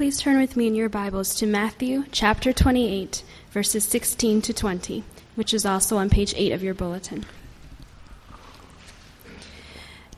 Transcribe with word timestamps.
Please 0.00 0.18
turn 0.18 0.40
with 0.40 0.56
me 0.56 0.66
in 0.66 0.74
your 0.74 0.88
Bibles 0.88 1.34
to 1.34 1.46
Matthew 1.46 2.04
chapter 2.10 2.54
28, 2.54 3.22
verses 3.50 3.84
16 3.84 4.40
to 4.40 4.54
20, 4.54 5.04
which 5.34 5.52
is 5.52 5.66
also 5.66 5.98
on 5.98 6.08
page 6.08 6.32
8 6.38 6.52
of 6.52 6.62
your 6.62 6.72
bulletin. 6.72 7.26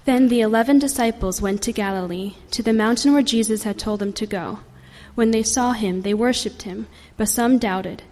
Then 0.04 0.28
the 0.28 0.40
eleven 0.40 0.78
disciples 0.78 1.42
went 1.42 1.62
to 1.62 1.72
Galilee, 1.72 2.34
to 2.52 2.62
the 2.62 2.72
mountain 2.72 3.12
where 3.12 3.22
Jesus 3.22 3.64
had 3.64 3.76
told 3.76 3.98
them 3.98 4.12
to 4.12 4.24
go. 4.24 4.60
When 5.16 5.32
they 5.32 5.42
saw 5.42 5.72
him, 5.72 6.02
they 6.02 6.14
worshipped 6.14 6.62
him, 6.62 6.86
but 7.16 7.28
some 7.28 7.58
doubted. 7.58 8.04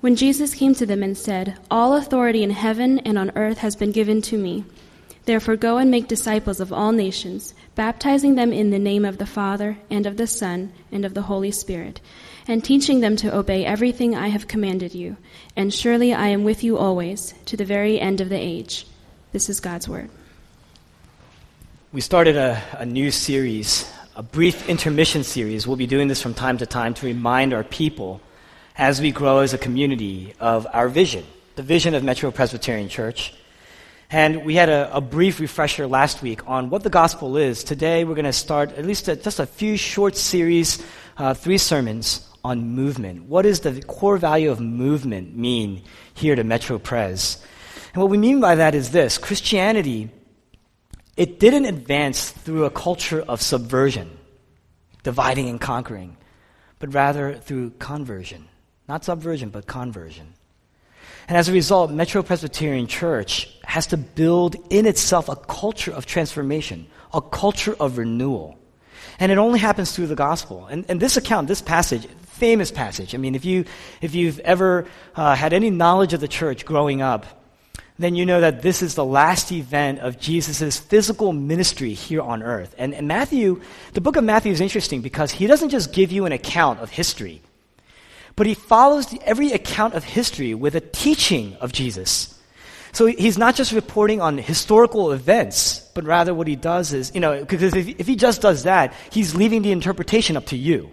When 0.00 0.16
Jesus 0.16 0.56
came 0.56 0.74
to 0.74 0.86
them 0.86 1.04
and 1.04 1.16
said, 1.16 1.56
All 1.70 1.94
authority 1.94 2.42
in 2.42 2.50
heaven 2.50 2.98
and 2.98 3.16
on 3.16 3.30
earth 3.36 3.58
has 3.58 3.76
been 3.76 3.92
given 3.92 4.22
to 4.22 4.36
me. 4.36 4.64
Therefore 5.24 5.56
go 5.56 5.78
and 5.78 5.90
make 5.90 6.08
disciples 6.08 6.58
of 6.58 6.72
all 6.72 6.90
nations, 6.90 7.54
baptizing 7.74 8.34
them 8.34 8.52
in 8.52 8.70
the 8.70 8.78
name 8.78 9.04
of 9.04 9.18
the 9.18 9.26
Father, 9.26 9.78
and 9.88 10.04
of 10.04 10.16
the 10.16 10.26
Son, 10.26 10.72
and 10.90 11.04
of 11.04 11.14
the 11.14 11.22
Holy 11.22 11.52
Spirit, 11.52 12.00
and 12.48 12.64
teaching 12.64 13.00
them 13.00 13.14
to 13.16 13.34
obey 13.34 13.64
everything 13.64 14.16
I 14.16 14.28
have 14.28 14.48
commanded 14.48 14.94
you. 14.94 15.16
And 15.54 15.72
surely 15.72 16.12
I 16.12 16.28
am 16.28 16.42
with 16.42 16.64
you 16.64 16.76
always, 16.76 17.34
to 17.46 17.56
the 17.56 17.64
very 17.64 18.00
end 18.00 18.20
of 18.20 18.30
the 18.30 18.38
age. 18.38 18.86
This 19.30 19.48
is 19.48 19.60
God's 19.60 19.88
word. 19.88 20.10
We 21.92 22.00
started 22.00 22.36
a, 22.36 22.60
a, 22.78 22.86
new 22.86 23.10
series, 23.10 23.90
a 24.16 24.22
brief 24.22 24.68
intermission 24.68 25.22
series. 25.22 25.66
We'll 25.66 25.76
be 25.76 25.86
doing 25.86 26.08
this 26.08 26.20
from 26.20 26.34
time 26.34 26.58
to 26.58 26.66
time 26.66 26.94
to 26.94 27.06
remind 27.06 27.52
our 27.52 27.64
people 27.64 28.20
as 28.76 29.00
we 29.00 29.12
grow 29.12 29.38
as 29.38 29.54
a 29.54 29.58
community 29.58 30.34
of 30.40 30.66
our 30.72 30.88
vision, 30.88 31.24
the 31.54 31.62
vision 31.62 31.94
of 31.94 32.02
Metro 32.02 32.30
Presbyterian 32.30 32.88
Church. 32.88 33.34
And 34.12 34.44
we 34.44 34.54
had 34.54 34.68
a, 34.68 34.94
a 34.94 35.00
brief 35.00 35.40
refresher 35.40 35.86
last 35.86 36.20
week 36.20 36.46
on 36.46 36.68
what 36.68 36.82
the 36.82 36.90
gospel 36.90 37.38
is. 37.38 37.64
Today 37.64 38.04
we're 38.04 38.14
going 38.14 38.26
to 38.26 38.32
start 38.34 38.72
at 38.72 38.84
least 38.84 39.08
a, 39.08 39.16
just 39.16 39.40
a 39.40 39.46
few 39.46 39.78
short 39.78 40.16
series, 40.16 40.84
uh, 41.16 41.32
three 41.32 41.56
sermons 41.56 42.28
on 42.44 42.72
movement. 42.72 43.24
What 43.24 43.42
does 43.42 43.60
the 43.60 43.80
core 43.80 44.18
value 44.18 44.50
of 44.50 44.60
movement 44.60 45.34
mean 45.34 45.82
here 46.12 46.36
to 46.36 46.44
Metro 46.44 46.78
Pres? 46.78 47.42
And 47.94 48.02
what 48.02 48.10
we 48.10 48.18
mean 48.18 48.38
by 48.38 48.56
that 48.56 48.74
is 48.74 48.90
this 48.90 49.16
Christianity 49.16 50.10
it 51.16 51.40
didn't 51.40 51.64
advance 51.64 52.30
through 52.30 52.66
a 52.66 52.70
culture 52.70 53.22
of 53.22 53.40
subversion, 53.40 54.18
dividing 55.04 55.48
and 55.48 55.58
conquering, 55.58 56.18
but 56.80 56.92
rather 56.92 57.34
through 57.34 57.70
conversion. 57.78 58.46
Not 58.86 59.04
subversion, 59.04 59.48
but 59.48 59.66
conversion. 59.66 60.34
And 61.28 61.36
as 61.36 61.48
a 61.48 61.52
result, 61.52 61.90
Metro 61.90 62.22
Presbyterian 62.22 62.86
Church 62.86 63.48
has 63.64 63.86
to 63.88 63.96
build 63.96 64.56
in 64.70 64.86
itself 64.86 65.28
a 65.28 65.36
culture 65.36 65.92
of 65.92 66.06
transformation, 66.06 66.86
a 67.12 67.20
culture 67.20 67.76
of 67.78 67.98
renewal. 67.98 68.58
And 69.18 69.30
it 69.30 69.38
only 69.38 69.58
happens 69.58 69.92
through 69.92 70.08
the 70.08 70.16
gospel. 70.16 70.66
And, 70.66 70.84
and 70.88 71.00
this 71.00 71.16
account, 71.16 71.48
this 71.48 71.62
passage, 71.62 72.06
famous 72.22 72.70
passage. 72.70 73.14
I 73.14 73.18
mean, 73.18 73.34
if, 73.34 73.44
you, 73.44 73.64
if 74.00 74.14
you've 74.14 74.40
ever 74.40 74.86
uh, 75.14 75.34
had 75.34 75.52
any 75.52 75.70
knowledge 75.70 76.12
of 76.12 76.20
the 76.20 76.28
church 76.28 76.64
growing 76.64 77.00
up, 77.00 77.26
then 77.98 78.14
you 78.14 78.26
know 78.26 78.40
that 78.40 78.62
this 78.62 78.82
is 78.82 78.94
the 78.94 79.04
last 79.04 79.52
event 79.52 80.00
of 80.00 80.18
Jesus' 80.18 80.78
physical 80.78 81.32
ministry 81.32 81.92
here 81.92 82.22
on 82.22 82.42
earth. 82.42 82.74
And, 82.78 82.94
and 82.94 83.06
Matthew, 83.06 83.60
the 83.92 84.00
book 84.00 84.16
of 84.16 84.24
Matthew 84.24 84.50
is 84.50 84.60
interesting 84.60 85.02
because 85.02 85.30
he 85.30 85.46
doesn't 85.46 85.68
just 85.68 85.92
give 85.92 86.10
you 86.10 86.24
an 86.24 86.32
account 86.32 86.80
of 86.80 86.90
history, 86.90 87.42
but 88.36 88.46
he 88.46 88.54
follows 88.54 89.06
the, 89.06 89.20
every 89.24 89.52
account 89.52 89.94
of 89.94 90.04
history 90.04 90.54
with 90.54 90.74
a 90.74 90.80
teaching 90.80 91.56
of 91.60 91.72
Jesus. 91.72 92.38
So 92.92 93.06
he's 93.06 93.38
not 93.38 93.54
just 93.54 93.72
reporting 93.72 94.20
on 94.20 94.36
historical 94.36 95.12
events, 95.12 95.80
but 95.94 96.04
rather 96.04 96.34
what 96.34 96.46
he 96.46 96.56
does 96.56 96.92
is, 96.92 97.12
you 97.14 97.20
know, 97.20 97.40
because 97.40 97.74
if, 97.74 97.88
if 98.00 98.06
he 98.06 98.16
just 98.16 98.42
does 98.42 98.64
that, 98.64 98.92
he's 99.10 99.34
leaving 99.34 99.62
the 99.62 99.72
interpretation 99.72 100.36
up 100.36 100.46
to 100.46 100.56
you, 100.56 100.90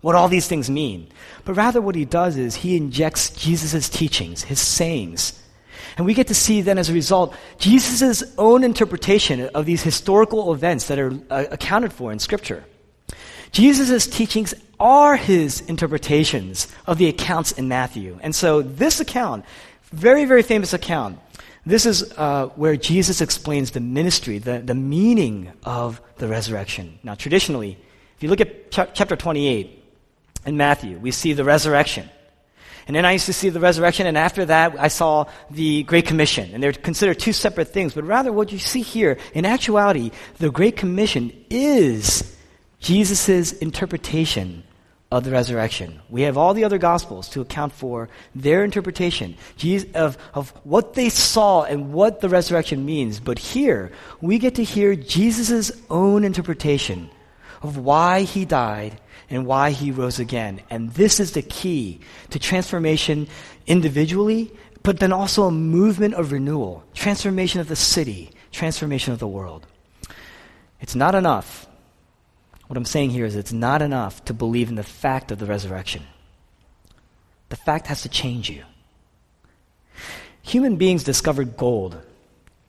what 0.00 0.14
all 0.14 0.28
these 0.28 0.48
things 0.48 0.70
mean. 0.70 1.08
But 1.44 1.54
rather 1.54 1.80
what 1.80 1.94
he 1.94 2.06
does 2.06 2.36
is 2.36 2.54
he 2.54 2.76
injects 2.76 3.30
Jesus' 3.30 3.88
teachings, 3.90 4.42
his 4.42 4.60
sayings, 4.60 5.38
and 5.96 6.06
we 6.06 6.14
get 6.14 6.28
to 6.28 6.34
see 6.34 6.62
then, 6.62 6.78
as 6.78 6.88
a 6.88 6.94
result, 6.94 7.34
Jesus' 7.58 8.22
own 8.38 8.64
interpretation 8.64 9.48
of 9.54 9.66
these 9.66 9.82
historical 9.82 10.52
events 10.52 10.88
that 10.88 10.98
are 10.98 11.12
uh, 11.30 11.44
accounted 11.50 11.92
for 11.92 12.12
in 12.12 12.18
Scripture. 12.18 12.64
Jesus' 13.50 14.06
teachings 14.06 14.54
are 14.82 15.14
his 15.16 15.60
interpretations 15.60 16.66
of 16.86 16.98
the 16.98 17.08
accounts 17.08 17.52
in 17.52 17.68
Matthew. 17.68 18.18
And 18.20 18.34
so, 18.34 18.60
this 18.62 18.98
account, 18.98 19.44
very, 19.92 20.24
very 20.24 20.42
famous 20.42 20.72
account, 20.72 21.20
this 21.64 21.86
is 21.86 22.12
uh, 22.16 22.46
where 22.56 22.76
Jesus 22.76 23.20
explains 23.20 23.70
the 23.70 23.80
ministry, 23.80 24.38
the, 24.38 24.58
the 24.58 24.74
meaning 24.74 25.52
of 25.62 26.00
the 26.16 26.26
resurrection. 26.26 26.98
Now, 27.04 27.14
traditionally, 27.14 27.78
if 28.16 28.22
you 28.24 28.28
look 28.28 28.40
at 28.40 28.72
ch- 28.72 28.92
chapter 28.92 29.14
28 29.14 29.84
in 30.46 30.56
Matthew, 30.56 30.98
we 30.98 31.12
see 31.12 31.32
the 31.32 31.44
resurrection. 31.44 32.10
And 32.88 32.96
then 32.96 33.04
I 33.04 33.12
used 33.12 33.26
to 33.26 33.32
see 33.32 33.50
the 33.50 33.60
resurrection, 33.60 34.08
and 34.08 34.18
after 34.18 34.44
that, 34.46 34.74
I 34.76 34.88
saw 34.88 35.26
the 35.48 35.84
Great 35.84 36.06
Commission. 36.06 36.50
And 36.52 36.60
they're 36.60 36.72
considered 36.72 37.20
two 37.20 37.32
separate 37.32 37.68
things, 37.68 37.94
but 37.94 38.02
rather 38.02 38.32
what 38.32 38.50
you 38.50 38.58
see 38.58 38.82
here, 38.82 39.18
in 39.32 39.46
actuality, 39.46 40.10
the 40.38 40.50
Great 40.50 40.76
Commission 40.76 41.32
is 41.48 42.36
Jesus' 42.80 43.52
interpretation 43.52 44.64
of 45.12 45.24
the 45.24 45.30
resurrection. 45.30 46.00
We 46.08 46.22
have 46.22 46.38
all 46.38 46.54
the 46.54 46.64
other 46.64 46.78
Gospels 46.78 47.28
to 47.30 47.42
account 47.42 47.74
for 47.74 48.08
their 48.34 48.64
interpretation 48.64 49.36
of, 49.94 50.16
of 50.32 50.50
what 50.64 50.94
they 50.94 51.10
saw 51.10 51.64
and 51.64 51.92
what 51.92 52.22
the 52.22 52.30
resurrection 52.30 52.86
means. 52.86 53.20
But 53.20 53.38
here, 53.38 53.92
we 54.22 54.38
get 54.38 54.54
to 54.54 54.64
hear 54.64 54.96
Jesus' 54.96 55.70
own 55.90 56.24
interpretation 56.24 57.10
of 57.60 57.76
why 57.76 58.22
he 58.22 58.46
died 58.46 58.98
and 59.28 59.44
why 59.44 59.72
he 59.72 59.90
rose 59.90 60.18
again. 60.18 60.62
And 60.70 60.90
this 60.94 61.20
is 61.20 61.32
the 61.32 61.42
key 61.42 62.00
to 62.30 62.38
transformation 62.38 63.28
individually, 63.66 64.50
but 64.82 64.98
then 64.98 65.12
also 65.12 65.44
a 65.44 65.50
movement 65.50 66.14
of 66.14 66.32
renewal, 66.32 66.84
transformation 66.94 67.60
of 67.60 67.68
the 67.68 67.76
city, 67.76 68.30
transformation 68.50 69.12
of 69.12 69.18
the 69.18 69.28
world. 69.28 69.66
It's 70.80 70.94
not 70.94 71.14
enough. 71.14 71.66
What 72.72 72.78
I'm 72.78 72.86
saying 72.86 73.10
here 73.10 73.26
is 73.26 73.36
it's 73.36 73.52
not 73.52 73.82
enough 73.82 74.24
to 74.24 74.32
believe 74.32 74.70
in 74.70 74.76
the 74.76 74.82
fact 74.82 75.30
of 75.30 75.38
the 75.38 75.44
resurrection. 75.44 76.04
The 77.50 77.56
fact 77.56 77.88
has 77.88 78.00
to 78.00 78.08
change 78.08 78.48
you. 78.48 78.64
Human 80.40 80.76
beings 80.76 81.04
discovered 81.04 81.58
gold. 81.58 82.00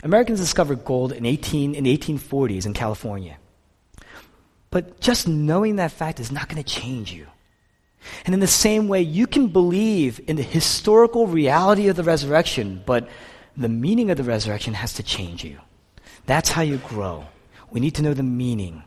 Americans 0.04 0.42
discovered 0.42 0.84
gold 0.84 1.14
in 1.14 1.26
18 1.26 1.74
in 1.74 1.86
1840s 1.86 2.66
in 2.66 2.74
California. 2.74 3.38
But 4.72 5.00
just 5.00 5.26
knowing 5.26 5.78
that 5.78 5.94
fact 5.94 6.20
is 6.20 6.34
not 6.34 6.50
going 6.50 6.62
to 6.62 6.70
change 6.70 7.14
you. 7.14 7.28
And 8.26 8.34
in 8.34 8.42
the 8.42 8.46
same 8.46 8.90
way, 8.90 9.02
you 9.02 9.26
can 9.26 9.48
believe 9.48 10.20
in 10.28 10.36
the 10.36 10.44
historical 10.44 11.28
reality 11.28 11.88
of 11.88 11.96
the 11.96 12.04
resurrection, 12.04 12.84
but 12.86 13.08
the 13.56 13.70
meaning 13.70 14.12
of 14.12 14.18
the 14.18 14.24
resurrection 14.26 14.74
has 14.74 14.96
to 14.96 15.04
change 15.04 15.46
you. 15.46 15.60
That's 16.26 16.50
how 16.50 16.62
you 16.62 16.80
grow. 16.80 17.26
We 17.72 17.80
need 17.80 17.96
to 17.96 18.02
know 18.02 18.14
the 18.14 18.22
meaning. 18.22 18.84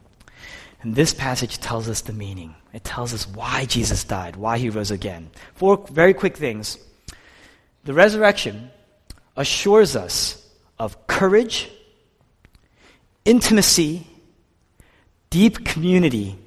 And 0.87 0.95
this 0.95 1.13
passage 1.13 1.59
tells 1.59 1.89
us 1.89 2.03
the 2.03 2.13
meaning. 2.13 2.55
It 2.73 2.85
tells 2.85 3.13
us 3.13 3.27
why 3.27 3.65
Jesus 3.65 4.05
died, 4.05 4.37
why 4.37 4.57
he 4.59 4.71
rose 4.71 4.93
again. 4.93 5.31
Four 5.57 5.85
very 5.91 6.15
quick 6.15 6.37
things. 6.37 6.79
The 7.83 7.93
resurrection 7.93 8.71
assures 9.37 9.97
us 9.97 10.49
of 10.79 11.09
courage, 11.09 11.69
intimacy, 13.25 14.07
deep 15.29 15.65
community, 15.65 16.39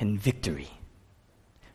and 0.00 0.18
victory. 0.18 0.68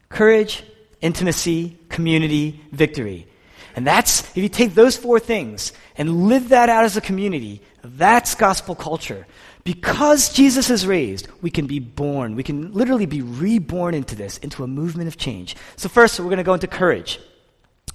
Courage, 0.10 0.66
intimacy, 1.00 1.78
community, 1.88 2.60
victory. 2.74 3.30
And 3.78 3.88
that's, 3.88 4.30
if 4.32 4.44
you 4.44 4.50
take 4.50 4.74
those 4.74 4.98
four 4.98 5.22
things 5.22 5.72
and 5.98 6.28
live 6.28 6.50
that 6.50 6.68
out 6.68 6.84
as 6.84 6.98
a 6.98 7.02
community, 7.02 7.62
that's 7.82 8.36
gospel 8.36 8.76
culture. 8.76 9.26
Because 9.64 10.34
Jesus 10.34 10.70
is 10.70 10.88
raised, 10.88 11.28
we 11.42 11.52
can 11.52 11.68
be 11.68 11.80
born. 11.80 12.36
We 12.36 12.44
can 12.44 12.74
literally 12.74 13.06
be 13.06 13.22
reborn 13.22 13.94
into 13.94 14.16
this, 14.16 14.38
into 14.40 14.64
a 14.64 14.68
movement 14.68 15.08
of 15.08 15.18
change. 15.18 15.56
So, 15.76 15.88
first, 15.88 16.20
we're 16.20 16.26
going 16.26 16.38
to 16.38 16.44
go 16.44 16.56
into 16.56 16.68
courage. 16.68 17.20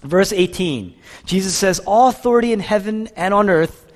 Verse 0.02 0.32
18 0.32 0.94
Jesus 1.24 1.56
says, 1.56 1.80
All 1.80 2.08
authority 2.08 2.52
in 2.52 2.60
heaven 2.60 3.08
and 3.16 3.34
on 3.34 3.50
earth 3.50 3.86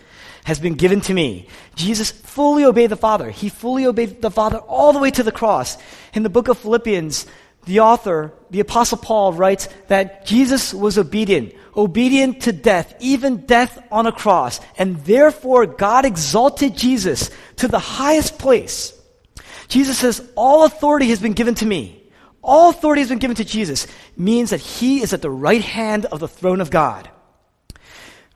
has 0.45 0.59
been 0.59 0.75
given 0.75 1.01
to 1.03 1.15
me. 1.15 1.47
Jesus 1.77 2.11
fully 2.11 2.65
obeyed 2.65 2.91
the 2.91 2.97
Father. 2.97 3.31
He 3.31 3.49
fully 3.49 3.87
obeyed 3.87 4.23
the 4.23 4.31
Father 4.31 4.59
all 4.59 4.93
the 4.93 4.99
way 4.99 5.11
to 5.11 5.23
the 5.23 5.33
cross. 5.33 5.77
In 6.15 6.23
the 6.23 6.31
book 6.31 6.49
of 6.49 6.59
Philippians, 6.59 7.27
the 7.67 7.81
author, 7.81 8.33
the 8.51 8.61
apostle 8.61 8.99
Paul 8.99 9.33
writes 9.33 9.69
that 9.89 10.25
Jesus 10.25 10.73
was 10.73 10.99
obedient, 10.99 11.55
obedient 11.77 12.43
to 12.43 12.53
death, 12.53 12.95
even 13.01 13.47
death 13.47 13.83
on 13.91 14.07
a 14.07 14.13
cross. 14.13 14.61
And 14.79 14.97
therefore 15.05 15.67
God 15.67 16.05
exalted 16.05 16.77
Jesus 16.77 17.31
to 17.57 17.69
the 17.69 17.79
highest 17.79 18.39
place. 18.39 18.93
Jesus 19.69 19.99
says, 19.99 20.29
all 20.35 20.65
authority 20.65 21.09
has 21.11 21.21
been 21.21 21.33
given 21.33 21.55
to 21.57 21.67
me. 21.67 22.03
All 22.43 22.71
authority 22.71 23.03
has 23.03 23.09
been 23.09 23.19
given 23.19 23.37
to 23.37 23.45
Jesus 23.45 23.87
means 24.17 24.51
that 24.51 24.61
he 24.61 25.03
is 25.03 25.13
at 25.13 25.23
the 25.23 25.31
right 25.31 25.63
hand 25.63 26.07
of 26.07 26.21
the 26.21 26.29
throne 26.29 26.61
of 26.61 26.71
God. 26.71 27.09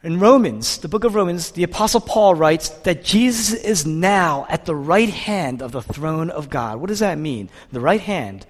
In 0.03 0.19
Romans, 0.19 0.77
the 0.77 0.87
book 0.87 1.03
of 1.03 1.15
Romans, 1.15 1.51
the 1.51 1.63
Apostle 1.63 1.99
Paul 1.99 2.35
writes 2.35 2.69
that 2.69 3.03
Jesus 3.03 3.59
is 3.59 3.87
now 3.87 4.45
at 4.49 4.65
the 4.65 4.75
right 4.75 5.09
hand 5.09 5.63
of 5.63 5.71
the 5.71 5.81
throne 5.81 6.29
of 6.29 6.51
God. 6.51 6.77
What 6.77 6.89
does 6.89 6.99
that 6.99 7.17
mean? 7.17 7.49
The 7.71 7.79
right 7.79 7.99
hand 7.99 8.45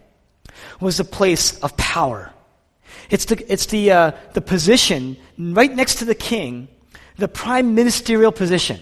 was 0.81 0.99
a 0.99 1.05
place 1.05 1.57
of 1.59 1.77
power. 1.77 2.33
It's 3.09 3.25
the, 3.25 3.51
it's 3.51 3.67
the, 3.67 3.91
uh, 3.91 4.11
the 4.33 4.41
position 4.41 5.17
right 5.37 5.73
next 5.73 5.95
to 5.95 6.05
the 6.05 6.15
king, 6.15 6.67
the 7.17 7.27
prime 7.27 7.75
ministerial 7.75 8.31
position. 8.31 8.79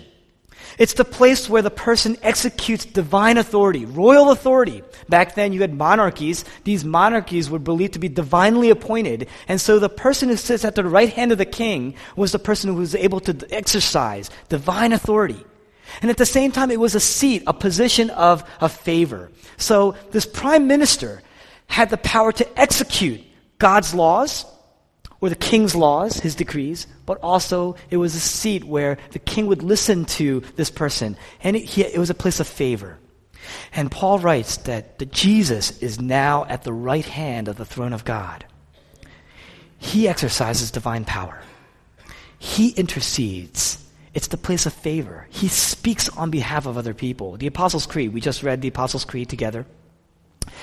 It's 0.77 0.93
the 0.93 1.05
place 1.05 1.47
where 1.47 1.61
the 1.61 1.69
person 1.69 2.17
executes 2.23 2.85
divine 2.85 3.37
authority, 3.37 3.85
royal 3.85 4.31
authority. 4.31 4.83
Back 5.07 5.35
then, 5.35 5.53
you 5.53 5.61
had 5.61 5.73
monarchies. 5.73 6.45
These 6.63 6.83
monarchies 6.83 7.49
were 7.49 7.59
believed 7.59 7.93
to 7.93 7.99
be 7.99 8.09
divinely 8.09 8.69
appointed. 8.69 9.27
And 9.47 9.61
so 9.61 9.77
the 9.77 9.89
person 9.89 10.29
who 10.29 10.37
sits 10.37 10.65
at 10.65 10.75
the 10.75 10.83
right 10.83 11.13
hand 11.13 11.31
of 11.31 11.37
the 11.37 11.45
king 11.45 11.95
was 12.15 12.31
the 12.31 12.39
person 12.39 12.71
who 12.71 12.77
was 12.77 12.95
able 12.95 13.19
to 13.21 13.47
exercise 13.51 14.31
divine 14.49 14.93
authority. 14.93 15.43
And 16.01 16.09
at 16.09 16.17
the 16.17 16.25
same 16.25 16.51
time, 16.51 16.71
it 16.71 16.79
was 16.79 16.95
a 16.95 16.99
seat, 16.99 17.43
a 17.45 17.53
position 17.53 18.09
of, 18.09 18.43
of 18.59 18.71
favor. 18.71 19.31
So 19.57 19.95
this 20.11 20.25
prime 20.25 20.67
minister 20.67 21.21
had 21.67 21.89
the 21.91 21.97
power 21.97 22.31
to 22.31 22.59
execute 22.59 23.21
God's 23.63 23.93
laws 23.93 24.45
or 25.21 25.29
the 25.29 25.37
king's 25.37 25.73
laws, 25.73 26.19
his 26.19 26.35
decrees, 26.35 26.85
but 27.05 27.17
also 27.23 27.77
it 27.89 27.95
was 27.95 28.13
a 28.13 28.19
seat 28.19 28.65
where 28.65 28.97
the 29.11 29.19
king 29.19 29.47
would 29.47 29.63
listen 29.63 30.03
to 30.19 30.41
this 30.57 30.69
person, 30.69 31.15
and 31.41 31.55
it, 31.55 31.63
he, 31.63 31.81
it 31.81 31.97
was 31.97 32.09
a 32.09 32.13
place 32.13 32.41
of 32.41 32.47
favor. 32.47 32.99
And 33.71 33.89
Paul 33.89 34.19
writes 34.19 34.57
that, 34.67 34.99
that 34.99 35.13
Jesus 35.13 35.81
is 35.81 36.01
now 36.01 36.43
at 36.49 36.63
the 36.63 36.73
right 36.73 37.05
hand 37.05 37.47
of 37.47 37.55
the 37.55 37.63
throne 37.63 37.93
of 37.93 38.03
God. 38.03 38.43
He 39.77 40.09
exercises 40.09 40.69
divine 40.69 41.05
power. 41.05 41.41
He 42.37 42.71
intercedes. 42.71 43.81
It's 44.13 44.27
the 44.27 44.35
place 44.35 44.65
of 44.65 44.73
favor. 44.73 45.25
He 45.29 45.47
speaks 45.47 46.09
on 46.09 46.31
behalf 46.31 46.65
of 46.65 46.77
other 46.77 46.93
people. 46.93 47.37
The 47.37 47.47
Apostles' 47.47 47.85
Creed, 47.85 48.13
we 48.13 48.19
just 48.19 48.43
read 48.43 48.61
the 48.61 48.67
Apostles' 48.67 49.05
Creed 49.05 49.29
together. 49.29 49.65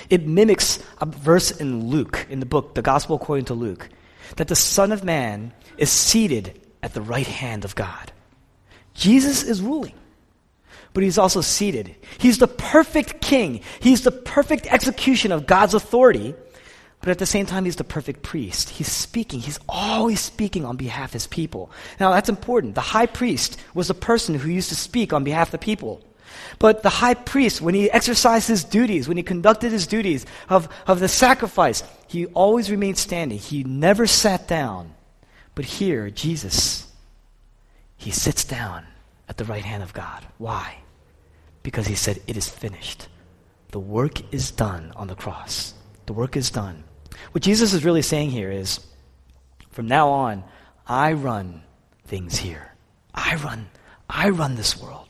It 0.09 0.27
mimics 0.27 0.79
a 1.00 1.06
verse 1.06 1.50
in 1.50 1.88
Luke, 1.88 2.27
in 2.29 2.41
the 2.41 2.47
book, 2.47 2.75
the 2.75 2.82
Gospel 2.82 3.17
according 3.17 3.47
to 3.47 3.55
Luke, 3.55 3.88
that 4.37 4.49
the 4.49 4.56
Son 4.56 4.93
of 4.93 5.05
Man 5.05 5.53
is 5.79 5.91
seated 5.91 6.61
at 6.82 6.94
the 6.94 7.03
right 7.03 7.27
hand 7.27 7.65
of 7.65 7.75
God. 7.75 8.12
Jesus 8.94 9.43
is 9.43 9.62
ruling, 9.62 9.94
but 10.93 11.03
he's 11.03 11.19
also 11.19 11.41
seated. 11.41 11.94
He's 12.19 12.38
the 12.38 12.49
perfect 12.49 13.21
king, 13.21 13.61
he's 13.81 14.03
the 14.03 14.12
perfect 14.12 14.67
execution 14.67 15.32
of 15.32 15.47
God's 15.47 15.75
authority. 15.75 16.35
But 17.00 17.09
at 17.09 17.19
the 17.19 17.25
same 17.25 17.47
time, 17.47 17.65
he's 17.65 17.77
the 17.77 17.85
perfect 17.85 18.23
priest. 18.23 18.69
He's 18.69 18.93
speaking. 18.93 19.41
He's 19.41 19.59
always 19.67 20.21
speaking 20.21 20.67
on 20.67 20.77
behalf 20.77 21.09
of 21.09 21.12
his 21.15 21.27
people. 21.27 21.71
Now, 21.99 22.11
that's 22.11 22.29
important. 22.29 22.75
The 22.75 22.82
high 22.82 23.06
priest 23.06 23.59
was 23.73 23.88
a 23.88 23.94
person 23.94 24.35
who 24.35 24.50
used 24.50 24.69
to 24.69 24.75
speak 24.75 25.15
on 25.15 25.25
behalf 25.25 25.49
of 25.49 25.53
the 25.53 25.59
people. 25.59 26.03
But 26.59 26.82
the 26.82 26.91
high 26.91 27.15
priest, 27.15 27.61
when 27.61 27.75
he 27.75 27.91
exercised 27.91 28.49
his 28.49 28.65
duties, 28.65 29.09
when 29.09 29.17
he 29.17 29.23
conducted 29.23 29.73
his 29.73 29.87
duties 29.87 30.27
of, 30.49 30.69
of 30.87 31.00
the 31.00 31.09
sacrifice, 31.09 31.82
he 32.06 32.27
always 32.27 32.71
remained 32.71 32.99
standing. 32.99 33.38
He 33.38 33.65
never 33.65 34.06
sat 34.06 34.47
down. 34.47 34.94
But 35.55 35.65
here, 35.65 36.11
Jesus, 36.11 36.91
he 37.97 38.11
sits 38.11 38.44
down 38.44 38.87
at 39.29 39.37
the 39.37 39.44
right 39.44 39.65
hand 39.65 39.82
of 39.82 39.93
God. 39.93 40.27
Why? 40.38 40.79
Because 41.62 41.87
he 41.87 41.94
said, 41.94 42.21
It 42.27 42.37
is 42.37 42.49
finished. 42.49 43.09
The 43.71 43.81
work 43.81 44.32
is 44.32 44.50
done 44.50 44.93
on 44.97 45.06
the 45.06 45.15
cross. 45.15 45.75
The 46.06 46.12
work 46.12 46.37
is 46.37 46.50
done. 46.50 46.85
What 47.32 47.43
Jesus 47.43 47.73
is 47.73 47.85
really 47.85 48.03
saying 48.03 48.31
here 48.31 48.50
is 48.50 48.81
from 49.71 49.87
now 49.87 50.09
on, 50.11 50.44
I 50.87 51.12
run 51.12 51.62
things 52.06 52.38
here. 52.38 52.75
I 53.15 53.37
run, 53.37 53.69
I 54.09 54.31
run 54.31 54.56
this 54.56 54.81
world. 54.81 55.10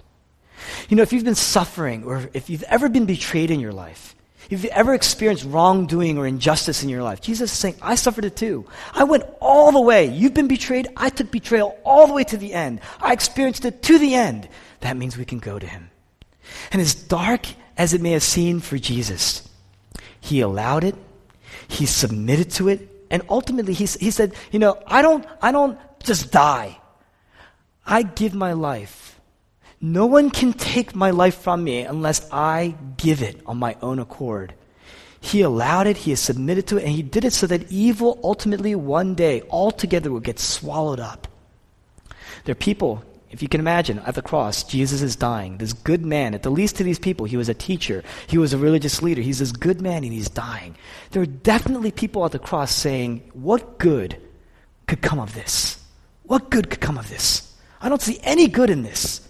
You 0.88 0.96
know, 0.96 1.02
if 1.02 1.12
you've 1.12 1.24
been 1.24 1.34
suffering 1.34 2.04
or 2.04 2.28
if 2.34 2.50
you've 2.50 2.62
ever 2.64 2.88
been 2.88 3.06
betrayed 3.06 3.50
in 3.50 3.60
your 3.60 3.72
life, 3.72 4.14
if 4.50 4.64
you've 4.64 4.72
ever 4.72 4.94
experienced 4.94 5.44
wrongdoing 5.44 6.18
or 6.18 6.26
injustice 6.26 6.82
in 6.82 6.88
your 6.88 7.04
life, 7.04 7.20
Jesus 7.20 7.52
is 7.52 7.58
saying, 7.58 7.76
I 7.80 7.94
suffered 7.94 8.24
it 8.24 8.34
too. 8.34 8.66
I 8.92 9.04
went 9.04 9.22
all 9.40 9.70
the 9.70 9.80
way. 9.80 10.06
You've 10.06 10.34
been 10.34 10.48
betrayed. 10.48 10.88
I 10.96 11.08
took 11.10 11.30
betrayal 11.30 11.78
all 11.84 12.08
the 12.08 12.14
way 12.14 12.24
to 12.24 12.36
the 12.36 12.52
end. 12.52 12.80
I 13.00 13.12
experienced 13.12 13.64
it 13.64 13.82
to 13.84 13.98
the 13.98 14.16
end. 14.16 14.48
That 14.80 14.96
means 14.96 15.16
we 15.16 15.24
can 15.24 15.38
go 15.38 15.58
to 15.58 15.66
Him. 15.66 15.90
And 16.72 16.82
as 16.82 16.94
dark 16.94 17.46
as 17.76 17.94
it 17.94 18.00
may 18.00 18.10
have 18.10 18.24
seemed 18.24 18.64
for 18.64 18.76
Jesus, 18.76 19.48
He 20.20 20.40
allowed 20.40 20.82
it, 20.82 20.96
He 21.68 21.86
submitted 21.86 22.50
to 22.52 22.68
it, 22.68 22.88
and 23.08 23.22
ultimately 23.28 23.72
He, 23.72 23.86
he 23.86 24.10
said, 24.10 24.34
You 24.50 24.58
know, 24.58 24.82
I 24.84 25.02
don't, 25.02 25.24
I 25.40 25.52
don't 25.52 25.78
just 26.02 26.32
die. 26.32 26.76
I 27.86 28.02
give 28.02 28.34
my 28.34 28.54
life 28.54 29.19
no 29.81 30.05
one 30.06 30.31
can 30.31 30.53
take 30.53 30.94
my 30.94 31.11
life 31.11 31.37
from 31.37 31.65
me 31.65 31.82
unless 31.82 32.29
I 32.31 32.75
give 32.99 33.23
it 33.23 33.41
on 33.47 33.59
my 33.59 33.77
own 33.81 33.99
accord. 33.99 34.55
He 35.21 35.41
allowed 35.43 35.87
it, 35.87 35.99
he 35.99 36.11
has 36.11 36.21
submitted 36.21 36.67
to 36.69 36.79
it, 36.79 36.85
and 36.85 36.93
he 36.93 37.03
did 37.03 37.25
it 37.25 37.32
so 37.32 37.47
that 37.47 37.71
evil 37.71 38.19
ultimately 38.23 38.75
one 38.75 39.15
day 39.15 39.43
altogether 39.50 40.11
will 40.11 40.21
get 40.21 40.38
swallowed 40.38 41.00
up. 41.00 41.29
There 42.44 42.53
are 42.53 42.56
people, 42.56 43.05
if 43.31 43.43
you 43.43 43.49
can 43.49 43.61
imagine, 43.61 43.99
at 44.00 44.15
the 44.15 44.23
cross, 44.23 44.65
Jesus 44.65 45.03
is 45.03 45.17
dying. 45.17 45.59
This 45.59 45.73
good 45.75 46.05
man, 46.05 46.35
at 46.35 46.43
the 46.43 46.50
least 46.50 46.77
to 46.77 46.85
these 46.85 46.99
people, 46.99 47.27
he 47.27 47.37
was 47.37 47.49
a 47.49 47.55
teacher, 47.55 48.03
he 48.27 48.38
was 48.38 48.53
a 48.53 48.59
religious 48.59 49.03
leader, 49.03 49.21
he's 49.21 49.38
this 49.38 49.53
good 49.53 49.81
man 49.81 50.05
and 50.05 50.12
he's 50.12 50.31
dying. 50.31 50.75
There 51.11 51.23
are 51.23 51.27
definitely 51.27 51.91
people 51.91 52.25
at 52.25 52.32
the 52.32 52.38
cross 52.38 52.75
saying, 52.75 53.31
What 53.35 53.79
good 53.79 54.17
could 54.87 55.03
come 55.03 55.19
of 55.19 55.35
this? 55.35 55.82
What 56.25 56.50
good 56.50 56.71
could 56.71 56.81
come 56.81 56.97
of 56.97 57.11
this? 57.11 57.55
I 57.82 57.88
don't 57.88 58.03
see 58.03 58.21
any 58.23 58.47
good 58.47 58.71
in 58.71 58.82
this. 58.82 59.27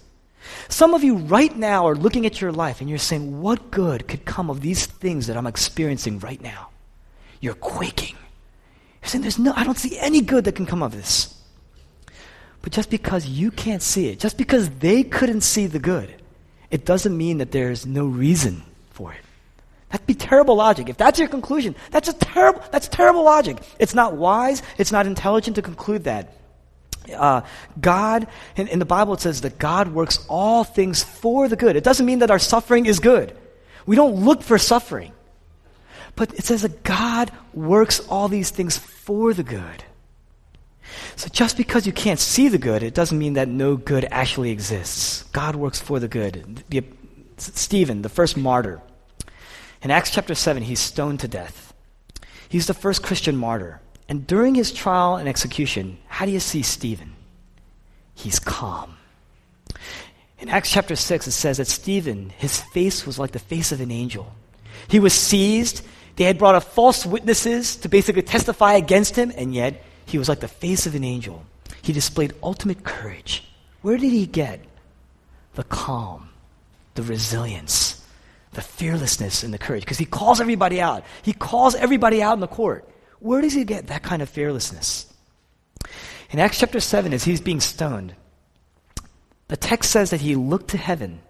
Some 0.71 0.93
of 0.93 1.03
you 1.03 1.17
right 1.17 1.55
now 1.55 1.85
are 1.85 1.95
looking 1.95 2.25
at 2.25 2.39
your 2.39 2.53
life 2.53 2.79
and 2.79 2.89
you're 2.89 2.97
saying, 2.97 3.41
What 3.41 3.71
good 3.71 4.07
could 4.07 4.23
come 4.23 4.49
of 4.49 4.61
these 4.61 4.85
things 4.85 5.27
that 5.27 5.35
I'm 5.35 5.45
experiencing 5.45 6.19
right 6.19 6.41
now? 6.41 6.69
You're 7.41 7.55
quaking. 7.55 8.15
You're 9.01 9.09
saying, 9.09 9.21
There's 9.21 9.37
no, 9.37 9.51
I 9.53 9.65
don't 9.65 9.77
see 9.77 9.99
any 9.99 10.21
good 10.21 10.45
that 10.45 10.55
can 10.55 10.65
come 10.65 10.81
of 10.81 10.93
this. 10.93 11.37
But 12.61 12.71
just 12.71 12.89
because 12.89 13.25
you 13.25 13.51
can't 13.51 13.81
see 13.81 14.07
it, 14.07 14.19
just 14.19 14.37
because 14.37 14.69
they 14.69 15.03
couldn't 15.03 15.41
see 15.41 15.67
the 15.67 15.77
good, 15.77 16.15
it 16.69 16.85
doesn't 16.85 17.15
mean 17.15 17.39
that 17.39 17.51
there's 17.51 17.85
no 17.85 18.05
reason 18.05 18.63
for 18.91 19.11
it. 19.11 19.19
That'd 19.89 20.07
be 20.07 20.13
terrible 20.13 20.55
logic. 20.55 20.87
If 20.87 20.95
that's 20.95 21.19
your 21.19 21.27
conclusion, 21.27 21.75
that's 21.91 22.07
a 22.07 22.13
terrible, 22.13 22.63
that's 22.71 22.87
terrible 22.87 23.25
logic. 23.25 23.57
It's 23.77 23.93
not 23.93 24.15
wise, 24.15 24.63
it's 24.77 24.93
not 24.93 25.05
intelligent 25.05 25.57
to 25.57 25.61
conclude 25.61 26.05
that. 26.05 26.33
Uh, 27.15 27.41
God, 27.79 28.27
in, 28.55 28.67
in 28.67 28.79
the 28.79 28.85
Bible, 28.85 29.13
it 29.13 29.21
says 29.21 29.41
that 29.41 29.57
God 29.57 29.89
works 29.89 30.25
all 30.29 30.63
things 30.63 31.03
for 31.03 31.47
the 31.47 31.55
good. 31.55 31.75
It 31.75 31.83
doesn't 31.83 32.05
mean 32.05 32.19
that 32.19 32.31
our 32.31 32.39
suffering 32.39 32.85
is 32.85 32.99
good. 32.99 33.35
We 33.85 33.95
don't 33.95 34.23
look 34.23 34.43
for 34.43 34.57
suffering. 34.57 35.13
But 36.15 36.33
it 36.33 36.43
says 36.43 36.61
that 36.61 36.83
God 36.83 37.31
works 37.53 37.99
all 38.07 38.27
these 38.27 38.49
things 38.49 38.77
for 38.77 39.33
the 39.33 39.43
good. 39.43 39.83
So 41.15 41.29
just 41.29 41.57
because 41.57 41.85
you 41.85 41.93
can't 41.93 42.19
see 42.19 42.47
the 42.49 42.57
good, 42.57 42.83
it 42.83 42.93
doesn't 42.93 43.17
mean 43.17 43.33
that 43.33 43.47
no 43.47 43.75
good 43.75 44.07
actually 44.11 44.51
exists. 44.51 45.23
God 45.31 45.55
works 45.55 45.79
for 45.79 45.99
the 45.99 46.07
good. 46.07 46.63
The, 46.69 46.83
Stephen, 47.37 48.01
the 48.01 48.09
first 48.09 48.37
martyr, 48.37 48.81
in 49.81 49.89
Acts 49.89 50.11
chapter 50.11 50.35
7, 50.35 50.63
he's 50.63 50.79
stoned 50.79 51.21
to 51.21 51.27
death. 51.27 51.73
He's 52.49 52.67
the 52.67 52.73
first 52.73 53.01
Christian 53.01 53.37
martyr. 53.37 53.81
And 54.11 54.27
during 54.27 54.55
his 54.55 54.73
trial 54.73 55.15
and 55.15 55.29
execution, 55.29 55.97
how 56.09 56.25
do 56.25 56.33
you 56.33 56.41
see 56.41 56.63
Stephen? 56.63 57.13
He's 58.13 58.39
calm. 58.39 58.97
In 60.37 60.49
Acts 60.49 60.69
chapter 60.69 60.97
6, 60.97 61.27
it 61.27 61.31
says 61.31 61.59
that 61.59 61.67
Stephen, 61.67 62.29
his 62.31 62.59
face 62.59 63.05
was 63.05 63.17
like 63.17 63.31
the 63.31 63.39
face 63.39 63.71
of 63.71 63.79
an 63.79 63.89
angel. 63.89 64.35
He 64.89 64.99
was 64.99 65.13
seized. 65.13 65.81
They 66.17 66.25
had 66.25 66.37
brought 66.37 66.55
up 66.55 66.63
false 66.63 67.05
witnesses 67.05 67.77
to 67.77 67.87
basically 67.87 68.21
testify 68.21 68.73
against 68.73 69.15
him, 69.15 69.31
and 69.33 69.55
yet 69.55 69.81
he 70.07 70.17
was 70.17 70.27
like 70.27 70.41
the 70.41 70.49
face 70.49 70.85
of 70.85 70.93
an 70.93 71.05
angel. 71.05 71.45
He 71.81 71.93
displayed 71.93 72.33
ultimate 72.43 72.83
courage. 72.83 73.49
Where 73.81 73.95
did 73.95 74.11
he 74.11 74.25
get 74.25 74.59
the 75.53 75.63
calm, 75.63 76.31
the 76.95 77.03
resilience, 77.03 78.05
the 78.51 78.61
fearlessness, 78.61 79.41
and 79.41 79.53
the 79.53 79.57
courage? 79.57 79.83
Because 79.83 79.99
he 79.99 80.05
calls 80.05 80.41
everybody 80.41 80.81
out. 80.81 81.05
He 81.21 81.31
calls 81.31 81.75
everybody 81.75 82.21
out 82.21 82.33
in 82.33 82.41
the 82.41 82.47
court. 82.47 82.90
Where 83.21 83.39
does 83.39 83.53
he 83.53 83.63
get 83.63 83.87
that 83.87 84.01
kind 84.01 84.23
of 84.23 84.29
fearlessness? 84.29 85.05
In 86.31 86.39
Acts 86.39 86.59
chapter 86.59 86.79
7, 86.79 87.13
as 87.13 87.23
he's 87.23 87.39
being 87.39 87.59
stoned, 87.59 88.15
the 89.47 89.55
text 89.55 89.91
says 89.91 90.09
that 90.09 90.21
he 90.21 90.35
looked 90.35 90.71
to 90.71 90.77
heaven 90.77 91.21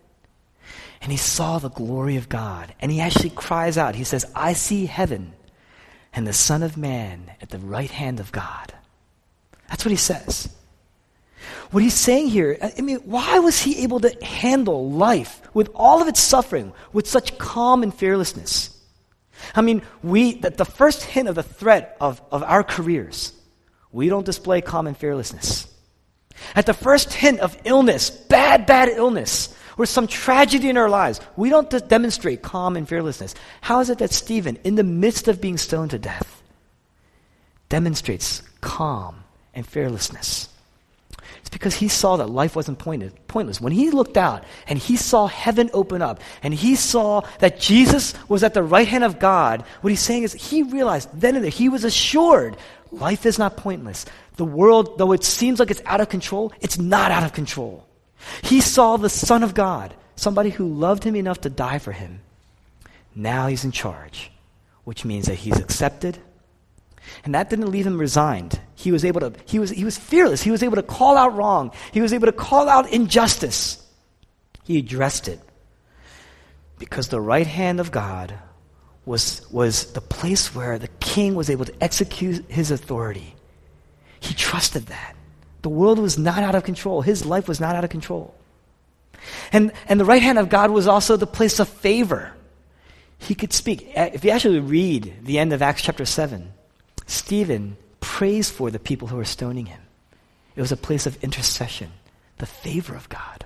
and 1.02 1.12
he 1.12 1.18
saw 1.18 1.60
the 1.60 1.70
glory 1.70 2.16
of 2.16 2.30
God. 2.30 2.74
And 2.80 2.92
he 2.92 3.02
actually 3.02 3.32
cries 3.32 3.78
out, 3.78 3.96
he 3.96 4.06
says, 4.06 4.26
I 4.34 4.54
see 4.54 4.86
heaven 4.86 5.34
and 6.14 6.26
the 6.26 6.34
Son 6.34 6.64
of 6.64 6.78
Man 6.78 7.30
at 7.42 7.50
the 7.50 7.58
right 7.60 7.92
hand 7.92 8.22
of 8.22 8.32
God. 8.32 8.74
That's 9.68 9.84
what 9.84 9.92
he 9.92 9.98
says. 9.98 10.48
What 11.72 11.84
he's 11.84 11.94
saying 11.94 12.30
here, 12.30 12.58
I 12.62 12.80
mean, 12.80 13.00
why 13.00 13.40
was 13.40 13.60
he 13.60 13.84
able 13.84 14.00
to 14.00 14.24
handle 14.24 14.92
life 14.92 15.42
with 15.54 15.70
all 15.76 16.02
of 16.02 16.08
its 16.08 16.22
suffering 16.22 16.72
with 16.94 17.08
such 17.08 17.38
calm 17.38 17.84
and 17.84 17.94
fearlessness? 17.94 18.71
I 19.56 19.62
mean, 19.62 19.82
we, 20.04 20.34
the, 20.36 20.50
the 20.50 20.66
first 20.66 21.04
hint 21.04 21.28
of 21.28 21.36
the 21.36 21.44
threat 21.44 21.98
of, 22.00 22.22
of 22.32 22.44
our 22.44 22.64
careers, 22.64 23.34
we 23.92 24.10
don't 24.10 24.26
display 24.26 24.62
common 24.62 24.94
fearlessness. 24.94 25.68
At 26.56 26.66
the 26.66 26.74
first 26.74 27.14
hint 27.14 27.40
of 27.40 27.58
illness, 27.66 28.10
bad, 28.10 28.66
bad 28.66 28.90
illness, 28.90 29.56
or 29.78 29.86
some 29.86 30.08
tragedy 30.08 30.70
in 30.70 30.78
our 30.78 30.90
lives, 30.90 31.20
we 31.36 31.50
don't 31.50 31.70
de- 31.70 31.80
demonstrate 31.80 32.42
calm 32.42 32.76
and 32.78 32.88
fearlessness. 32.88 33.36
How 33.62 33.80
is 33.80 33.90
it 33.90 34.00
that 34.00 34.12
Stephen, 34.12 34.58
in 34.64 34.76
the 34.76 34.84
midst 34.84 35.28
of 35.28 35.42
being 35.42 35.58
stoned 35.58 35.92
to 35.92 36.00
death, 36.00 36.42
demonstrates 37.70 38.42
calm 38.62 39.24
and 39.54 39.66
fearlessness? 39.66 40.50
Because 41.52 41.76
he 41.76 41.90
saw 41.90 42.16
that 42.16 42.30
life 42.30 42.56
wasn't 42.56 42.80
pointless. 42.80 43.62
When 43.62 43.74
he 43.74 43.92
looked 43.92 44.18
out 44.18 44.46
and 44.68 44.80
he 44.80 44.96
saw 44.96 45.28
heaven 45.28 45.70
open 45.74 46.02
up 46.02 46.22
and 46.42 46.54
he 46.54 46.76
saw 46.76 47.22
that 47.40 47.60
Jesus 47.60 48.14
was 48.30 48.44
at 48.44 48.54
the 48.54 48.64
right 48.64 48.88
hand 48.88 49.04
of 49.04 49.20
God, 49.20 49.64
what 49.82 49.90
he's 49.90 50.00
saying 50.00 50.24
is 50.24 50.34
he 50.34 50.64
realized 50.64 51.10
then 51.14 51.36
and 51.36 51.44
there, 51.44 51.52
he 51.52 51.68
was 51.68 51.84
assured 51.84 52.56
life 52.92 53.26
is 53.26 53.38
not 53.38 53.58
pointless. 53.58 54.06
The 54.38 54.46
world, 54.46 54.98
though 54.98 55.12
it 55.12 55.24
seems 55.24 55.60
like 55.60 55.72
it's 55.72 55.82
out 55.86 56.02
of 56.02 56.10
control, 56.10 56.54
it's 56.62 56.80
not 56.80 57.12
out 57.12 57.24
of 57.24 57.34
control. 57.34 57.86
He 58.44 58.62
saw 58.62 58.98
the 58.98 59.10
Son 59.10 59.44
of 59.44 59.54
God, 59.54 59.94
somebody 60.16 60.52
who 60.52 60.68
loved 60.68 61.04
him 61.04 61.16
enough 61.16 61.42
to 61.42 61.50
die 61.50 61.80
for 61.80 61.92
him. 61.92 62.22
Now 63.14 63.48
he's 63.48 63.66
in 63.66 63.72
charge, 63.72 64.32
which 64.86 65.04
means 65.04 65.26
that 65.26 65.36
he's 65.36 65.60
accepted. 65.60 66.18
And 67.26 67.36
that 67.36 67.50
didn't 67.50 67.72
leave 67.72 67.86
him 67.86 68.00
resigned. 68.00 68.60
He 68.82 68.92
was 68.92 69.06
able 69.06 69.22
to, 69.22 69.32
he 69.46 69.60
was, 69.60 69.70
he 69.70 69.86
was 69.86 69.96
fearless. 69.96 70.42
He 70.42 70.50
was 70.50 70.64
able 70.64 70.76
to 70.76 70.82
call 70.82 71.16
out 71.16 71.36
wrong. 71.36 71.72
He 71.92 72.02
was 72.02 72.14
able 72.14 72.26
to 72.26 72.32
call 72.32 72.68
out 72.68 72.92
injustice. 72.92 73.78
He 74.64 74.80
addressed 74.80 75.28
it. 75.28 75.40
Because 76.80 77.10
the 77.10 77.22
right 77.22 77.46
hand 77.46 77.80
of 77.80 77.92
God 77.92 78.34
was, 79.06 79.46
was 79.52 79.94
the 79.94 80.02
place 80.02 80.56
where 80.56 80.80
the 80.80 80.88
king 81.00 81.36
was 81.36 81.52
able 81.52 81.66
to 81.66 81.74
execute 81.80 82.44
his 82.50 82.72
authority. 82.72 83.36
He 84.20 84.34
trusted 84.34 84.88
that. 84.88 85.16
The 85.62 85.70
world 85.70 86.00
was 86.00 86.18
not 86.18 86.42
out 86.42 86.56
of 86.56 86.64
control. 86.64 87.04
His 87.04 87.24
life 87.24 87.48
was 87.48 87.60
not 87.60 87.76
out 87.76 87.84
of 87.84 87.92
control. 87.92 88.34
And, 89.54 89.74
and 89.88 90.00
the 90.00 90.06
right 90.06 90.24
hand 90.24 90.40
of 90.40 90.50
God 90.50 90.72
was 90.72 90.88
also 90.88 91.18
the 91.18 91.28
place 91.28 91.60
of 91.60 91.70
favor. 91.70 92.34
He 93.20 93.36
could 93.36 93.54
speak. 93.54 93.92
If 93.96 94.26
you 94.26 94.32
actually 94.32 94.60
read 94.60 95.14
the 95.22 95.38
end 95.38 95.54
of 95.54 95.62
Acts 95.62 95.84
chapter 95.84 96.06
7, 96.06 96.52
Stephen 97.06 97.78
prays 98.22 98.52
for 98.52 98.70
the 98.70 98.78
people 98.78 99.08
who 99.08 99.18
are 99.18 99.26
stoning 99.26 99.66
him. 99.66 99.82
It 100.56 100.62
was 100.62 100.72
a 100.72 100.78
place 100.78 101.08
of 101.08 101.24
intercession, 101.24 101.92
the 102.38 102.46
favor 102.46 102.94
of 102.94 103.10
God. 103.10 103.46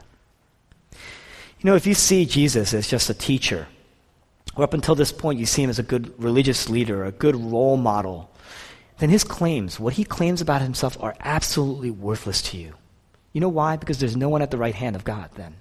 You 0.91 1.63
know, 1.63 1.75
if 1.75 1.87
you 1.87 1.93
see 1.93 2.25
Jesus 2.25 2.73
as 2.73 2.85
just 2.85 3.09
a 3.09 3.13
teacher, 3.13 3.69
or 4.57 4.65
up 4.65 4.73
until 4.73 4.93
this 4.93 5.13
point 5.13 5.39
you 5.39 5.45
see 5.45 5.63
him 5.63 5.69
as 5.69 5.79
a 5.79 5.83
good 5.91 6.13
religious 6.21 6.69
leader, 6.69 7.05
a 7.05 7.13
good 7.13 7.37
role 7.37 7.77
model, 7.77 8.29
then 8.97 9.09
his 9.09 9.23
claims, 9.23 9.79
what 9.79 9.93
he 9.93 10.03
claims 10.03 10.41
about 10.41 10.61
himself, 10.61 11.01
are 11.01 11.15
absolutely 11.21 11.89
worthless 11.89 12.41
to 12.41 12.57
you. 12.57 12.73
You 13.31 13.39
know 13.39 13.47
why? 13.47 13.77
Because 13.77 13.99
there's 13.99 14.17
no 14.17 14.27
one 14.27 14.41
at 14.41 14.51
the 14.51 14.57
right 14.57 14.75
hand 14.75 14.97
of 14.97 15.05
God 15.05 15.29
then. 15.35 15.55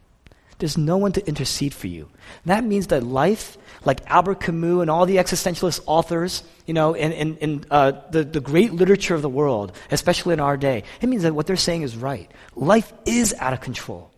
There's 0.59 0.79
no 0.79 0.97
one 0.97 1.13
to 1.13 1.27
intercede 1.27 1.75
for 1.75 1.89
you. 1.89 2.09
That 2.47 2.65
means 2.65 2.89
that 2.89 3.03
life, 3.03 3.59
like 3.85 4.01
Albert 4.07 4.41
Camus 4.41 4.83
and 4.83 4.91
all 4.91 5.07
the 5.07 5.17
existentialist 5.17 5.81
authors, 5.87 6.43
you 6.67 6.75
know, 6.75 6.95
in, 6.95 7.37
in, 7.37 7.65
uh, 7.71 7.93
the, 8.11 8.25
the 8.25 8.41
great 8.41 8.73
literature 8.73 9.15
of 9.15 9.23
the 9.23 9.29
world, 9.29 9.77
especially 9.91 10.33
in 10.33 10.41
our 10.41 10.57
day, 10.57 10.85
it 11.01 11.09
means 11.09 11.23
that 11.23 11.35
what 11.35 11.47
they're 11.47 11.57
saying 11.57 11.83
is 11.83 11.97
right. 11.97 12.31
Life 12.55 12.93
is 13.05 13.35
out 13.39 13.53
of 13.53 13.61
control. 13.61 14.11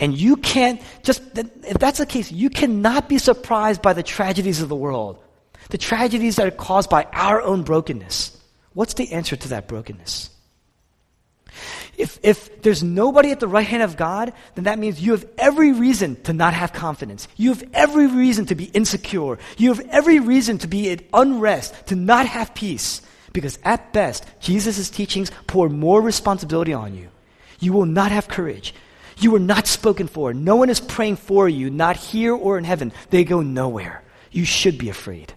And 0.00 0.16
you 0.16 0.36
can't 0.36 0.80
just, 1.02 1.22
if 1.34 1.78
that's 1.78 1.98
the 1.98 2.06
case, 2.06 2.32
you 2.32 2.50
cannot 2.50 3.08
be 3.08 3.18
surprised 3.18 3.82
by 3.82 3.92
the 3.92 4.02
tragedies 4.02 4.62
of 4.62 4.68
the 4.68 4.76
world, 4.76 5.22
the 5.70 5.78
tragedies 5.78 6.36
that 6.36 6.46
are 6.46 6.50
caused 6.50 6.90
by 6.90 7.04
our 7.12 7.42
own 7.42 7.62
brokenness. 7.62 8.36
What's 8.72 8.94
the 8.94 9.12
answer 9.12 9.36
to 9.36 9.48
that 9.48 9.68
brokenness? 9.68 10.30
If, 11.96 12.18
if 12.22 12.62
there's 12.62 12.82
nobody 12.82 13.30
at 13.30 13.40
the 13.40 13.48
right 13.48 13.66
hand 13.66 13.82
of 13.82 13.96
God, 13.96 14.32
then 14.54 14.64
that 14.64 14.78
means 14.78 15.00
you 15.00 15.12
have 15.12 15.26
every 15.38 15.72
reason 15.72 16.20
to 16.24 16.32
not 16.32 16.54
have 16.54 16.72
confidence. 16.72 17.28
You 17.36 17.54
have 17.54 17.64
every 17.72 18.06
reason 18.06 18.46
to 18.46 18.54
be 18.54 18.64
insecure. 18.64 19.38
You 19.56 19.72
have 19.72 19.86
every 19.88 20.20
reason 20.20 20.58
to 20.58 20.66
be 20.66 20.90
at 20.90 21.02
unrest, 21.12 21.86
to 21.86 21.96
not 21.96 22.26
have 22.26 22.54
peace. 22.54 23.02
Because 23.32 23.58
at 23.64 23.92
best, 23.92 24.24
Jesus' 24.40 24.90
teachings 24.90 25.30
pour 25.46 25.68
more 25.68 26.00
responsibility 26.00 26.72
on 26.72 26.94
you. 26.94 27.08
You 27.60 27.72
will 27.72 27.86
not 27.86 28.12
have 28.12 28.28
courage. 28.28 28.74
You 29.18 29.34
are 29.34 29.40
not 29.40 29.66
spoken 29.66 30.08
for. 30.08 30.34
No 30.34 30.56
one 30.56 30.70
is 30.70 30.80
praying 30.80 31.16
for 31.16 31.48
you, 31.48 31.70
not 31.70 31.96
here 31.96 32.34
or 32.34 32.58
in 32.58 32.64
heaven. 32.64 32.92
They 33.10 33.24
go 33.24 33.40
nowhere. 33.40 34.02
You 34.30 34.44
should 34.44 34.76
be 34.76 34.90
afraid. 34.90 35.32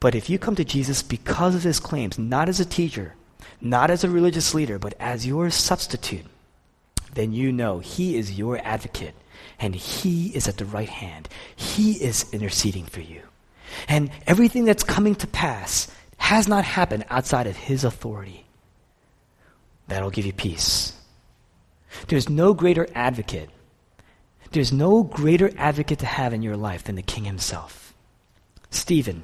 But 0.00 0.14
if 0.14 0.30
you 0.30 0.38
come 0.38 0.54
to 0.54 0.64
Jesus 0.64 1.02
because 1.02 1.56
of 1.56 1.64
his 1.64 1.80
claims, 1.80 2.18
not 2.18 2.48
as 2.48 2.60
a 2.60 2.64
teacher, 2.64 3.14
not 3.60 3.90
as 3.90 4.04
a 4.04 4.10
religious 4.10 4.54
leader, 4.54 4.78
but 4.78 4.94
as 5.00 5.26
your 5.26 5.50
substitute, 5.50 6.24
then 7.14 7.32
you 7.32 7.52
know 7.52 7.78
he 7.78 8.16
is 8.16 8.38
your 8.38 8.58
advocate 8.58 9.14
and 9.58 9.74
he 9.74 10.28
is 10.28 10.46
at 10.46 10.56
the 10.56 10.64
right 10.64 10.88
hand. 10.88 11.28
He 11.56 11.92
is 11.92 12.26
interceding 12.32 12.84
for 12.86 13.00
you. 13.00 13.22
And 13.88 14.10
everything 14.26 14.64
that's 14.64 14.84
coming 14.84 15.14
to 15.16 15.26
pass 15.26 15.90
has 16.16 16.48
not 16.48 16.64
happened 16.64 17.04
outside 17.10 17.46
of 17.46 17.56
his 17.56 17.84
authority. 17.84 18.44
That'll 19.88 20.10
give 20.10 20.26
you 20.26 20.32
peace. 20.32 20.94
There's 22.08 22.28
no 22.28 22.54
greater 22.54 22.86
advocate. 22.94 23.50
There's 24.52 24.72
no 24.72 25.02
greater 25.02 25.50
advocate 25.56 25.98
to 26.00 26.06
have 26.06 26.32
in 26.32 26.42
your 26.42 26.56
life 26.56 26.84
than 26.84 26.96
the 26.96 27.02
king 27.02 27.24
himself. 27.24 27.94
Stephen, 28.70 29.22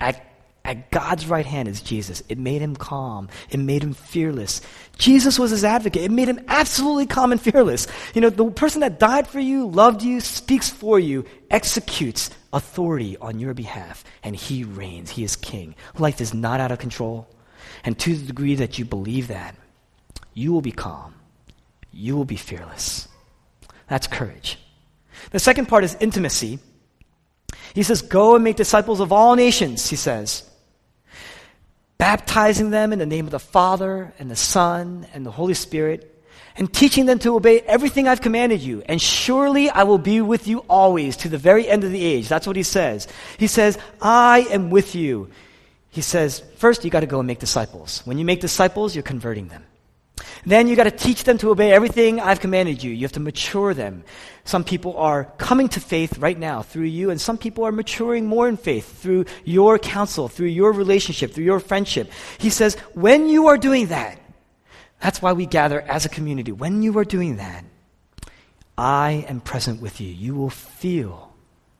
at, 0.00 0.31
at 0.64 0.90
God's 0.92 1.26
right 1.26 1.44
hand 1.44 1.68
is 1.68 1.80
Jesus. 1.80 2.22
It 2.28 2.38
made 2.38 2.62
him 2.62 2.76
calm. 2.76 3.28
It 3.50 3.58
made 3.58 3.82
him 3.82 3.94
fearless. 3.94 4.60
Jesus 4.96 5.38
was 5.38 5.50
his 5.50 5.64
advocate. 5.64 6.02
It 6.02 6.12
made 6.12 6.28
him 6.28 6.44
absolutely 6.46 7.06
calm 7.06 7.32
and 7.32 7.40
fearless. 7.40 7.88
You 8.14 8.20
know, 8.20 8.30
the 8.30 8.48
person 8.50 8.80
that 8.82 9.00
died 9.00 9.26
for 9.26 9.40
you, 9.40 9.66
loved 9.66 10.02
you, 10.02 10.20
speaks 10.20 10.70
for 10.70 11.00
you, 11.00 11.24
executes 11.50 12.30
authority 12.52 13.16
on 13.18 13.40
your 13.40 13.54
behalf, 13.54 14.04
and 14.22 14.36
he 14.36 14.62
reigns. 14.62 15.10
He 15.10 15.24
is 15.24 15.34
king. 15.34 15.74
Life 15.98 16.20
is 16.20 16.32
not 16.32 16.60
out 16.60 16.70
of 16.70 16.78
control. 16.78 17.28
And 17.84 17.98
to 17.98 18.14
the 18.14 18.26
degree 18.26 18.54
that 18.56 18.78
you 18.78 18.84
believe 18.84 19.28
that, 19.28 19.56
you 20.34 20.52
will 20.52 20.60
be 20.60 20.72
calm. 20.72 21.14
You 21.92 22.16
will 22.16 22.24
be 22.24 22.36
fearless. 22.36 23.08
That's 23.88 24.06
courage. 24.06 24.58
The 25.32 25.40
second 25.40 25.66
part 25.66 25.82
is 25.82 25.96
intimacy. 25.98 26.60
He 27.74 27.82
says, 27.82 28.00
Go 28.00 28.36
and 28.36 28.44
make 28.44 28.56
disciples 28.56 29.00
of 29.00 29.12
all 29.12 29.34
nations, 29.34 29.88
he 29.88 29.96
says, 29.96 30.48
baptizing 32.02 32.70
them 32.70 32.92
in 32.92 32.98
the 32.98 33.06
name 33.06 33.26
of 33.26 33.30
the 33.30 33.38
Father 33.38 34.12
and 34.18 34.28
the 34.28 34.34
Son 34.34 35.06
and 35.14 35.24
the 35.24 35.30
Holy 35.30 35.54
Spirit, 35.54 36.20
and 36.56 36.66
teaching 36.74 37.06
them 37.06 37.20
to 37.20 37.36
obey 37.36 37.60
everything 37.60 38.08
I've 38.08 38.20
commanded 38.20 38.60
you. 38.60 38.82
And 38.86 39.00
surely 39.00 39.70
I 39.70 39.84
will 39.84 39.98
be 39.98 40.20
with 40.20 40.48
you 40.48 40.64
always 40.68 41.16
to 41.18 41.28
the 41.28 41.38
very 41.38 41.68
end 41.68 41.84
of 41.84 41.92
the 41.92 42.04
age. 42.04 42.26
That's 42.28 42.44
what 42.44 42.56
he 42.56 42.64
says. 42.64 43.06
He 43.38 43.46
says, 43.46 43.78
I 44.00 44.48
am 44.50 44.70
with 44.70 44.96
you. 44.96 45.30
He 45.90 46.00
says, 46.00 46.42
first, 46.56 46.84
you 46.84 46.90
got 46.90 47.00
to 47.00 47.06
go 47.06 47.20
and 47.20 47.26
make 47.28 47.38
disciples. 47.38 48.02
When 48.04 48.18
you 48.18 48.24
make 48.24 48.40
disciples, 48.40 48.96
you're 48.96 49.04
converting 49.04 49.46
them. 49.46 49.64
Then 50.44 50.68
you 50.68 50.76
got 50.76 50.84
to 50.84 50.90
teach 50.90 51.24
them 51.24 51.38
to 51.38 51.50
obey 51.50 51.72
everything 51.72 52.20
I've 52.20 52.40
commanded 52.40 52.82
you. 52.82 52.90
You 52.90 53.02
have 53.02 53.12
to 53.12 53.20
mature 53.20 53.74
them. 53.74 54.04
Some 54.44 54.64
people 54.64 54.96
are 54.96 55.24
coming 55.38 55.68
to 55.70 55.80
faith 55.80 56.18
right 56.18 56.38
now 56.38 56.62
through 56.62 56.84
you, 56.84 57.10
and 57.10 57.20
some 57.20 57.38
people 57.38 57.64
are 57.64 57.72
maturing 57.72 58.26
more 58.26 58.48
in 58.48 58.56
faith 58.56 59.00
through 59.00 59.26
your 59.44 59.78
counsel, 59.78 60.28
through 60.28 60.48
your 60.48 60.72
relationship, 60.72 61.32
through 61.32 61.44
your 61.44 61.60
friendship. 61.60 62.10
He 62.38 62.50
says, 62.50 62.74
when 62.94 63.28
you 63.28 63.48
are 63.48 63.58
doing 63.58 63.86
that, 63.88 64.18
that's 65.00 65.22
why 65.22 65.32
we 65.32 65.46
gather 65.46 65.80
as 65.80 66.04
a 66.04 66.08
community. 66.08 66.52
When 66.52 66.82
you 66.82 66.96
are 66.98 67.04
doing 67.04 67.36
that, 67.36 67.64
I 68.78 69.26
am 69.28 69.40
present 69.40 69.82
with 69.82 70.00
you. 70.00 70.08
You 70.08 70.34
will 70.34 70.50
feel 70.50 71.34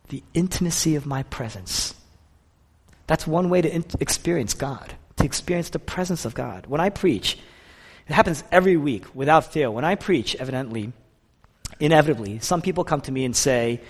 the 0.08 0.22
intimacy 0.34 0.94
of 0.94 1.06
my 1.06 1.22
presence. 1.24 1.94
That's 3.06 3.26
one 3.26 3.48
way 3.48 3.62
to 3.62 3.74
in- 3.74 3.84
experience 4.00 4.54
God, 4.54 4.94
to 5.16 5.24
experience 5.24 5.70
the 5.70 5.78
presence 5.78 6.24
of 6.24 6.34
God. 6.34 6.66
When 6.66 6.80
I 6.80 6.90
preach, 6.90 7.38
it 8.12 8.16
happens 8.16 8.44
every 8.52 8.76
week 8.76 9.06
without 9.14 9.54
fail. 9.54 9.72
When 9.72 9.86
I 9.86 9.94
preach, 9.94 10.36
evidently, 10.36 10.92
inevitably, 11.80 12.40
some 12.40 12.60
people 12.60 12.84
come 12.84 13.00
to 13.00 13.10
me 13.10 13.24
and 13.24 13.34
say, 13.34 13.80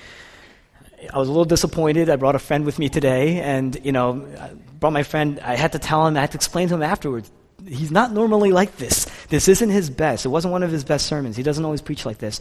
I 1.13 1.19
was 1.19 1.27
a 1.27 1.33
little 1.33 1.45
disappointed. 1.45 2.09
I 2.09 2.15
brought 2.15 2.37
a 2.37 2.39
friend 2.39 2.65
with 2.65 2.79
me 2.79 2.89
today, 2.89 3.41
and, 3.41 3.77
you 3.85 3.91
know, 3.91 4.25
I 4.41 4.51
brought 4.79 4.93
my 4.93 5.03
friend. 5.03 5.41
I 5.41 5.57
had 5.57 5.73
to 5.73 5.81
tell 5.81 6.07
him, 6.07 6.17
I 6.17 6.21
had 6.21 6.31
to 6.31 6.37
explain 6.37 6.69
to 6.69 6.77
him 6.77 6.85
afterwards. 6.85 7.33
He's 7.67 7.91
not 7.91 8.13
normally 8.13 8.53
like 8.53 8.77
this. 8.77 9.07
This 9.29 9.49
isn't 9.49 9.71
his 9.71 9.91
best. 9.91 10.25
It 10.25 10.29
wasn't 10.29 10.53
one 10.53 10.63
of 10.63 10.71
his 10.71 10.85
best 10.85 11.07
sermons. 11.07 11.37
He 11.37 11.43
doesn't 11.43 11.65
always 11.65 11.83
preach 11.83 12.07
like 12.07 12.19
this. 12.19 12.39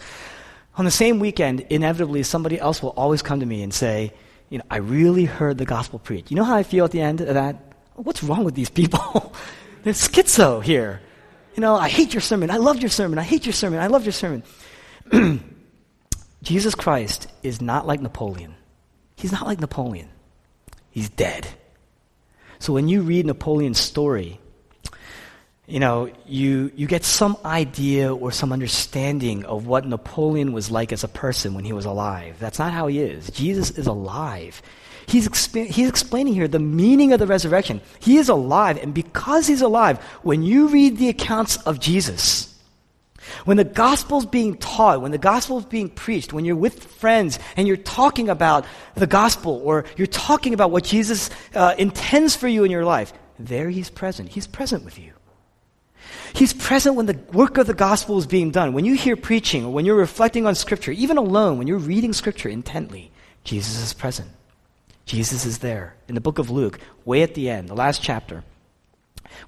On 0.75 0.85
the 0.85 0.91
same 0.91 1.17
weekend, 1.17 1.61
inevitably, 1.71 2.21
somebody 2.21 2.59
else 2.59 2.83
will 2.83 2.91
always 2.91 3.23
come 3.23 3.39
to 3.39 3.45
me 3.47 3.63
and 3.63 3.73
say, 3.73 4.13
you 4.49 4.59
know, 4.59 4.65
I 4.69 4.77
really 4.77 5.25
heard 5.25 5.57
the 5.57 5.65
gospel 5.65 5.97
preached. 5.97 6.29
You 6.29 6.37
know 6.37 6.43
how 6.43 6.57
I 6.57 6.61
feel 6.61 6.85
at 6.85 6.91
the 6.91 7.01
end 7.01 7.21
of 7.21 7.33
that? 7.33 7.55
What's 7.95 8.21
wrong 8.21 8.43
with 8.43 8.53
these 8.53 8.69
people? 8.69 9.33
They're 9.83 9.93
schizo 9.93 10.61
here. 10.61 11.01
You 11.55 11.61
know, 11.61 11.75
I 11.75 11.89
hate 11.89 12.13
your 12.13 12.21
sermon. 12.21 12.49
I 12.49 12.57
loved 12.57 12.81
your 12.81 12.89
sermon. 12.89 13.19
I 13.19 13.23
hate 13.23 13.45
your 13.45 13.53
sermon. 13.53 13.79
I 13.79 13.87
loved 13.87 14.05
your 14.05 14.13
sermon. 14.13 14.43
Jesus 16.43 16.75
Christ 16.75 17.27
is 17.43 17.61
not 17.61 17.85
like 17.85 18.01
Napoleon. 18.01 18.55
He's 19.15 19.31
not 19.31 19.45
like 19.45 19.59
Napoleon. 19.59 20.09
He's 20.89 21.09
dead. 21.09 21.47
So 22.59 22.73
when 22.73 22.87
you 22.87 23.01
read 23.01 23.25
Napoleon's 23.25 23.79
story, 23.79 24.39
you 25.67 25.79
know, 25.79 26.11
you, 26.25 26.71
you 26.75 26.87
get 26.87 27.03
some 27.03 27.37
idea 27.45 28.13
or 28.13 28.31
some 28.31 28.51
understanding 28.51 29.45
of 29.45 29.67
what 29.67 29.85
Napoleon 29.85 30.53
was 30.53 30.69
like 30.69 30.91
as 30.91 31.03
a 31.03 31.07
person 31.07 31.53
when 31.53 31.63
he 31.63 31.73
was 31.73 31.85
alive. 31.85 32.37
That's 32.39 32.59
not 32.59 32.73
how 32.73 32.87
he 32.87 32.99
is. 32.99 33.29
Jesus 33.29 33.71
is 33.71 33.87
alive. 33.87 34.61
He's, 35.11 35.27
exp- 35.27 35.65
he's 35.65 35.89
explaining 35.89 36.35
here 36.35 36.47
the 36.47 36.57
meaning 36.57 37.11
of 37.11 37.19
the 37.19 37.27
resurrection. 37.27 37.81
He 37.99 38.15
is 38.15 38.29
alive, 38.29 38.77
and 38.81 38.93
because 38.93 39.45
he's 39.45 39.61
alive, 39.61 40.01
when 40.23 40.41
you 40.41 40.69
read 40.69 40.97
the 40.97 41.09
accounts 41.09 41.57
of 41.57 41.81
Jesus, 41.81 42.57
when 43.43 43.57
the 43.57 43.65
gospel's 43.65 44.25
being 44.25 44.55
taught, 44.55 45.01
when 45.01 45.11
the 45.11 45.17
gospel's 45.17 45.65
being 45.65 45.89
preached, 45.89 46.31
when 46.31 46.45
you're 46.45 46.55
with 46.55 46.81
friends 46.85 47.39
and 47.57 47.67
you're 47.67 47.75
talking 47.75 48.29
about 48.29 48.65
the 48.95 49.05
gospel 49.05 49.61
or 49.65 49.83
you're 49.97 50.07
talking 50.07 50.53
about 50.53 50.71
what 50.71 50.85
Jesus 50.85 51.29
uh, 51.55 51.75
intends 51.77 52.37
for 52.37 52.47
you 52.47 52.63
in 52.63 52.71
your 52.71 52.85
life, 52.85 53.11
there 53.37 53.69
he's 53.69 53.89
present. 53.89 54.29
He's 54.29 54.47
present 54.47 54.85
with 54.85 54.97
you. 54.97 55.11
He's 56.33 56.53
present 56.53 56.95
when 56.95 57.07
the 57.07 57.19
work 57.33 57.57
of 57.57 57.67
the 57.67 57.73
gospel 57.73 58.17
is 58.17 58.27
being 58.27 58.51
done. 58.51 58.71
When 58.71 58.85
you 58.85 58.95
hear 58.95 59.17
preaching 59.17 59.65
or 59.65 59.73
when 59.73 59.85
you're 59.85 59.97
reflecting 59.97 60.47
on 60.47 60.55
scripture, 60.55 60.93
even 60.93 61.17
alone, 61.17 61.57
when 61.57 61.67
you're 61.67 61.79
reading 61.79 62.13
scripture 62.13 62.47
intently, 62.47 63.11
Jesus 63.43 63.77
is 63.83 63.91
present. 63.91 64.29
Jesus 65.05 65.45
is 65.45 65.59
there. 65.59 65.95
In 66.07 66.15
the 66.15 66.21
book 66.21 66.39
of 66.39 66.49
Luke, 66.49 66.79
way 67.05 67.23
at 67.23 67.33
the 67.33 67.49
end, 67.49 67.67
the 67.67 67.75
last 67.75 68.01
chapter, 68.01 68.43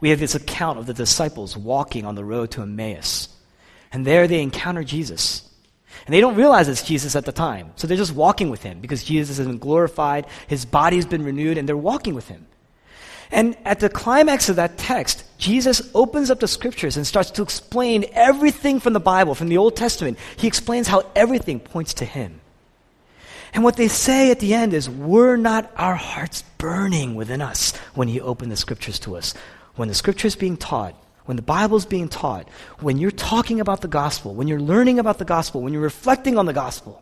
we 0.01 0.10
have 0.10 0.19
this 0.19 0.36
account 0.36 0.79
of 0.79 0.86
the 0.86 0.93
disciples 0.93 1.55
walking 1.55 2.05
on 2.05 2.15
the 2.15 2.25
road 2.25 2.51
to 2.51 2.62
Emmaus. 2.62 3.29
And 3.91 4.05
there 4.05 4.27
they 4.27 4.41
encounter 4.41 4.83
Jesus. 4.83 5.50
And 6.05 6.13
they 6.13 6.19
don't 6.19 6.36
realize 6.36 6.67
it's 6.67 6.83
Jesus 6.83 7.15
at 7.15 7.25
the 7.25 7.31
time. 7.31 7.72
So 7.75 7.88
they're 7.88 7.98
just 7.98 8.15
walking 8.15 8.50
with 8.50 8.63
him 8.63 8.79
because 8.79 9.03
Jesus 9.03 9.38
has 9.38 9.48
been 9.48 9.60
glorified, 9.60 10.25
his 10.48 10.65
body's 10.65 11.05
been 11.05 11.24
renewed, 11.24 11.57
and 11.57 11.67
they're 11.67 11.77
walking 11.77 12.15
with 12.15 12.27
him. 12.27 12.45
And 13.31 13.57
at 13.65 13.79
the 13.79 13.89
climax 13.89 14.50
of 14.50 14.57
that 14.57 14.77
text, 14.77 15.24
Jesus 15.38 15.89
opens 15.95 16.29
up 16.29 16.39
the 16.39 16.48
scriptures 16.48 16.98
and 16.98 17.07
starts 17.07 17.31
to 17.31 17.41
explain 17.41 18.05
everything 18.13 18.79
from 18.79 18.93
the 18.93 19.00
Bible, 19.00 19.33
from 19.33 19.50
the 19.50 19.57
Old 19.57 19.75
Testament. 19.75 20.19
He 20.38 20.48
explains 20.48 20.88
how 20.88 21.10
everything 21.15 21.60
points 21.60 21.95
to 21.95 22.05
him. 22.05 22.41
And 23.53 23.63
what 23.63 23.75
they 23.75 23.88
say 23.88 24.31
at 24.31 24.39
the 24.39 24.53
end 24.53 24.74
is, 24.74 24.89
Were 24.89 25.38
not 25.38 25.72
our 25.75 25.95
hearts 25.95 26.43
burning 26.57 27.15
within 27.15 27.41
us 27.41 27.75
when 27.93 28.07
he 28.07 28.19
opened 28.19 28.51
the 28.51 28.57
scriptures 28.57 29.00
to 29.00 29.15
us? 29.15 29.33
When 29.75 29.88
the 29.88 29.93
scripture 29.93 30.27
is 30.27 30.36
being 30.36 30.57
taught, 30.57 30.95
when 31.25 31.38
the 31.38 31.43
Bible 31.43 31.77
is 31.77 31.86
being 31.86 32.10
taught, 32.10 32.50
when 32.79 32.98
you're 32.98 33.12
talking 33.12 33.60
about 33.60 33.81
the 33.81 33.88
gospel, 33.88 34.33
when 34.36 34.48
you're 34.48 34.60
learning 34.60 35.00
about 35.00 35.19
the 35.19 35.25
gospel, 35.25 35.62
when 35.62 35.72
you're 35.72 35.81
reflecting 35.81 36.38
on 36.38 36.45
the 36.45 36.53
gospel, 36.53 37.01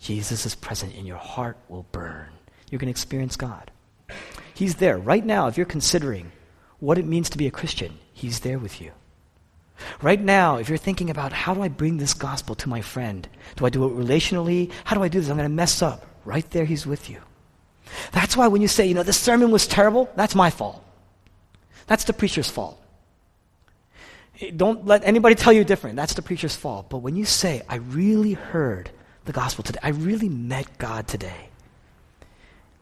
Jesus 0.00 0.44
is 0.44 0.54
present 0.54 0.94
and 0.96 1.06
your 1.06 1.16
heart 1.16 1.56
will 1.68 1.86
burn. 1.92 2.28
You're 2.70 2.78
going 2.78 2.88
to 2.88 2.90
experience 2.90 3.36
God. 3.36 3.70
He's 4.52 4.76
there 4.76 4.98
right 4.98 5.24
now. 5.24 5.46
If 5.46 5.56
you're 5.56 5.66
considering 5.66 6.32
what 6.78 6.98
it 6.98 7.06
means 7.06 7.30
to 7.30 7.38
be 7.38 7.46
a 7.46 7.50
Christian, 7.50 7.98
He's 8.12 8.40
there 8.40 8.58
with 8.58 8.80
you. 8.80 8.92
Right 10.02 10.20
now, 10.20 10.56
if 10.56 10.68
you're 10.68 10.78
thinking 10.78 11.10
about 11.10 11.32
how 11.32 11.54
do 11.54 11.62
I 11.62 11.68
bring 11.68 11.96
this 11.96 12.14
gospel 12.14 12.54
to 12.56 12.68
my 12.68 12.80
friend? 12.80 13.28
Do 13.56 13.66
I 13.66 13.70
do 13.70 13.84
it 13.84 13.96
relationally? 13.96 14.70
How 14.84 14.96
do 14.96 15.02
I 15.02 15.08
do 15.08 15.20
this? 15.20 15.28
I'm 15.28 15.36
going 15.36 15.48
to 15.48 15.54
mess 15.54 15.82
up. 15.82 16.06
Right 16.24 16.48
there, 16.50 16.64
He's 16.64 16.86
with 16.86 17.10
you. 17.10 17.20
That's 18.12 18.36
why 18.36 18.48
when 18.48 18.62
you 18.62 18.68
say, 18.68 18.86
you 18.86 18.94
know, 18.94 19.02
this 19.02 19.20
sermon 19.20 19.50
was 19.50 19.66
terrible, 19.66 20.10
that's 20.16 20.34
my 20.34 20.50
fault. 20.50 20.82
That's 21.86 22.04
the 22.04 22.12
preacher's 22.12 22.48
fault. 22.48 22.80
Don't 24.56 24.86
let 24.86 25.04
anybody 25.04 25.34
tell 25.34 25.52
you 25.52 25.64
different. 25.64 25.96
That's 25.96 26.14
the 26.14 26.22
preacher's 26.22 26.56
fault. 26.56 26.88
But 26.88 26.98
when 26.98 27.14
you 27.14 27.24
say, 27.24 27.62
I 27.68 27.76
really 27.76 28.32
heard 28.32 28.90
the 29.26 29.32
gospel 29.32 29.62
today, 29.62 29.78
I 29.82 29.90
really 29.90 30.28
met 30.28 30.78
God 30.78 31.06
today, 31.06 31.48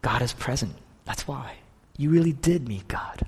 God 0.00 0.22
is 0.22 0.32
present. 0.32 0.74
That's 1.04 1.26
why. 1.28 1.56
You 1.96 2.10
really 2.10 2.32
did 2.32 2.68
meet 2.68 2.88
God. 2.88 3.22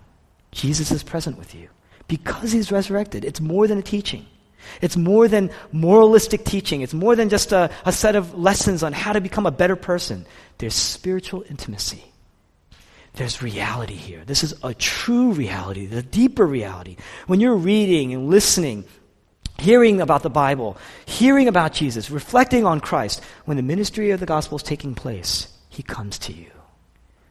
Jesus 0.53 0.91
is 0.91 1.03
present 1.03 1.39
with 1.39 1.55
you. 1.55 1.69
Because 2.09 2.53
he's 2.53 2.71
resurrected, 2.71 3.25
it's 3.25 3.41
more 3.41 3.67
than 3.67 3.79
a 3.79 3.83
teaching. 3.83 4.27
It's 4.81 4.97
more 4.97 5.29
than 5.29 5.51
moralistic 5.73 6.45
teaching. 6.45 6.81
It's 6.81 6.95
more 6.95 7.17
than 7.17 7.29
just 7.29 7.53
a, 7.53 7.71
a 7.85 7.93
set 7.93 8.17
of 8.17 8.35
lessons 8.35 8.83
on 8.83 8.93
how 8.93 9.13
to 9.13 9.21
become 9.21 9.47
a 9.47 9.51
better 9.51 9.77
person. 9.77 10.27
There's 10.59 10.75
spiritual 10.75 11.45
intimacy. 11.49 12.05
There's 13.15 13.43
reality 13.43 13.95
here. 13.95 14.25
This 14.25 14.43
is 14.43 14.55
a 14.63 14.75
true 14.75 15.33
reality, 15.33 15.87
the 15.87 16.03
deeper 16.03 16.47
reality. 16.47 16.97
When 17.27 17.41
you're 17.41 17.55
reading 17.57 18.13
and 18.13 18.29
listening, 18.29 18.85
hearing 19.59 20.01
about 20.01 20.23
the 20.23 20.31
Bible, 20.31 20.77
hearing 21.07 21.47
about 21.47 21.73
Jesus, 21.73 22.11
reflecting 22.11 22.67
on 22.67 22.81
Christ, 22.81 23.23
when 23.45 23.57
the 23.57 23.63
ministry 23.63 24.11
of 24.11 24.19
the 24.19 24.27
gospel 24.27 24.57
is 24.57 24.65
taking 24.65 24.95
place, 24.95 25.47
he 25.69 25.83
comes 25.83 26.19
to 26.21 26.33
you. 26.33 26.51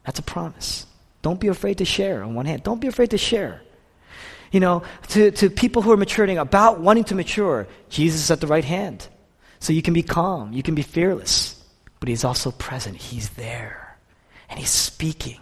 That's 0.05 0.19
a 0.19 0.23
promise. 0.23 0.86
Don't 1.21 1.39
be 1.39 1.49
afraid 1.49 1.79
to 1.79 1.86
share 1.86 2.23
on 2.23 2.33
one 2.33 2.45
hand. 2.45 2.63
Don't 2.63 2.81
be 2.81 2.88
afraid 2.88 3.12
to 3.12 3.17
share. 3.17 3.62
You 4.53 4.59
know, 4.59 4.83
to, 5.09 5.31
to 5.31 5.49
people 5.49 5.81
who 5.81 5.91
are 5.91 5.97
maturing, 5.97 6.37
about 6.37 6.79
wanting 6.79 7.05
to 7.05 7.15
mature, 7.15 7.67
Jesus 7.89 8.21
is 8.21 8.31
at 8.31 8.39
the 8.39 8.45
right 8.45 8.63
hand. 8.63 9.07
So 9.59 9.73
you 9.73 9.81
can 9.81 9.95
be 9.95 10.03
calm, 10.03 10.53
you 10.53 10.61
can 10.61 10.75
be 10.75 10.83
fearless, 10.83 11.59
but 11.99 12.07
he's 12.07 12.23
also 12.23 12.51
present. 12.51 12.97
He's 12.97 13.29
there. 13.31 13.97
And 14.49 14.59
he's 14.59 14.69
speaking. 14.69 15.39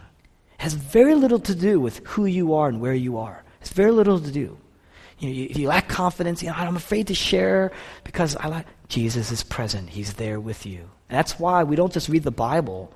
It 0.54 0.62
has 0.62 0.76
very 0.76 1.15
little 1.15 1.39
to 1.39 1.54
do 1.54 1.78
with 1.78 2.06
who 2.08 2.26
you 2.26 2.54
are 2.54 2.69
and 2.69 2.80
where 2.80 2.93
you 2.93 3.17
are. 3.17 3.43
It's 3.60 3.74
very 3.74 3.91
little 3.91 4.17
to 4.17 4.32
do. 4.32 4.58
You, 5.19 5.28
know, 5.28 5.36
you, 5.36 5.47
you 5.56 5.67
lack 5.67 5.89
confidence, 5.89 6.41
you 6.41 6.47
know, 6.47 6.56
I'm 6.56 6.78
afraid 6.78 7.08
to 7.08 7.13
share 7.13 7.74
because 8.06 8.38
I 8.38 8.47
like 8.47 8.65
Jesus 8.88 9.30
is 9.30 9.43
present. 9.43 9.89
He's 9.89 10.13
there 10.13 10.39
with 10.39 10.65
you. 10.65 10.89
And 11.10 11.17
that's 11.17 11.38
why 11.38 11.63
we 11.65 11.76
don't 11.76 11.91
just 11.91 12.08
read 12.08 12.24
the 12.24 12.32
Bible 12.32 12.93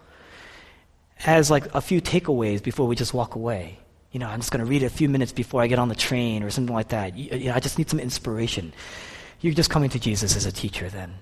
as 1.25 1.51
like 1.51 1.75
a 1.75 1.81
few 1.81 1.99
takeaways 2.01 2.63
before 2.63 2.87
we 2.87 2.95
just 2.95 3.13
walk 3.13 3.35
away. 3.35 3.79
You 4.15 4.19
know, 4.19 4.29
I'm 4.29 4.39
just 4.39 4.49
going 4.49 4.63
to 4.63 4.65
read 4.65 4.81
it 4.81 4.85
a 4.85 4.89
few 4.89 5.09
minutes 5.09 5.33
before 5.33 5.61
I 5.61 5.67
get 5.67 5.77
on 5.77 5.89
the 5.89 5.93
train 5.93 6.41
or 6.41 6.49
something 6.49 6.73
like 6.73 6.87
that. 6.87 7.17
You, 7.17 7.37
you 7.37 7.49
know, 7.49 7.53
I 7.53 7.59
just 7.59 7.77
need 7.77 7.89
some 7.89 7.99
inspiration. 7.99 8.71
You're 9.41 9.53
just 9.53 9.69
coming 9.69 9.89
to 9.89 9.99
Jesus 9.99 10.37
as 10.37 10.45
a 10.45 10.53
teacher 10.53 10.87
then. 10.87 11.15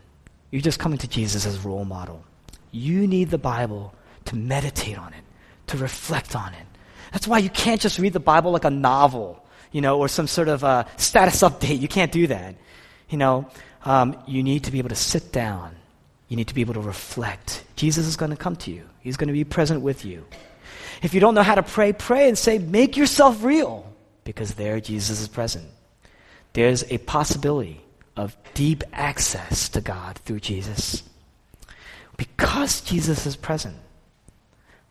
You're 0.51 0.61
just 0.61 0.77
coming 0.77 0.99
to 0.99 1.07
Jesus 1.07 1.47
as 1.47 1.55
a 1.55 1.67
role 1.67 1.85
model. 1.85 2.23
You 2.71 3.07
need 3.07 3.31
the 3.31 3.39
Bible 3.39 3.95
to 4.25 4.35
meditate 4.35 4.95
on 4.95 5.11
it, 5.11 5.23
to 5.71 5.77
reflect 5.77 6.35
on 6.35 6.53
it. 6.53 6.67
That's 7.11 7.27
why 7.27 7.39
you 7.39 7.49
can't 7.49 7.81
just 7.81 7.97
read 7.97 8.13
the 8.13 8.19
Bible 8.19 8.51
like 8.51 8.63
a 8.63 8.69
novel, 8.69 9.43
you 9.71 9.81
know, 9.81 9.97
or 9.97 10.07
some 10.07 10.27
sort 10.27 10.47
of 10.47 10.61
a 10.61 10.85
status 10.97 11.41
update. 11.49 11.81
You 11.81 11.87
can't 11.87 12.11
do 12.11 12.27
that. 12.27 12.53
You 13.09 13.17
know, 13.17 13.49
um, 13.85 14.15
you 14.27 14.43
need 14.43 14.65
to 14.65 14.71
be 14.71 14.77
able 14.77 14.89
to 14.89 14.95
sit 14.95 15.31
down. 15.31 15.75
You 16.27 16.37
need 16.37 16.49
to 16.49 16.53
be 16.53 16.61
able 16.61 16.75
to 16.75 16.79
reflect. 16.79 17.63
Jesus 17.75 18.05
is 18.05 18.17
going 18.17 18.29
to 18.29 18.37
come 18.37 18.55
to 18.57 18.71
you. 18.71 18.87
He's 18.99 19.17
going 19.17 19.29
to 19.29 19.33
be 19.33 19.45
present 19.45 19.81
with 19.81 20.05
you. 20.05 20.25
If 21.03 21.13
you 21.13 21.19
don't 21.19 21.35
know 21.35 21.43
how 21.43 21.55
to 21.55 21.63
pray, 21.63 21.91
pray 21.91 22.29
and 22.29 22.37
say, 22.37 22.57
make 22.57 22.95
yourself 22.95 23.43
real, 23.43 23.93
because 24.23 24.53
there 24.53 24.79
Jesus 24.79 25.19
is 25.19 25.27
present. 25.27 25.65
There's 26.53 26.89
a 26.89 26.97
possibility 26.97 27.81
of 28.15 28.37
deep 28.53 28.83
access 28.93 29.67
to 29.69 29.81
God 29.81 30.17
through 30.19 30.39
Jesus. 30.39 31.03
Because 32.15 32.79
Jesus 32.81 33.25
is 33.25 33.35
present. 33.35 33.75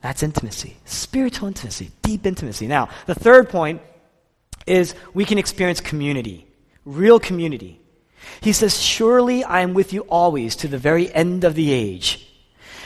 That's 0.02 0.22
intimacy, 0.22 0.76
spiritual 0.84 1.48
intimacy, 1.48 1.92
deep 2.02 2.26
intimacy. 2.26 2.66
Now, 2.66 2.88
the 3.06 3.14
third 3.14 3.48
point 3.48 3.80
is 4.66 4.94
we 5.14 5.24
can 5.24 5.38
experience 5.38 5.80
community, 5.80 6.46
real 6.84 7.20
community. 7.20 7.80
He 8.40 8.52
says, 8.52 8.80
Surely 8.80 9.44
I 9.44 9.60
am 9.60 9.72
with 9.74 9.92
you 9.92 10.02
always 10.02 10.56
to 10.56 10.68
the 10.68 10.78
very 10.78 11.12
end 11.14 11.44
of 11.44 11.54
the 11.54 11.72
age. 11.72 12.28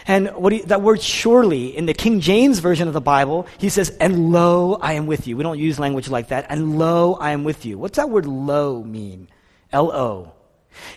And 0.06 0.28
what 0.36 0.68
that 0.68 0.82
word 0.82 1.02
surely 1.02 1.76
in 1.76 1.86
the 1.86 1.94
King 1.94 2.20
James 2.20 2.60
version 2.60 2.86
of 2.86 2.94
the 2.94 3.00
Bible, 3.00 3.46
he 3.58 3.68
says, 3.68 3.90
and 4.00 4.30
lo, 4.30 4.78
I 4.80 4.92
am 4.92 5.06
with 5.06 5.26
you. 5.26 5.36
We 5.36 5.42
don't 5.42 5.58
use 5.58 5.80
language 5.80 6.08
like 6.08 6.28
that. 6.28 6.46
And 6.48 6.78
lo, 6.78 7.14
I 7.14 7.32
am 7.32 7.42
with 7.42 7.66
you. 7.66 7.76
What's 7.76 7.96
that 7.96 8.10
word 8.10 8.26
lo 8.26 8.82
mean? 8.84 9.28
L-O. 9.72 10.32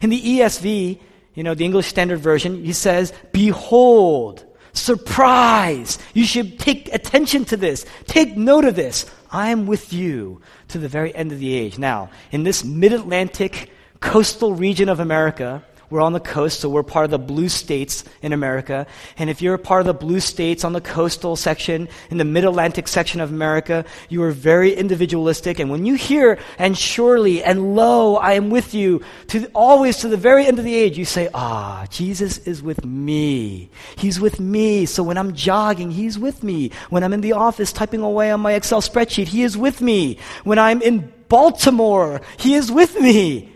In 0.02 0.10
the 0.10 0.22
ESV, 0.22 1.00
you 1.34 1.43
know, 1.43 1.56
the 1.56 1.65
English 1.65 1.88
Standard 1.88 2.19
Version, 2.19 2.63
he 2.63 2.74
says, 2.74 3.13
behold, 3.32 4.45
surprise. 4.74 5.98
You 6.13 6.26
should 6.26 6.60
take 6.60 6.93
attention 6.93 7.45
to 7.45 7.58
this. 7.58 7.86
Take 8.06 8.38
note 8.38 8.65
of 8.65 8.76
this. 8.76 9.10
I 9.32 9.50
am 9.50 9.65
with 9.65 9.93
you 9.93 10.41
to 10.69 10.78
the 10.78 10.88
very 10.88 11.15
end 11.15 11.32
of 11.32 11.39
the 11.39 11.54
age. 11.54 11.78
Now, 11.78 12.10
in 12.32 12.43
this 12.43 12.63
mid-Atlantic 12.63 13.72
coastal 14.00 14.54
region 14.54 14.89
of 14.89 15.00
America, 15.00 15.63
we're 15.89 16.02
on 16.02 16.13
the 16.13 16.19
coast, 16.19 16.60
so 16.60 16.69
we're 16.69 16.84
part 16.84 17.06
of 17.06 17.12
the 17.12 17.19
blue 17.19 17.49
states 17.49 18.04
in 18.21 18.34
America. 18.34 18.86
And 19.17 19.30
if 19.30 19.41
you're 19.41 19.56
a 19.56 19.60
part 19.60 19.82
of 19.82 19.88
the 19.88 19.93
blue 19.93 20.19
states 20.19 20.63
on 20.63 20.73
the 20.73 20.82
coastal 20.82 21.36
section, 21.36 21.89
in 22.10 22.17
the 22.17 22.25
mid 22.25 22.45
Atlantic 22.45 22.88
section 22.88 23.21
of 23.21 23.32
America, 23.32 23.86
you 24.08 24.21
are 24.23 24.32
very 24.32 24.73
individualistic. 24.73 25.60
And 25.60 25.71
when 25.71 25.86
you 25.86 25.95
hear, 25.95 26.38
and 26.58 26.78
surely, 26.78 27.43
and 27.43 27.75
lo, 27.75 28.15
I 28.15 28.34
am 28.34 28.49
with 28.49 28.73
you, 28.73 29.04
to 29.28 29.45
always 29.56 29.97
to 29.97 30.08
the 30.08 30.17
very 30.17 30.45
end 30.45 30.60
of 30.60 30.65
the 30.65 30.75
age, 30.75 30.97
you 30.97 31.06
say, 31.06 31.30
ah, 31.34 31.88
Jesus 31.89 32.38
is 32.39 32.62
with 32.62 32.86
me. 32.86 33.69
He's 33.97 34.19
with 34.19 34.39
me. 34.39 34.86
So 34.86 35.04
when 35.04 35.17
I'm 35.17 35.34
jogging, 35.34 35.91
He's 35.91 36.19
with 36.19 36.43
me. 36.43 36.71
When 36.89 37.04
I'm 37.04 37.13
in 37.13 37.21
the 37.21 37.34
office 37.34 37.73
typing 37.73 38.02
away 38.02 38.32
on 38.32 38.41
my 38.41 38.54
Excel 38.54 38.82
spreadsheet, 38.82 39.28
He 39.28 39.43
is 39.43 39.58
with 39.58 39.82
me. 39.82 40.19
When 40.43 40.60
I'm 40.60 40.82
in 40.82 41.12
Baltimore, 41.30 42.21
He 42.38 42.56
is 42.56 42.71
with 42.71 42.99
me. 42.99 43.52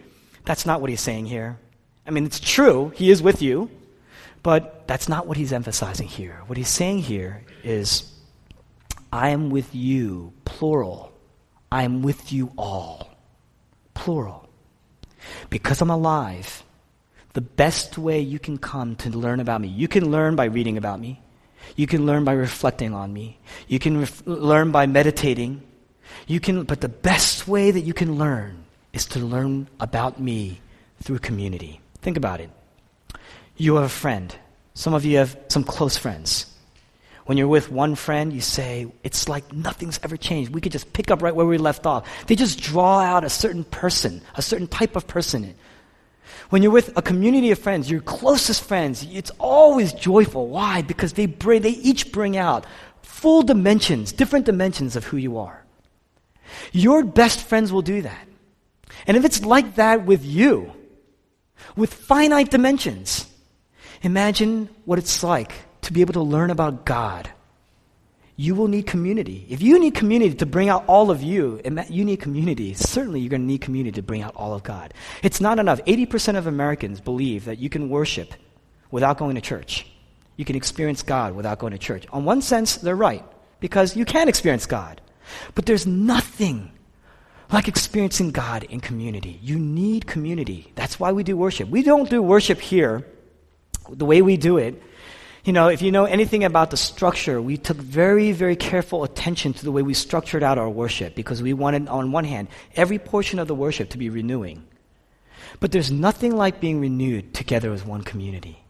That's 0.46 0.66
not 0.66 0.82
what 0.82 0.90
He's 0.90 1.02
saying 1.02 1.28
here. 1.28 1.60
I 2.06 2.12
mean, 2.12 2.26
it's 2.26 2.40
true, 2.40 2.92
He 2.96 3.12
is 3.12 3.22
with 3.22 3.42
you, 3.42 3.70
but 4.42 4.88
that's 4.88 5.08
not 5.08 5.28
what 5.28 5.38
He's 5.38 5.54
emphasizing 5.54 6.08
here. 6.08 6.42
What 6.48 6.58
He's 6.58 6.70
saying 6.70 7.00
here 7.00 7.44
is, 7.64 8.12
I 9.12 9.30
am 9.30 9.50
with 9.50 9.74
you, 9.74 10.34
plural. 10.44 11.12
I 11.72 11.84
am 11.84 12.02
with 12.02 12.32
you 12.32 12.52
all. 12.58 13.10
plural. 13.94 14.50
Because 15.50 15.82
I'm 15.82 15.90
alive, 15.90 16.64
the 17.34 17.42
best 17.42 17.98
way 17.98 18.20
you 18.20 18.40
can 18.40 18.58
come 18.58 18.96
to 18.98 19.10
learn 19.10 19.40
about 19.40 19.62
me, 19.62 19.68
you 19.68 19.88
can 19.88 20.12
learn 20.12 20.36
by 20.36 20.46
reading 20.46 20.78
about 20.78 21.00
me. 21.00 21.22
You 21.76 21.88
can 21.88 22.06
learn 22.06 22.26
by 22.26 22.34
reflecting 22.34 22.94
on 22.94 23.14
me. 23.14 23.40
You 23.68 23.80
can 23.80 24.02
ref- 24.02 24.28
learn 24.28 24.72
by 24.72 24.86
meditating. 24.86 25.62
You 26.28 26.40
can, 26.40 26.64
but 26.64 26.82
the 26.82 26.90
best 26.90 27.48
way 27.48 27.72
that 27.72 27.82
you 27.82 27.94
can 27.94 28.18
learn 28.18 28.66
is 28.92 29.06
to 29.08 29.20
learn 29.20 29.68
about 29.80 30.20
me 30.20 30.60
through 31.02 31.20
community. 31.20 31.80
Think 32.04 32.18
about 32.18 32.42
it. 32.42 32.50
You 33.56 33.76
have 33.76 33.86
a 33.86 33.90
friend. 33.90 34.36
Some 34.74 34.94
of 34.94 35.06
you 35.06 35.18
have 35.18 35.38
some 35.48 35.64
close 35.64 35.98
friends. 35.98 36.46
When 37.26 37.38
you're 37.38 37.48
with 37.48 37.72
one 37.72 37.96
friend, 37.96 38.34
you 38.34 38.42
say, 38.42 38.92
it's 39.04 39.30
like 39.30 39.54
nothing's 39.54 40.00
ever 40.04 40.18
changed. 40.18 40.54
We 40.54 40.60
could 40.60 40.74
just 40.74 40.92
pick 40.92 41.10
up 41.10 41.22
right 41.22 41.34
where 41.34 41.46
we 41.46 41.58
left 41.58 41.86
off. 41.86 42.06
They 42.28 42.36
just 42.36 42.60
draw 42.60 43.00
out 43.00 43.24
a 43.24 43.30
certain 43.30 43.64
person, 43.64 44.22
a 44.36 44.42
certain 44.42 44.68
type 44.68 44.98
of 44.98 45.08
person. 45.08 45.56
When 46.50 46.62
you're 46.62 46.72
with 46.72 46.92
a 46.98 47.02
community 47.02 47.52
of 47.52 47.60
friends, 47.60 47.90
your 47.90 48.02
closest 48.02 48.64
friends, 48.64 49.08
it's 49.10 49.32
always 49.40 49.94
joyful. 49.94 50.50
Why? 50.50 50.82
Because 50.82 51.14
they 51.14 51.26
bring, 51.26 51.62
they 51.62 51.70
each 51.70 52.12
bring 52.12 52.36
out 52.36 52.66
full 53.02 53.44
dimensions, 53.44 54.12
different 54.12 54.46
dimensions 54.46 54.98
of 54.98 55.06
who 55.06 55.16
you 55.16 55.38
are. 55.38 55.64
Your 56.74 57.06
best 57.06 57.40
friends 57.40 57.72
will 57.72 57.82
do 57.82 58.02
that. 58.02 58.28
And 59.08 59.16
if 59.16 59.24
it's 59.24 59.46
like 59.46 59.76
that 59.76 60.06
with 60.06 60.26
you, 60.26 60.74
with 61.76 61.94
finite 61.94 62.52
dimensions, 62.52 63.28
imagine 64.02 64.70
what 64.86 65.00
it's 65.00 65.24
like 65.24 65.54
to 65.82 65.94
be 65.94 66.02
able 66.02 66.14
to 66.14 66.22
learn 66.22 66.50
about 66.50 66.86
God. 66.86 67.30
You 68.36 68.56
will 68.56 68.68
need 68.68 68.88
community. 68.88 69.46
If 69.48 69.62
you 69.62 69.78
need 69.80 69.94
community 69.94 70.34
to 70.36 70.46
bring 70.48 70.68
out 70.68 70.86
all 70.88 71.12
of 71.12 71.22
you, 71.22 71.62
you 71.90 72.04
need 72.04 72.18
community. 72.18 72.74
Certainly, 72.74 73.20
you're 73.20 73.30
going 73.30 73.42
to 73.42 73.48
need 73.48 73.62
community 73.62 73.96
to 73.96 74.02
bring 74.02 74.24
out 74.24 74.36
all 74.36 74.54
of 74.54 74.64
God. 74.64 74.94
It's 75.22 75.40
not 75.40 75.60
enough. 75.60 75.80
80% 75.86 76.38
of 76.38 76.48
Americans 76.48 77.00
believe 77.00 77.46
that 77.46 77.60
you 77.60 77.70
can 77.70 77.90
worship 77.90 78.34
without 78.90 79.20
going 79.20 79.36
to 79.36 79.42
church. 79.42 79.86
You 80.36 80.46
can 80.46 80.56
experience 80.56 81.04
God 81.04 81.36
without 81.36 81.60
going 81.60 81.74
to 81.74 81.78
church. 81.78 82.08
On 82.12 82.26
one 82.26 82.42
sense, 82.42 82.78
they're 82.78 82.96
right, 82.96 83.24
because 83.60 83.96
you 83.96 84.04
can 84.04 84.28
experience 84.28 84.66
God. 84.66 85.00
But 85.54 85.68
there's 85.68 85.86
nothing 85.86 86.72
like 87.54 87.68
experiencing 87.68 88.32
God 88.32 88.64
in 88.64 88.80
community. 88.80 89.40
You 89.42 89.58
need 89.60 90.08
community. 90.08 90.72
That's 90.76 91.00
why 91.00 91.12
we 91.12 91.24
do 91.24 91.38
worship. 91.38 91.70
We 91.70 91.84
don't 91.84 92.10
do 92.10 92.22
worship 92.22 92.60
here 92.60 93.06
the 93.90 94.06
way 94.06 94.22
we 94.22 94.38
do 94.38 94.58
it 94.58 94.82
you 95.44 95.52
know, 95.52 95.68
if 95.68 95.82
you 95.82 95.92
know 95.92 96.06
anything 96.06 96.46
about 96.46 96.72
the 96.72 96.78
structure, 96.78 97.42
we 97.42 97.58
took 97.58 97.76
very, 97.76 98.32
very 98.32 98.56
careful 98.56 99.04
attention 99.04 99.52
to 99.54 99.66
the 99.66 99.74
way 99.74 99.82
we 99.82 99.94
structured 99.94 100.42
out 100.42 100.58
our 100.58 100.70
worship 100.70 101.16
because 101.16 101.44
we 101.44 101.52
wanted, 101.52 101.90
on 101.90 102.14
one 102.14 102.24
hand, 102.24 102.48
every 102.78 102.98
portion 102.98 103.40
of 103.40 103.50
the 103.50 103.56
worship 103.56 103.90
to 103.90 103.98
be 103.98 104.10
renewing. 104.10 104.64
But 105.60 105.74
there's 105.74 105.92
nothing 105.92 106.34
like 106.34 106.62
being 106.62 106.80
renewed 106.80 107.34
together 107.34 107.74
as 107.74 107.84
one 107.84 108.04
community. 108.04 108.64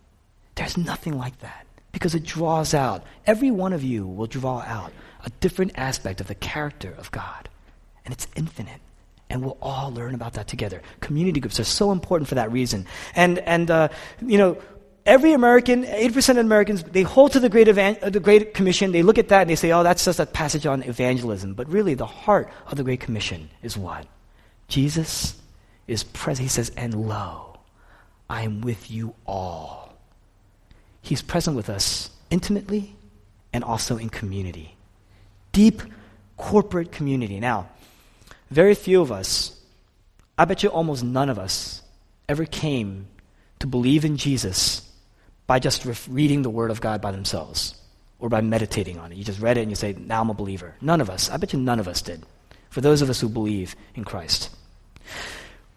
There's 0.56 0.76
nothing 0.76 1.15
like 1.15 1.38
that 1.39 1.67
because 1.91 2.15
it 2.15 2.24
draws 2.24 2.74
out, 2.74 3.04
every 3.28 3.52
one 3.52 3.74
of 3.74 3.84
you 3.84 4.08
will 4.08 4.26
draw 4.26 4.62
out 4.62 4.91
a 5.24 5.30
different 5.41 5.74
aspect 5.76 6.22
of 6.22 6.28
the 6.28 6.36
character 6.36 6.96
of 6.98 7.12
God. 7.12 7.50
And 8.06 8.13
it's 8.13 8.28
infinite 8.36 8.82
and 9.30 9.42
we'll 9.44 9.58
all 9.62 9.92
learn 9.92 10.13
about 10.13 10.34
that 10.34 10.48
together. 10.48 10.82
Community 11.00 11.39
groups 11.39 11.60
are 11.60 11.63
so 11.63 11.92
important 11.92 12.30
for 12.30 12.36
that 12.36 12.52
reason. 12.52 12.86
And 13.16 13.39
and 13.39 13.72
uh, 13.72 13.89
you 14.22 14.38
know, 14.38 14.62
every 15.06 15.34
American, 15.34 15.84
80% 15.84 16.32
of 16.32 16.38
Americans, 16.38 16.84
they 16.84 17.02
hold 17.02 17.32
to 17.34 17.39
the 17.39 17.50
Great, 17.50 17.68
Evan- 17.68 17.98
the 18.12 18.20
Great 18.20 18.54
Commission. 18.54 18.92
They 18.92 19.04
look 19.04 19.18
at 19.18 19.30
that 19.30 19.42
and 19.42 19.50
they 19.50 19.56
say, 19.56 19.72
oh, 19.72 19.84
that's 19.84 20.06
just 20.06 20.20
a 20.20 20.26
passage 20.26 20.66
on 20.66 20.84
evangelism. 20.84 21.56
But 21.56 21.68
really, 21.68 21.94
the 21.94 22.06
heart 22.06 22.50
of 22.68 22.78
the 22.78 22.84
Great 22.84 23.00
Commission 23.00 23.50
is 23.62 23.78
what? 23.78 24.06
Jesus 24.68 25.36
is 25.88 26.04
present. 26.04 26.44
He 26.44 26.50
says, 26.50 26.72
and 26.78 27.08
lo, 27.08 27.60
I 28.30 28.44
am 28.44 28.62
with 28.62 28.89
you 28.89 29.16
all. 29.26 29.94
He's 31.02 31.22
present 31.22 31.58
with 31.58 31.70
us 31.70 32.10
intimately 32.30 32.96
and 33.52 33.63
also 33.63 33.98
in 33.98 34.10
community. 34.10 34.76
Deep 35.52 35.82
corporate 36.38 36.92
community. 36.92 37.39
Now, 37.39 37.70
very 38.54 38.76
few 38.76 39.02
of 39.02 39.12
us, 39.12 39.60
I 40.38 40.46
bet 40.46 40.63
you 40.63 40.70
almost 40.70 41.04
none 41.04 41.30
of 41.30 41.39
us, 41.39 41.82
ever 42.30 42.46
came 42.46 43.08
to 43.60 43.68
believe 43.68 44.06
in 44.06 44.18
Jesus 44.18 44.89
by 45.48 45.60
just 45.60 45.86
re- 45.86 45.96
reading 46.10 46.42
the 46.42 46.50
Word 46.50 46.72
of 46.72 46.82
God 46.82 47.02
by 47.02 47.12
themselves 47.12 47.76
or 48.20 48.30
by 48.30 48.42
meditating 48.42 48.98
on 48.98 49.12
it. 49.12 49.18
You 49.18 49.24
just 49.24 49.42
read 49.42 49.58
it 49.58 49.62
and 49.62 49.70
you 49.70 49.76
say, 49.76 49.94
Now 49.98 50.22
I'm 50.22 50.30
a 50.30 50.34
believer. 50.34 50.76
None 50.82 51.02
of 51.02 51.10
us. 51.10 51.30
I 51.30 51.38
bet 51.38 51.54
you 51.54 51.60
none 51.60 51.80
of 51.80 51.88
us 51.88 52.02
did. 52.02 52.24
For 52.70 52.82
those 52.82 53.02
of 53.02 53.10
us 53.10 53.20
who 53.20 53.30
believe 53.30 53.76
in 53.96 54.04
Christ. 54.04 54.50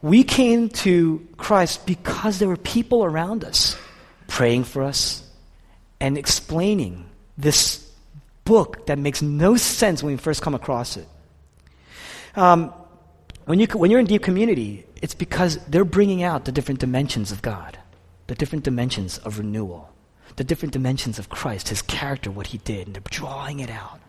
We 0.00 0.22
came 0.22 0.68
to 0.68 1.26
Christ 1.36 1.86
because 1.86 2.38
there 2.38 2.48
were 2.48 2.56
people 2.56 3.04
around 3.04 3.44
us 3.44 3.76
praying 4.28 4.64
for 4.64 4.82
us 4.82 5.28
and 6.00 6.16
explaining 6.16 7.06
this 7.36 7.90
book 8.44 8.86
that 8.86 8.98
makes 8.98 9.22
no 9.22 9.56
sense 9.56 10.02
when 10.02 10.14
we 10.14 10.18
first 10.18 10.42
come 10.42 10.54
across 10.54 10.96
it. 10.96 11.08
Um, 12.36 12.72
when, 13.46 13.58
you, 13.58 13.66
when 13.66 13.90
you're 13.90 14.00
in 14.00 14.06
deep 14.06 14.22
community, 14.22 14.86
it's 15.02 15.14
because 15.14 15.58
they're 15.66 15.84
bringing 15.84 16.22
out 16.22 16.44
the 16.44 16.52
different 16.52 16.80
dimensions 16.80 17.32
of 17.32 17.42
God 17.42 17.78
the 18.26 18.34
different 18.34 18.64
dimensions 18.64 19.18
of 19.18 19.38
renewal, 19.38 19.90
the 20.36 20.44
different 20.44 20.72
dimensions 20.72 21.18
of 21.18 21.28
Christ, 21.28 21.68
his 21.68 21.82
character, 21.82 22.30
what 22.30 22.48
he 22.48 22.58
did, 22.58 22.86
and 22.86 22.94
they're 22.94 23.02
drawing 23.04 23.60
it 23.60 23.70
out. 23.70 24.00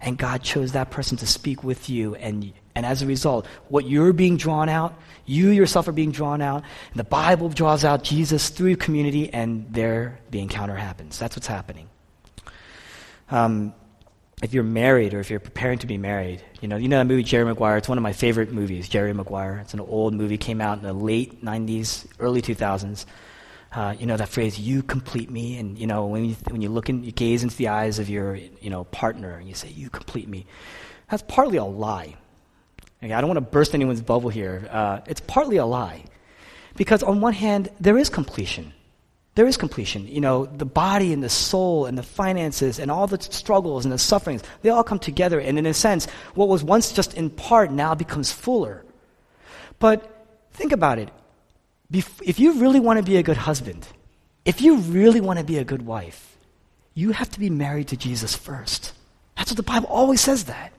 And 0.00 0.18
God 0.18 0.42
chose 0.42 0.72
that 0.72 0.90
person 0.90 1.16
to 1.18 1.26
speak 1.26 1.64
with 1.64 1.88
you, 1.88 2.14
and, 2.16 2.52
and 2.74 2.86
as 2.86 3.02
a 3.02 3.06
result, 3.06 3.46
what 3.68 3.86
you're 3.86 4.12
being 4.12 4.36
drawn 4.36 4.68
out, 4.68 4.98
you 5.24 5.50
yourself 5.50 5.88
are 5.88 5.92
being 5.92 6.12
drawn 6.12 6.42
out, 6.42 6.64
and 6.90 6.98
the 6.98 7.04
Bible 7.04 7.48
draws 7.48 7.84
out 7.84 8.02
Jesus 8.02 8.50
through 8.50 8.76
community, 8.76 9.32
and 9.32 9.66
there 9.70 10.20
the 10.30 10.40
encounter 10.40 10.74
happens. 10.74 11.18
That's 11.18 11.36
what's 11.36 11.46
happening. 11.46 11.88
Um, 13.30 13.74
if 14.42 14.52
you're 14.52 14.64
married 14.64 15.14
or 15.14 15.20
if 15.20 15.30
you're 15.30 15.40
preparing 15.40 15.78
to 15.78 15.86
be 15.86 15.96
married, 15.96 16.42
you 16.60 16.68
know, 16.68 16.76
you 16.76 16.88
know 16.88 16.98
that 16.98 17.06
movie 17.06 17.22
Jerry 17.22 17.46
Maguire. 17.46 17.78
It's 17.78 17.88
one 17.88 17.96
of 17.96 18.02
my 18.02 18.12
favorite 18.12 18.52
movies, 18.52 18.86
Jerry 18.86 19.14
Maguire. 19.14 19.58
It's 19.62 19.72
an 19.72 19.80
old 19.80 20.12
movie, 20.12 20.36
came 20.36 20.60
out 20.60 20.76
in 20.76 20.84
the 20.84 20.92
late 20.92 21.42
'90s, 21.42 22.06
early 22.20 22.42
2000s. 22.42 23.06
Uh, 23.72 23.94
you 23.98 24.06
know 24.06 24.16
that 24.16 24.28
phrase 24.28 24.58
you 24.58 24.82
complete 24.82 25.30
me 25.30 25.58
and 25.58 25.76
you 25.76 25.86
know 25.86 26.06
when 26.06 26.24
you, 26.24 26.36
when 26.50 26.62
you 26.62 26.68
look 26.68 26.88
in 26.88 27.02
you 27.02 27.12
gaze 27.12 27.42
into 27.42 27.56
the 27.56 27.68
eyes 27.68 27.98
of 27.98 28.08
your 28.08 28.36
you 28.36 28.70
know 28.70 28.84
partner 28.84 29.36
and 29.36 29.48
you 29.48 29.54
say 29.54 29.68
you 29.68 29.90
complete 29.90 30.28
me 30.28 30.46
that's 31.10 31.22
partly 31.26 31.58
a 31.58 31.64
lie 31.64 32.14
okay, 33.02 33.12
i 33.12 33.20
don't 33.20 33.28
want 33.28 33.36
to 33.36 33.42
burst 33.42 33.74
anyone's 33.74 34.00
bubble 34.00 34.30
here 34.30 34.66
uh, 34.70 35.00
it's 35.06 35.20
partly 35.20 35.56
a 35.56 35.66
lie 35.66 36.02
because 36.76 37.02
on 37.02 37.20
one 37.20 37.34
hand 37.34 37.68
there 37.78 37.98
is 37.98 38.08
completion 38.08 38.72
there 39.36 39.46
is 39.46 39.56
completion 39.56 40.06
you 40.08 40.20
know 40.20 40.46
the 40.46 40.66
body 40.66 41.12
and 41.12 41.22
the 41.22 41.28
soul 41.28 41.86
and 41.86 41.96
the 41.96 42.02
finances 42.02 42.78
and 42.80 42.90
all 42.90 43.06
the 43.06 43.20
struggles 43.20 43.84
and 43.84 43.92
the 43.92 43.98
sufferings 43.98 44.42
they 44.62 44.70
all 44.70 44.84
come 44.84 44.98
together 44.98 45.38
and 45.38 45.58
in 45.58 45.66
a 45.66 45.74
sense 45.74 46.06
what 46.34 46.48
was 46.48 46.64
once 46.64 46.92
just 46.92 47.14
in 47.14 47.30
part 47.30 47.70
now 47.70 47.94
becomes 47.94 48.32
fuller 48.32 48.84
but 49.78 50.26
think 50.52 50.72
about 50.72 50.98
it 50.98 51.10
if 51.92 52.40
you 52.40 52.54
really 52.54 52.80
want 52.80 52.98
to 52.98 53.04
be 53.04 53.16
a 53.16 53.22
good 53.22 53.36
husband, 53.36 53.86
if 54.44 54.60
you 54.60 54.76
really 54.78 55.20
want 55.20 55.38
to 55.38 55.44
be 55.44 55.58
a 55.58 55.64
good 55.64 55.82
wife, 55.82 56.36
you 56.94 57.12
have 57.12 57.30
to 57.30 57.40
be 57.40 57.50
married 57.50 57.88
to 57.88 57.96
Jesus 57.96 58.34
first. 58.34 58.92
That's 59.36 59.50
what 59.50 59.56
the 59.56 59.62
Bible 59.62 59.88
always 59.88 60.20
says 60.20 60.44
that. 60.44 60.72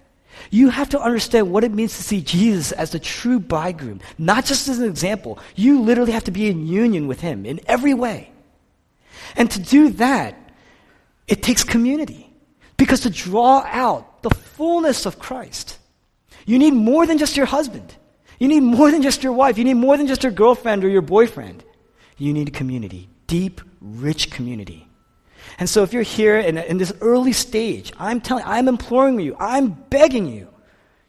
You 0.50 0.70
have 0.70 0.90
to 0.90 1.02
understand 1.02 1.52
what 1.52 1.64
it 1.64 1.74
means 1.74 1.96
to 1.98 2.04
see 2.04 2.22
Jesus 2.22 2.72
as 2.72 2.92
the 2.92 3.00
true 3.00 3.40
bridegroom, 3.40 4.02
not 4.18 4.46
just 4.46 4.68
as 4.68 4.80
an 4.80 4.88
example. 4.88 5.40
You 5.56 5.82
literally 5.82 6.12
have 6.12 6.26
to 6.26 6.32
be 6.32 6.50
in 6.50 6.68
union 6.68 7.08
with 7.08 7.22
him 7.22 7.46
in 7.46 7.60
every 7.68 7.94
way. 7.94 8.32
And 9.36 9.50
to 9.52 9.60
do 9.60 9.90
that, 9.92 10.36
it 11.28 11.44
takes 11.44 11.64
community. 11.64 12.34
Because 12.78 13.02
to 13.02 13.10
draw 13.10 13.64
out 13.66 14.22
the 14.22 14.30
fullness 14.30 15.06
of 15.06 15.20
Christ, 15.20 15.78
you 16.46 16.60
need 16.60 16.74
more 16.74 17.06
than 17.06 17.18
just 17.18 17.36
your 17.36 17.48
husband. 17.48 17.94
You 18.40 18.48
need 18.48 18.62
more 18.62 18.92
than 18.92 19.02
just 19.02 19.24
your 19.24 19.34
wife. 19.34 19.58
You 19.58 19.64
need 19.64 19.74
more 19.76 19.98
than 19.98 20.08
just 20.08 20.24
your 20.24 20.32
girlfriend 20.32 20.84
or 20.84 20.90
your 20.90 21.02
boyfriend. 21.02 21.64
You 22.18 22.34
need 22.34 22.54
community, 22.54 23.10
deep, 23.26 23.62
rich 23.82 24.32
community. 24.32 24.88
And 25.60 25.70
so 25.70 25.82
if 25.84 25.92
you're 25.92 26.04
here 26.04 26.38
in, 26.38 26.58
in 26.58 26.78
this 26.78 26.94
early 27.02 27.34
stage, 27.34 27.92
I'm 27.98 28.22
telling, 28.22 28.44
I'm 28.46 28.68
imploring 28.68 29.20
you, 29.20 29.36
I'm 29.40 29.70
begging 29.70 30.28
you, 30.28 30.50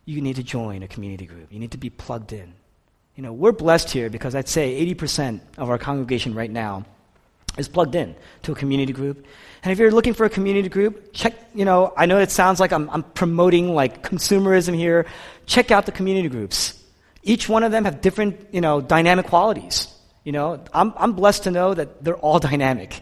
you 0.04 0.22
need 0.22 0.36
to 0.36 0.42
join 0.42 0.82
a 0.82 0.88
community 0.88 1.26
group. 1.26 1.52
You 1.52 1.58
need 1.58 1.72
to 1.72 1.78
be 1.78 1.90
plugged 1.90 2.32
in. 2.32 2.54
You 3.14 3.22
know, 3.22 3.32
we're 3.32 3.52
blessed 3.52 3.90
here 3.90 4.08
because 4.08 4.34
I'd 4.34 4.48
say 4.48 4.86
80% 4.94 5.40
of 5.58 5.68
our 5.68 5.76
congregation 5.76 6.34
right 6.34 6.50
now 6.50 6.86
is 7.58 7.68
plugged 7.68 7.94
in 7.94 8.14
to 8.42 8.52
a 8.52 8.54
community 8.54 8.92
group. 8.92 9.26
And 9.62 9.72
if 9.72 9.78
you're 9.78 9.90
looking 9.90 10.14
for 10.14 10.24
a 10.24 10.30
community 10.30 10.68
group, 10.68 11.12
check, 11.12 11.34
you 11.54 11.64
know, 11.64 11.92
I 11.96 12.06
know 12.06 12.18
it 12.18 12.30
sounds 12.30 12.60
like 12.60 12.72
I'm, 12.72 12.88
I'm 12.90 13.02
promoting 13.02 13.74
like 13.74 14.02
consumerism 14.02 14.74
here. 14.74 15.06
Check 15.46 15.70
out 15.70 15.86
the 15.86 15.92
community 15.92 16.28
groups. 16.28 16.82
Each 17.22 17.48
one 17.48 17.64
of 17.64 17.72
them 17.72 17.84
have 17.84 18.00
different, 18.00 18.48
you 18.52 18.60
know, 18.60 18.80
dynamic 18.80 19.26
qualities. 19.26 19.88
You 20.24 20.32
know, 20.32 20.62
I'm, 20.72 20.92
I'm 20.96 21.12
blessed 21.14 21.44
to 21.44 21.50
know 21.50 21.74
that 21.74 22.04
they're 22.04 22.16
all 22.16 22.38
dynamic, 22.50 23.00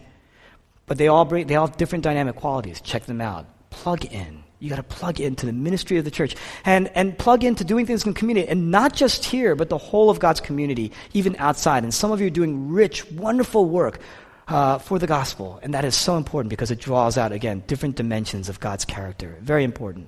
but 0.85 0.97
they 0.97 1.07
all 1.07 1.25
bring, 1.25 1.47
they 1.47 1.55
all 1.55 1.67
have 1.67 1.77
different 1.77 2.03
dynamic 2.03 2.35
qualities. 2.35 2.81
Check 2.81 3.05
them 3.05 3.21
out. 3.21 3.45
Plug 3.69 4.05
in. 4.05 4.43
You 4.59 4.71
got 4.71 4.77
to 4.77 4.83
plug 4.83 5.19
into 5.19 5.45
the 5.45 5.53
ministry 5.53 5.99
of 5.99 6.05
the 6.05 6.09
church 6.09 6.35
and, 6.65 6.89
and 6.95 7.15
plug 7.15 7.43
into 7.43 7.63
doing 7.63 7.85
things 7.85 8.07
in 8.07 8.15
community. 8.15 8.47
And 8.47 8.71
not 8.71 8.95
just 8.95 9.23
here, 9.23 9.55
but 9.55 9.69
the 9.69 9.77
whole 9.77 10.09
of 10.09 10.19
God's 10.19 10.41
community, 10.41 10.91
even 11.13 11.35
outside. 11.37 11.83
And 11.83 11.93
some 11.93 12.11
of 12.11 12.19
you 12.19 12.27
are 12.27 12.31
doing 12.31 12.71
rich, 12.71 13.09
wonderful 13.11 13.65
work 13.65 13.99
uh, 14.47 14.77
for 14.77 14.99
the 14.99 15.07
gospel. 15.07 15.59
And 15.61 15.73
that 15.73 15.85
is 15.85 15.95
so 15.95 16.17
important 16.17 16.49
because 16.49 16.71
it 16.71 16.79
draws 16.79 17.17
out, 17.17 17.31
again, 17.31 17.63
different 17.67 17.95
dimensions 17.95 18.49
of 18.49 18.59
God's 18.59 18.85
character. 18.85 19.37
Very 19.41 19.63
important. 19.63 20.07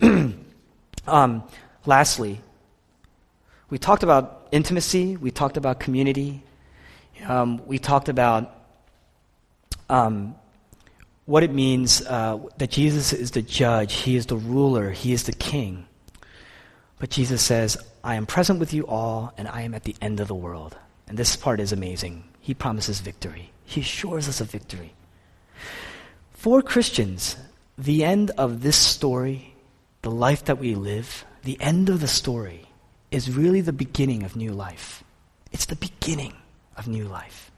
um, 1.06 1.42
lastly, 1.86 2.40
we 3.70 3.78
talked 3.78 4.02
about 4.02 4.48
intimacy, 4.52 5.16
we 5.16 5.30
talked 5.30 5.56
about 5.56 5.80
community, 5.80 6.42
um, 7.26 7.62
we 7.66 7.78
talked 7.78 8.08
about 8.08 8.54
um, 9.88 10.34
what 11.24 11.42
it 11.42 11.52
means 11.52 12.04
uh, 12.06 12.38
that 12.58 12.70
Jesus 12.70 13.12
is 13.12 13.30
the 13.30 13.42
judge, 13.42 13.94
He 13.94 14.16
is 14.16 14.26
the 14.26 14.36
ruler, 14.36 14.90
He 14.90 15.12
is 15.12 15.24
the 15.24 15.32
king. 15.32 15.86
But 16.98 17.10
Jesus 17.10 17.42
says, 17.42 17.78
I 18.04 18.16
am 18.16 18.26
present 18.26 18.60
with 18.60 18.74
you 18.74 18.86
all, 18.86 19.32
and 19.38 19.48
I 19.48 19.62
am 19.62 19.74
at 19.74 19.84
the 19.84 19.96
end 20.00 20.20
of 20.20 20.28
the 20.28 20.34
world. 20.34 20.76
And 21.08 21.16
this 21.16 21.36
part 21.36 21.60
is 21.60 21.72
amazing. 21.72 22.24
He 22.40 22.54
promises 22.54 23.00
victory, 23.00 23.51
He 23.72 23.80
assures 23.80 24.28
us 24.28 24.42
of 24.42 24.50
victory. 24.50 24.92
For 26.34 26.60
Christians, 26.60 27.38
the 27.78 28.04
end 28.04 28.30
of 28.36 28.60
this 28.60 28.76
story, 28.76 29.54
the 30.02 30.10
life 30.10 30.44
that 30.44 30.58
we 30.58 30.74
live, 30.74 31.24
the 31.44 31.58
end 31.58 31.88
of 31.88 32.02
the 32.02 32.06
story, 32.06 32.66
is 33.10 33.34
really 33.34 33.62
the 33.62 33.72
beginning 33.72 34.24
of 34.24 34.36
new 34.36 34.52
life. 34.52 35.02
It's 35.52 35.64
the 35.64 35.76
beginning 35.76 36.34
of 36.76 36.86
new 36.86 37.04
life. 37.04 37.50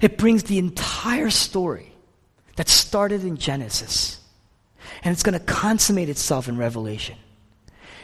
It 0.00 0.18
brings 0.18 0.44
the 0.44 0.58
entire 0.58 1.30
story 1.30 1.92
that 2.54 2.68
started 2.68 3.24
in 3.24 3.38
Genesis, 3.38 4.20
and 5.02 5.12
it's 5.12 5.24
going 5.24 5.38
to 5.38 5.44
consummate 5.44 6.10
itself 6.10 6.46
in 6.46 6.56
Revelation. 6.58 7.16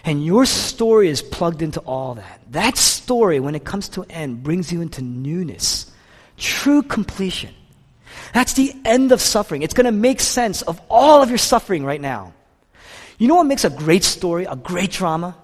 And 0.05 0.27
your 0.27 0.47
story 0.47 1.11
is 1.11 1.23
plugged 1.23 1.63
into 1.63 1.79
all 1.81 2.17
that. 2.17 2.41
That 2.51 2.77
story, 2.77 3.39
when 3.39 3.55
it 3.55 3.65
comes 3.65 3.89
to 3.91 4.03
an 4.03 4.11
end, 4.11 4.43
brings 4.43 4.73
you 4.73 4.81
into 4.81 5.01
newness, 5.01 5.93
true 6.39 6.83
completion. 6.83 7.55
That's 8.33 8.55
the 8.55 8.75
end 8.85 9.13
of 9.13 9.21
suffering. 9.21 9.63
It's 9.63 9.75
going 9.75 9.87
to 9.87 9.93
make 9.93 10.21
sense 10.21 10.63
of 10.63 10.81
all 10.89 11.23
of 11.23 11.29
your 11.29 11.39
suffering 11.39 11.85
right 11.85 12.01
now. 12.01 12.35
You 13.19 13.27
know 13.27 13.37
what 13.37 13.47
makes 13.47 13.65
a 13.65 13.71
great 13.71 14.05
story, 14.05 14.45
a 14.45 14.57
great 14.57 14.93
drama? 14.93 15.37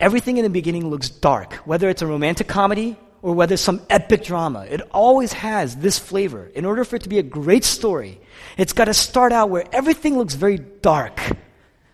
Everything 0.00 0.36
in 0.38 0.44
the 0.44 0.50
beginning 0.50 0.88
looks 0.88 1.10
dark, 1.10 1.54
whether 1.66 1.88
it's 1.88 2.02
a 2.02 2.06
romantic 2.06 2.48
comedy 2.48 2.96
or 3.20 3.34
whether 3.34 3.54
it's 3.54 3.62
some 3.62 3.80
epic 3.88 4.24
drama. 4.24 4.66
It 4.68 4.80
always 4.90 5.32
has 5.32 5.76
this 5.76 5.98
flavor. 5.98 6.50
In 6.54 6.64
order 6.64 6.84
for 6.84 6.96
it 6.96 7.02
to 7.02 7.08
be 7.08 7.18
a 7.18 7.22
great 7.22 7.62
story, 7.62 8.20
it's 8.56 8.72
got 8.72 8.86
to 8.86 8.94
start 8.94 9.32
out 9.32 9.50
where 9.50 9.64
everything 9.72 10.16
looks 10.18 10.34
very 10.34 10.58
dark. 10.58 11.20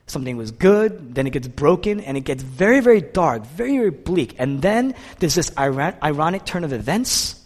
Something 0.06 0.38
was 0.38 0.52
good, 0.52 1.14
then 1.14 1.26
it 1.26 1.30
gets 1.30 1.48
broken, 1.48 2.00
and 2.00 2.16
it 2.16 2.22
gets 2.22 2.42
very, 2.42 2.80
very 2.80 3.02
dark, 3.02 3.44
very, 3.44 3.76
very 3.76 3.90
bleak. 3.90 4.36
And 4.38 4.62
then 4.62 4.94
there's 5.18 5.34
this 5.34 5.50
ironic 5.58 6.46
turn 6.46 6.64
of 6.64 6.72
events, 6.72 7.37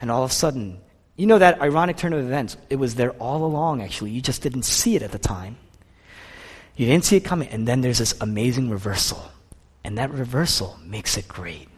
and 0.00 0.10
all 0.10 0.24
of 0.24 0.30
a 0.30 0.34
sudden, 0.34 0.80
you 1.16 1.26
know 1.26 1.38
that 1.38 1.60
ironic 1.60 1.96
turn 1.96 2.12
of 2.12 2.20
events, 2.20 2.56
it 2.70 2.76
was 2.76 2.94
there 2.94 3.10
all 3.12 3.44
along, 3.44 3.82
actually. 3.82 4.10
You 4.10 4.22
just 4.22 4.42
didn't 4.42 4.62
see 4.62 4.96
it 4.96 5.02
at 5.02 5.12
the 5.12 5.18
time. 5.18 5.56
You 6.76 6.86
didn't 6.86 7.04
see 7.04 7.16
it 7.16 7.24
coming, 7.24 7.48
and 7.48 7.68
then 7.68 7.82
there's 7.82 7.98
this 7.98 8.14
amazing 8.20 8.70
reversal. 8.70 9.22
And 9.84 9.98
that 9.98 10.10
reversal 10.10 10.78
makes 10.84 11.16
it 11.16 11.28
great 11.28 11.68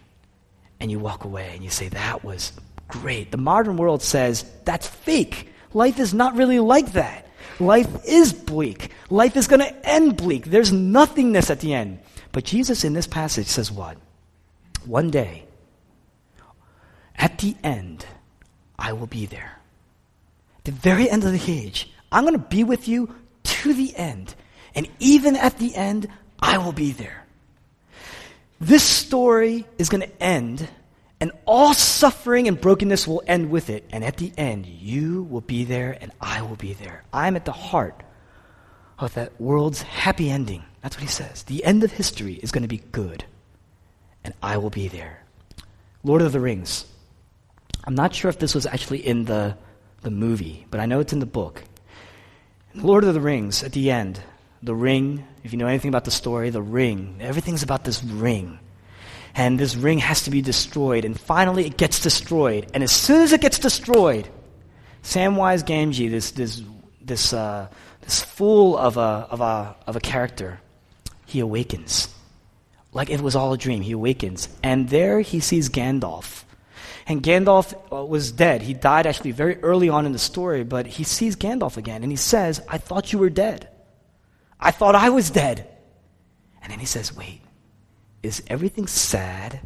and 0.82 0.90
you 0.90 0.98
walk 0.98 1.24
away 1.24 1.52
and 1.54 1.62
you 1.62 1.70
say, 1.70 1.88
That 1.90 2.24
was 2.24 2.52
great. 2.88 3.30
The 3.30 3.36
modern 3.36 3.76
world 3.76 4.02
says, 4.02 4.44
That's 4.64 4.86
fake. 4.86 5.48
Life 5.72 6.00
is 6.00 6.12
not 6.12 6.34
really 6.34 6.58
like 6.58 6.92
that. 6.92 7.28
Life 7.60 8.04
is 8.04 8.32
bleak. 8.32 8.90
Life 9.08 9.36
is 9.36 9.46
going 9.46 9.60
to 9.60 9.88
end 9.88 10.16
bleak. 10.16 10.46
There's 10.46 10.72
nothingness 10.72 11.50
at 11.50 11.60
the 11.60 11.72
end. 11.72 12.00
But 12.32 12.44
Jesus 12.44 12.82
in 12.82 12.94
this 12.94 13.06
passage 13.06 13.46
says 13.46 13.70
what? 13.70 13.96
One 14.84 15.10
day, 15.10 15.44
at 17.16 17.38
the 17.38 17.56
end, 17.62 18.06
I 18.78 18.92
will 18.92 19.06
be 19.06 19.26
there. 19.26 19.58
At 20.58 20.64
the 20.64 20.72
very 20.72 21.08
end 21.10 21.24
of 21.24 21.32
the 21.32 21.52
age, 21.52 21.90
I'm 22.10 22.24
going 22.24 22.34
to 22.34 22.38
be 22.38 22.64
with 22.64 22.88
you 22.88 23.14
to 23.42 23.74
the 23.74 23.96
end. 23.96 24.34
And 24.74 24.88
even 24.98 25.36
at 25.36 25.58
the 25.58 25.74
end, 25.74 26.08
I 26.40 26.58
will 26.58 26.72
be 26.72 26.92
there. 26.92 27.24
This 28.60 28.84
story 28.84 29.66
is 29.78 29.88
going 29.88 30.02
to 30.02 30.22
end, 30.22 30.68
and 31.20 31.32
all 31.46 31.74
suffering 31.74 32.46
and 32.48 32.60
brokenness 32.60 33.08
will 33.08 33.22
end 33.26 33.50
with 33.50 33.70
it. 33.70 33.84
And 33.90 34.04
at 34.04 34.18
the 34.18 34.32
end, 34.36 34.66
you 34.66 35.24
will 35.24 35.40
be 35.40 35.64
there, 35.64 35.96
and 36.00 36.12
I 36.20 36.42
will 36.42 36.56
be 36.56 36.72
there. 36.72 37.02
I'm 37.12 37.36
at 37.36 37.44
the 37.44 37.52
heart 37.52 38.02
of 38.98 39.14
that 39.14 39.40
world's 39.40 39.82
happy 39.82 40.30
ending. 40.30 40.62
That's 40.80 40.96
what 40.96 41.02
he 41.02 41.08
says. 41.08 41.42
The 41.44 41.64
end 41.64 41.82
of 41.82 41.92
history 41.92 42.34
is 42.34 42.52
going 42.52 42.62
to 42.62 42.68
be 42.68 42.82
good, 42.92 43.24
and 44.22 44.32
I 44.42 44.58
will 44.58 44.70
be 44.70 44.88
there. 44.88 45.24
Lord 46.04 46.22
of 46.22 46.32
the 46.32 46.40
Rings. 46.40 46.86
I'm 47.84 47.94
not 47.94 48.14
sure 48.14 48.28
if 48.28 48.38
this 48.38 48.54
was 48.54 48.66
actually 48.66 49.06
in 49.06 49.24
the, 49.24 49.56
the 50.02 50.10
movie, 50.10 50.66
but 50.70 50.80
I 50.80 50.86
know 50.86 51.00
it's 51.00 51.12
in 51.12 51.18
the 51.18 51.26
book. 51.26 51.62
Lord 52.74 53.04
of 53.04 53.14
the 53.14 53.20
Rings, 53.20 53.62
at 53.62 53.72
the 53.72 53.90
end, 53.90 54.20
the 54.62 54.74
ring, 54.74 55.26
if 55.42 55.52
you 55.52 55.58
know 55.58 55.66
anything 55.66 55.88
about 55.88 56.04
the 56.04 56.10
story, 56.10 56.50
the 56.50 56.62
ring, 56.62 57.16
everything's 57.20 57.62
about 57.62 57.84
this 57.84 58.02
ring. 58.02 58.58
And 59.34 59.58
this 59.58 59.74
ring 59.74 59.98
has 59.98 60.22
to 60.24 60.30
be 60.30 60.42
destroyed. 60.42 61.04
And 61.04 61.18
finally, 61.18 61.66
it 61.66 61.76
gets 61.76 62.00
destroyed. 62.00 62.70
And 62.74 62.82
as 62.82 62.92
soon 62.92 63.22
as 63.22 63.32
it 63.32 63.40
gets 63.40 63.58
destroyed, 63.58 64.28
Samwise 65.02 65.64
Gamgee, 65.64 66.10
this, 66.10 66.32
this, 66.32 66.62
this, 67.00 67.32
uh, 67.32 67.68
this 68.02 68.22
fool 68.22 68.76
of 68.76 68.96
a, 68.96 69.26
of, 69.30 69.40
a, 69.40 69.74
of 69.86 69.96
a 69.96 70.00
character, 70.00 70.60
he 71.26 71.40
awakens. 71.40 72.14
Like 72.92 73.10
it 73.10 73.20
was 73.20 73.34
all 73.34 73.52
a 73.54 73.58
dream. 73.58 73.82
He 73.82 73.92
awakens. 73.92 74.48
And 74.62 74.88
there 74.88 75.20
he 75.20 75.40
sees 75.40 75.70
Gandalf. 75.70 76.44
And 77.06 77.22
Gandalf 77.22 77.74
uh, 77.92 78.04
was 78.04 78.32
dead. 78.32 78.62
He 78.62 78.74
died 78.74 79.06
actually 79.06 79.32
very 79.32 79.56
early 79.62 79.88
on 79.88 80.06
in 80.06 80.12
the 80.12 80.18
story, 80.18 80.64
but 80.64 80.86
he 80.86 81.04
sees 81.04 81.36
Gandalf 81.36 81.76
again. 81.76 82.02
And 82.02 82.12
he 82.12 82.16
says, 82.16 82.60
I 82.68 82.78
thought 82.78 83.12
you 83.12 83.18
were 83.18 83.30
dead. 83.30 83.68
I 84.60 84.70
thought 84.70 84.94
I 84.94 85.10
was 85.10 85.30
dead. 85.30 85.68
And 86.62 86.70
then 86.70 86.78
he 86.78 86.86
says, 86.86 87.14
Wait, 87.14 87.40
is 88.22 88.42
everything 88.46 88.86
sad 88.86 89.60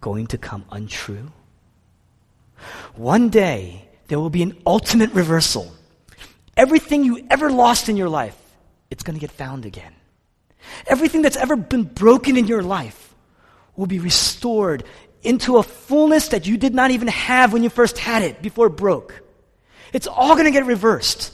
going 0.00 0.28
to 0.28 0.38
come 0.38 0.64
untrue? 0.70 1.32
One 2.94 3.28
day, 3.28 3.88
there 4.08 4.20
will 4.20 4.30
be 4.30 4.42
an 4.42 4.56
ultimate 4.64 5.12
reversal. 5.12 5.74
Everything 6.56 7.04
you 7.04 7.26
ever 7.28 7.50
lost 7.50 7.88
in 7.88 7.96
your 7.96 8.08
life, 8.08 8.38
it's 8.90 9.02
going 9.02 9.16
to 9.16 9.20
get 9.20 9.32
found 9.32 9.66
again. 9.66 9.92
Everything 10.86 11.22
that's 11.22 11.36
ever 11.36 11.56
been 11.56 11.84
broken 11.84 12.36
in 12.36 12.46
your 12.46 12.62
life 12.62 13.14
will 13.76 13.86
be 13.86 13.98
restored 13.98 14.84
into 15.26 15.58
a 15.58 15.62
fullness 15.62 16.28
that 16.28 16.46
you 16.46 16.56
did 16.56 16.74
not 16.74 16.90
even 16.90 17.08
have 17.08 17.52
when 17.52 17.62
you 17.62 17.68
first 17.68 17.98
had 17.98 18.22
it 18.22 18.40
before 18.40 18.68
it 18.68 18.76
broke. 18.76 19.22
It's 19.92 20.06
all 20.06 20.34
going 20.34 20.46
to 20.46 20.50
get 20.50 20.66
reversed. 20.66 21.32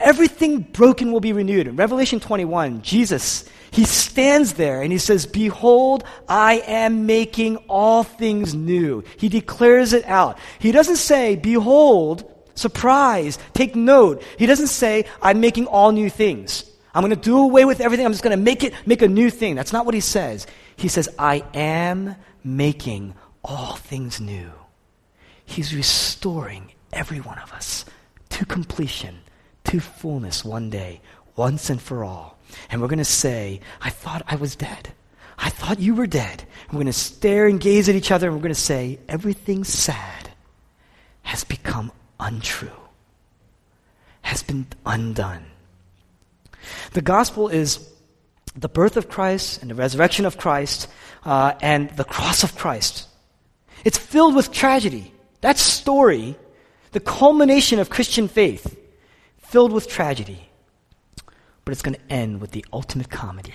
Everything 0.00 0.60
broken 0.60 1.12
will 1.12 1.20
be 1.20 1.32
renewed. 1.32 1.66
In 1.66 1.76
Revelation 1.76 2.20
21, 2.20 2.82
Jesus, 2.82 3.48
he 3.70 3.84
stands 3.84 4.54
there 4.54 4.82
and 4.82 4.90
he 4.90 4.98
says, 4.98 5.26
Behold, 5.26 6.04
I 6.28 6.62
am 6.66 7.06
making 7.06 7.56
all 7.68 8.02
things 8.02 8.54
new. 8.54 9.04
He 9.18 9.28
declares 9.28 9.92
it 9.92 10.04
out. 10.06 10.38
He 10.58 10.72
doesn't 10.72 10.96
say, 10.96 11.36
Behold, 11.36 12.30
surprise, 12.54 13.38
take 13.52 13.74
note. 13.74 14.22
He 14.38 14.46
doesn't 14.46 14.68
say, 14.68 15.04
I'm 15.20 15.40
making 15.40 15.66
all 15.66 15.92
new 15.92 16.10
things. 16.10 16.64
I'm 16.94 17.02
going 17.02 17.10
to 17.10 17.16
do 17.16 17.38
away 17.38 17.64
with 17.64 17.80
everything. 17.80 18.04
I'm 18.04 18.12
just 18.12 18.22
going 18.22 18.36
to 18.36 18.42
make 18.42 18.64
it, 18.64 18.74
make 18.86 19.02
a 19.02 19.08
new 19.08 19.30
thing. 19.30 19.54
That's 19.54 19.72
not 19.72 19.86
what 19.86 19.94
he 19.94 20.00
says. 20.00 20.46
He 20.76 20.88
says, 20.88 21.08
I 21.18 21.42
am 21.54 22.16
making 22.44 23.14
all 23.44 23.74
things 23.74 24.20
new. 24.20 24.50
He's 25.44 25.74
restoring 25.74 26.72
every 26.92 27.20
one 27.20 27.38
of 27.38 27.52
us 27.52 27.84
to 28.30 28.46
completion 28.46 29.18
to 29.64 29.80
fullness 29.80 30.44
one 30.44 30.70
day, 30.70 31.00
once 31.36 31.70
and 31.70 31.80
for 31.80 32.04
all. 32.04 32.38
And 32.70 32.80
we're 32.80 32.88
going 32.88 32.98
to 32.98 33.04
say, 33.04 33.60
I 33.80 33.90
thought 33.90 34.22
I 34.26 34.36
was 34.36 34.56
dead. 34.56 34.92
I 35.38 35.50
thought 35.50 35.80
you 35.80 35.94
were 35.94 36.06
dead. 36.06 36.44
And 36.64 36.72
we're 36.72 36.82
going 36.82 36.86
to 36.86 36.92
stare 36.92 37.46
and 37.46 37.60
gaze 37.60 37.88
at 37.88 37.94
each 37.94 38.10
other 38.10 38.28
and 38.28 38.36
we're 38.36 38.42
going 38.42 38.54
to 38.54 38.60
say, 38.60 38.98
everything 39.08 39.64
sad 39.64 40.30
has 41.22 41.44
become 41.44 41.92
untrue, 42.20 42.70
has 44.22 44.42
been 44.42 44.66
undone. 44.84 45.44
The 46.92 47.02
gospel 47.02 47.48
is 47.48 47.91
the 48.54 48.68
birth 48.68 48.96
of 48.96 49.08
Christ 49.08 49.62
and 49.62 49.70
the 49.70 49.74
resurrection 49.74 50.24
of 50.24 50.36
Christ 50.36 50.88
uh, 51.24 51.54
and 51.60 51.90
the 51.90 52.04
cross 52.04 52.42
of 52.42 52.56
Christ. 52.56 53.08
It's 53.84 53.98
filled 53.98 54.34
with 54.34 54.52
tragedy. 54.52 55.12
That 55.40 55.58
story, 55.58 56.36
the 56.92 57.00
culmination 57.00 57.78
of 57.78 57.90
Christian 57.90 58.28
faith, 58.28 58.78
filled 59.38 59.72
with 59.72 59.88
tragedy, 59.88 60.48
but 61.64 61.72
it's 61.72 61.82
going 61.82 61.94
to 61.96 62.12
end 62.12 62.40
with 62.40 62.52
the 62.52 62.64
ultimate 62.72 63.10
comedy. 63.10 63.54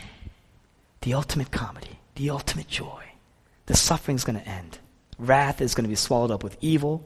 The 1.01 1.13
ultimate 1.13 1.51
comedy, 1.51 1.99
the 2.15 2.29
ultimate 2.31 2.67
joy. 2.67 3.03
The 3.67 3.75
suffering 3.75 4.15
is 4.15 4.23
going 4.23 4.39
to 4.39 4.47
end. 4.47 4.79
Wrath 5.17 5.61
is 5.61 5.75
going 5.75 5.83
to 5.83 5.89
be 5.89 5.95
swallowed 5.95 6.31
up 6.31 6.43
with 6.43 6.57
evil. 6.61 7.05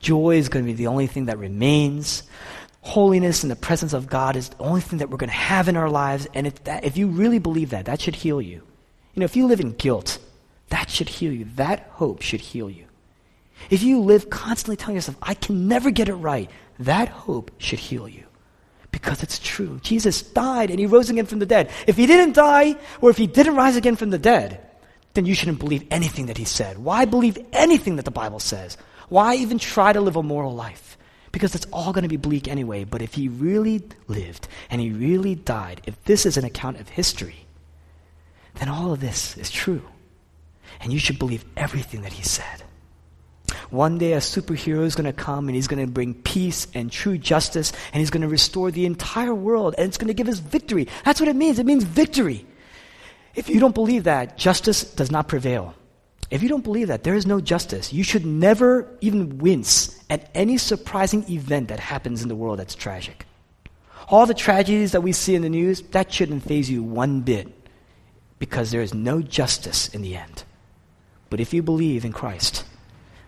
Joy 0.00 0.36
is 0.36 0.48
going 0.48 0.64
to 0.64 0.70
be 0.70 0.76
the 0.76 0.86
only 0.88 1.06
thing 1.06 1.26
that 1.26 1.38
remains. 1.38 2.24
Holiness 2.82 3.42
and 3.42 3.50
the 3.50 3.56
presence 3.56 3.92
of 3.92 4.06
God 4.06 4.36
is 4.36 4.48
the 4.48 4.62
only 4.62 4.80
thing 4.80 4.98
that 4.98 5.10
we're 5.10 5.16
going 5.16 5.30
to 5.30 5.36
have 5.36 5.68
in 5.68 5.76
our 5.76 5.90
lives. 5.90 6.26
And 6.34 6.46
if, 6.46 6.64
that, 6.64 6.84
if 6.84 6.96
you 6.96 7.08
really 7.08 7.38
believe 7.38 7.70
that, 7.70 7.86
that 7.86 8.00
should 8.00 8.16
heal 8.16 8.40
you. 8.40 8.62
You 9.14 9.20
know, 9.20 9.24
if 9.24 9.36
you 9.36 9.46
live 9.46 9.60
in 9.60 9.72
guilt, 9.72 10.18
that 10.68 10.88
should 10.88 11.08
heal 11.08 11.32
you. 11.32 11.46
That 11.56 11.88
hope 11.92 12.22
should 12.22 12.40
heal 12.40 12.70
you. 12.70 12.86
If 13.68 13.82
you 13.82 14.00
live 14.00 14.30
constantly 14.30 14.76
telling 14.76 14.94
yourself, 14.94 15.18
I 15.20 15.34
can 15.34 15.68
never 15.68 15.90
get 15.90 16.08
it 16.08 16.14
right, 16.14 16.50
that 16.78 17.08
hope 17.08 17.50
should 17.58 17.78
heal 17.78 18.08
you. 18.08 18.24
Because 18.90 19.22
it's 19.22 19.38
true. 19.38 19.78
Jesus 19.82 20.22
died 20.22 20.70
and 20.70 20.80
he 20.80 20.86
rose 20.86 21.10
again 21.10 21.26
from 21.26 21.38
the 21.38 21.46
dead. 21.46 21.70
If 21.86 21.96
he 21.96 22.06
didn't 22.06 22.34
die, 22.34 22.76
or 23.00 23.10
if 23.10 23.16
he 23.16 23.26
didn't 23.26 23.54
rise 23.54 23.76
again 23.76 23.96
from 23.96 24.10
the 24.10 24.18
dead, 24.18 24.66
then 25.14 25.26
you 25.26 25.34
shouldn't 25.34 25.58
believe 25.58 25.86
anything 25.90 26.26
that 26.26 26.38
he 26.38 26.44
said. 26.44 26.78
Why 26.78 27.04
believe 27.04 27.38
anything 27.52 27.96
that 27.96 28.04
the 28.04 28.10
Bible 28.10 28.40
says? 28.40 28.76
Why 29.08 29.36
even 29.36 29.58
try 29.58 29.92
to 29.92 30.00
live 30.00 30.16
a 30.16 30.22
moral 30.22 30.54
life? 30.54 30.96
Because 31.32 31.54
it's 31.54 31.66
all 31.72 31.92
going 31.92 32.02
to 32.02 32.08
be 32.08 32.16
bleak 32.16 32.48
anyway. 32.48 32.84
But 32.84 33.02
if 33.02 33.14
he 33.14 33.28
really 33.28 33.82
lived 34.08 34.48
and 34.68 34.80
he 34.80 34.90
really 34.90 35.34
died, 35.34 35.80
if 35.86 36.02
this 36.04 36.26
is 36.26 36.36
an 36.36 36.44
account 36.44 36.80
of 36.80 36.88
history, 36.88 37.46
then 38.54 38.68
all 38.68 38.92
of 38.92 39.00
this 39.00 39.36
is 39.36 39.50
true. 39.50 39.82
And 40.80 40.92
you 40.92 40.98
should 40.98 41.18
believe 41.18 41.44
everything 41.56 42.02
that 42.02 42.12
he 42.12 42.22
said. 42.22 42.64
One 43.70 43.98
day 43.98 44.14
a 44.14 44.18
superhero 44.18 44.84
is 44.84 44.94
going 44.94 45.06
to 45.06 45.12
come 45.12 45.48
and 45.48 45.54
he's 45.54 45.68
going 45.68 45.84
to 45.84 45.90
bring 45.90 46.14
peace 46.14 46.66
and 46.74 46.90
true 46.90 47.18
justice 47.18 47.72
and 47.92 48.00
he's 48.00 48.10
going 48.10 48.22
to 48.22 48.28
restore 48.28 48.70
the 48.70 48.86
entire 48.86 49.34
world 49.34 49.74
and 49.78 49.86
it's 49.86 49.98
going 49.98 50.08
to 50.08 50.14
give 50.14 50.28
us 50.28 50.38
victory. 50.38 50.88
That's 51.04 51.20
what 51.20 51.28
it 51.28 51.36
means. 51.36 51.58
It 51.58 51.66
means 51.66 51.84
victory. 51.84 52.46
If 53.34 53.48
you 53.48 53.60
don't 53.60 53.74
believe 53.74 54.04
that, 54.04 54.36
justice 54.36 54.82
does 54.82 55.10
not 55.10 55.28
prevail. 55.28 55.74
If 56.30 56.42
you 56.42 56.48
don't 56.48 56.62
believe 56.62 56.88
that, 56.88 57.02
there 57.02 57.14
is 57.14 57.26
no 57.26 57.40
justice. 57.40 57.92
You 57.92 58.04
should 58.04 58.24
never 58.24 58.86
even 59.00 59.38
wince 59.38 60.00
at 60.08 60.30
any 60.34 60.58
surprising 60.58 61.28
event 61.28 61.68
that 61.68 61.80
happens 61.80 62.22
in 62.22 62.28
the 62.28 62.36
world 62.36 62.60
that's 62.60 62.76
tragic. 62.76 63.26
All 64.08 64.26
the 64.26 64.34
tragedies 64.34 64.92
that 64.92 65.02
we 65.02 65.12
see 65.12 65.34
in 65.34 65.42
the 65.42 65.48
news, 65.48 65.82
that 65.90 66.12
shouldn't 66.12 66.44
faze 66.44 66.70
you 66.70 66.82
one 66.82 67.22
bit 67.22 67.48
because 68.38 68.70
there 68.70 68.80
is 68.80 68.94
no 68.94 69.22
justice 69.22 69.88
in 69.88 70.02
the 70.02 70.16
end. 70.16 70.44
But 71.30 71.40
if 71.40 71.52
you 71.52 71.62
believe 71.62 72.04
in 72.04 72.12
Christ, 72.12 72.64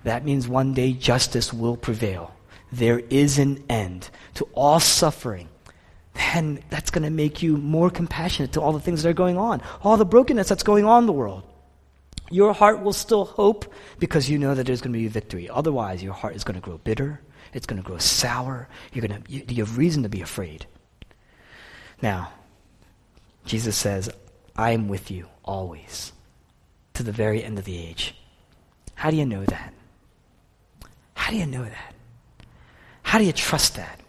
that 0.04 0.24
means 0.24 0.48
one 0.48 0.72
day 0.74 0.92
justice 0.92 1.52
will 1.52 1.76
prevail. 1.76 2.34
There 2.72 3.00
is 3.10 3.38
an 3.38 3.62
end 3.68 4.10
to 4.34 4.48
all 4.54 4.80
suffering. 4.80 5.48
Then 6.14 6.62
that's 6.70 6.90
going 6.90 7.04
to 7.04 7.10
make 7.10 7.42
you 7.42 7.56
more 7.56 7.90
compassionate 7.90 8.52
to 8.52 8.60
all 8.60 8.72
the 8.72 8.80
things 8.80 9.02
that 9.02 9.08
are 9.08 9.14
going 9.14 9.36
on, 9.36 9.62
all 9.82 9.96
the 9.96 10.04
brokenness 10.04 10.48
that's 10.48 10.62
going 10.62 10.84
on 10.84 11.02
in 11.02 11.06
the 11.06 11.12
world. 11.12 11.42
Your 12.32 12.54
heart 12.54 12.82
will 12.82 12.94
still 12.94 13.26
hope 13.26 13.70
because 13.98 14.30
you 14.30 14.38
know 14.38 14.54
that 14.54 14.66
there's 14.66 14.80
going 14.80 14.94
to 14.94 14.98
be 14.98 15.06
victory. 15.06 15.50
Otherwise, 15.50 16.02
your 16.02 16.14
heart 16.14 16.34
is 16.34 16.44
going 16.44 16.54
to 16.54 16.62
grow 16.62 16.78
bitter. 16.78 17.20
It's 17.52 17.66
going 17.66 17.80
to 17.80 17.86
grow 17.86 17.98
sour. 17.98 18.68
You're 18.94 19.06
going 19.06 19.22
to, 19.22 19.30
you, 19.30 19.44
you 19.46 19.64
have 19.64 19.76
reason 19.76 20.02
to 20.04 20.08
be 20.08 20.22
afraid. 20.22 20.64
Now, 22.00 22.32
Jesus 23.44 23.76
says, 23.76 24.08
I 24.56 24.70
am 24.70 24.88
with 24.88 25.10
you 25.10 25.28
always 25.44 26.12
to 26.94 27.02
the 27.02 27.12
very 27.12 27.44
end 27.44 27.58
of 27.58 27.66
the 27.66 27.76
age. 27.76 28.14
How 28.94 29.10
do 29.10 29.16
you 29.16 29.26
know 29.26 29.44
that? 29.44 29.74
How 31.12 31.30
do 31.30 31.36
you 31.36 31.46
know 31.46 31.64
that? 31.64 31.94
How 33.02 33.18
do 33.18 33.24
you 33.24 33.32
trust 33.32 33.76
that? 33.76 34.00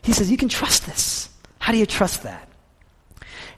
He 0.00 0.12
says, 0.12 0.30
You 0.30 0.38
can 0.38 0.48
trust 0.48 0.86
this. 0.86 1.28
How 1.58 1.72
do 1.72 1.78
you 1.78 1.86
trust 1.86 2.22
that? 2.22 2.48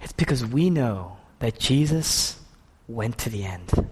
It's 0.03 0.13
because 0.13 0.45
we 0.45 0.69
know 0.69 1.17
that 1.39 1.61
Jesus 1.61 2.41
went 2.89 3.19
to 3.19 3.31
the 3.31 3.45
end. 3.45 3.89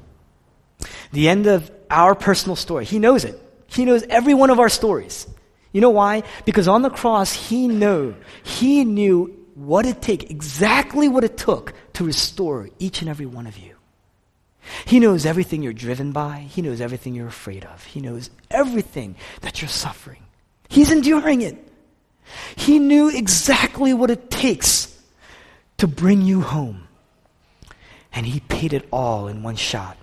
The 1.12 1.28
end 1.28 1.46
of 1.46 1.70
our 1.90 2.14
personal 2.14 2.56
story. 2.56 2.84
He 2.84 2.98
knows 2.98 3.24
it. 3.24 3.38
He 3.66 3.84
knows 3.84 4.02
every 4.04 4.34
one 4.34 4.50
of 4.50 4.58
our 4.58 4.68
stories. 4.68 5.26
You 5.72 5.80
know 5.80 5.90
why? 5.90 6.22
Because 6.44 6.68
on 6.68 6.82
the 6.82 6.90
cross, 6.90 7.32
He 7.32 7.68
knew, 7.68 8.14
He 8.42 8.84
knew 8.84 9.38
what 9.54 9.86
it 9.86 10.02
took, 10.02 10.30
exactly 10.30 11.08
what 11.08 11.24
it 11.24 11.36
took 11.36 11.74
to 11.94 12.04
restore 12.04 12.68
each 12.78 13.00
and 13.00 13.08
every 13.08 13.26
one 13.26 13.46
of 13.46 13.58
you. 13.58 13.74
He 14.84 15.00
knows 15.00 15.26
everything 15.26 15.62
you're 15.62 15.72
driven 15.72 16.12
by. 16.12 16.46
He 16.50 16.62
knows 16.62 16.80
everything 16.80 17.14
you're 17.14 17.26
afraid 17.26 17.64
of. 17.64 17.84
He 17.84 18.00
knows 18.00 18.30
everything 18.50 19.16
that 19.40 19.60
you're 19.60 19.68
suffering. 19.68 20.22
He's 20.68 20.92
enduring 20.92 21.42
it. 21.42 21.56
He 22.56 22.78
knew 22.78 23.08
exactly 23.10 23.92
what 23.92 24.10
it 24.10 24.30
takes 24.30 24.96
to 25.78 25.86
bring 25.86 26.22
you 26.22 26.40
home. 26.40 26.86
And 28.14 28.26
He 28.26 28.40
paid 28.40 28.72
it 28.72 28.86
all 28.90 29.28
in 29.28 29.42
one 29.42 29.56
shot. 29.56 29.96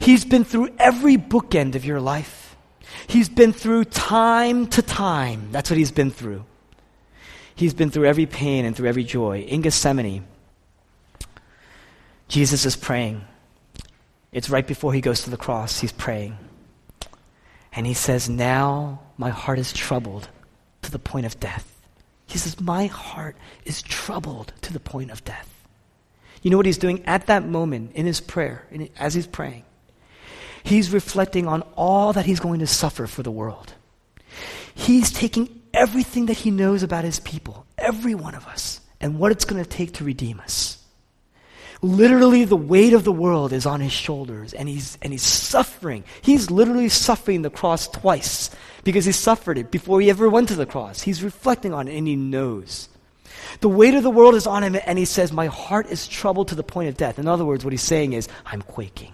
He's 0.00 0.24
been 0.24 0.44
through 0.44 0.70
every 0.78 1.16
bookend 1.16 1.74
of 1.74 1.84
your 1.84 2.00
life. 2.00 2.56
He's 3.06 3.28
been 3.28 3.52
through 3.52 3.84
time 3.84 4.66
to 4.68 4.82
time. 4.82 5.52
That's 5.52 5.70
what 5.70 5.78
He's 5.78 5.92
been 5.92 6.10
through. 6.10 6.44
He's 7.54 7.74
been 7.74 7.90
through 7.90 8.06
every 8.06 8.26
pain 8.26 8.64
and 8.64 8.74
through 8.74 8.88
every 8.88 9.04
joy. 9.04 9.40
In 9.40 9.60
Gethsemane, 9.60 10.24
Jesus 12.26 12.64
is 12.64 12.74
praying. 12.76 13.22
It's 14.32 14.48
right 14.48 14.66
before 14.66 14.94
he 14.94 15.00
goes 15.00 15.24
to 15.24 15.30
the 15.30 15.36
cross. 15.36 15.80
He's 15.80 15.92
praying. 15.92 16.38
And 17.72 17.86
he 17.86 17.94
says, 17.94 18.28
Now 18.28 19.00
my 19.18 19.30
heart 19.30 19.58
is 19.58 19.72
troubled 19.72 20.28
to 20.82 20.90
the 20.90 20.98
point 20.98 21.26
of 21.26 21.38
death. 21.38 21.80
He 22.26 22.38
says, 22.38 22.60
My 22.60 22.86
heart 22.86 23.36
is 23.64 23.82
troubled 23.82 24.52
to 24.62 24.72
the 24.72 24.80
point 24.80 25.10
of 25.10 25.24
death. 25.24 25.59
You 26.42 26.50
know 26.50 26.56
what 26.56 26.66
he's 26.66 26.78
doing 26.78 27.04
at 27.06 27.26
that 27.26 27.46
moment 27.46 27.92
in 27.94 28.06
his 28.06 28.20
prayer, 28.20 28.66
in, 28.70 28.88
as 28.98 29.14
he's 29.14 29.26
praying? 29.26 29.64
He's 30.62 30.90
reflecting 30.90 31.46
on 31.46 31.62
all 31.76 32.12
that 32.12 32.26
he's 32.26 32.40
going 32.40 32.60
to 32.60 32.66
suffer 32.66 33.06
for 33.06 33.22
the 33.22 33.30
world. 33.30 33.74
He's 34.74 35.10
taking 35.10 35.60
everything 35.74 36.26
that 36.26 36.38
he 36.38 36.50
knows 36.50 36.82
about 36.82 37.04
his 37.04 37.20
people, 37.20 37.66
every 37.76 38.14
one 38.14 38.34
of 38.34 38.46
us, 38.46 38.80
and 39.00 39.18
what 39.18 39.32
it's 39.32 39.44
going 39.44 39.62
to 39.62 39.68
take 39.68 39.94
to 39.94 40.04
redeem 40.04 40.40
us. 40.40 40.76
Literally, 41.82 42.44
the 42.44 42.56
weight 42.56 42.92
of 42.92 43.04
the 43.04 43.12
world 43.12 43.54
is 43.54 43.64
on 43.64 43.80
his 43.80 43.92
shoulders, 43.92 44.52
and 44.52 44.68
he's, 44.68 44.98
and 45.00 45.12
he's 45.12 45.22
suffering. 45.22 46.04
He's 46.20 46.50
literally 46.50 46.90
suffering 46.90 47.40
the 47.40 47.48
cross 47.48 47.88
twice 47.88 48.50
because 48.84 49.06
he 49.06 49.12
suffered 49.12 49.56
it 49.56 49.70
before 49.70 50.00
he 50.00 50.10
ever 50.10 50.28
went 50.28 50.48
to 50.48 50.56
the 50.56 50.66
cross. 50.66 51.02
He's 51.02 51.22
reflecting 51.22 51.72
on 51.72 51.88
it, 51.88 51.96
and 51.96 52.06
he 52.06 52.16
knows. 52.16 52.90
The 53.60 53.68
weight 53.68 53.94
of 53.94 54.02
the 54.02 54.10
world 54.10 54.34
is 54.34 54.46
on 54.46 54.62
him, 54.62 54.76
and 54.86 54.98
he 54.98 55.04
says, 55.04 55.32
My 55.32 55.46
heart 55.46 55.86
is 55.86 56.06
troubled 56.06 56.48
to 56.48 56.54
the 56.54 56.62
point 56.62 56.88
of 56.88 56.96
death. 56.96 57.18
In 57.18 57.28
other 57.28 57.44
words, 57.44 57.64
what 57.64 57.72
he's 57.72 57.82
saying 57.82 58.12
is, 58.12 58.28
I'm 58.46 58.62
quaking. 58.62 59.12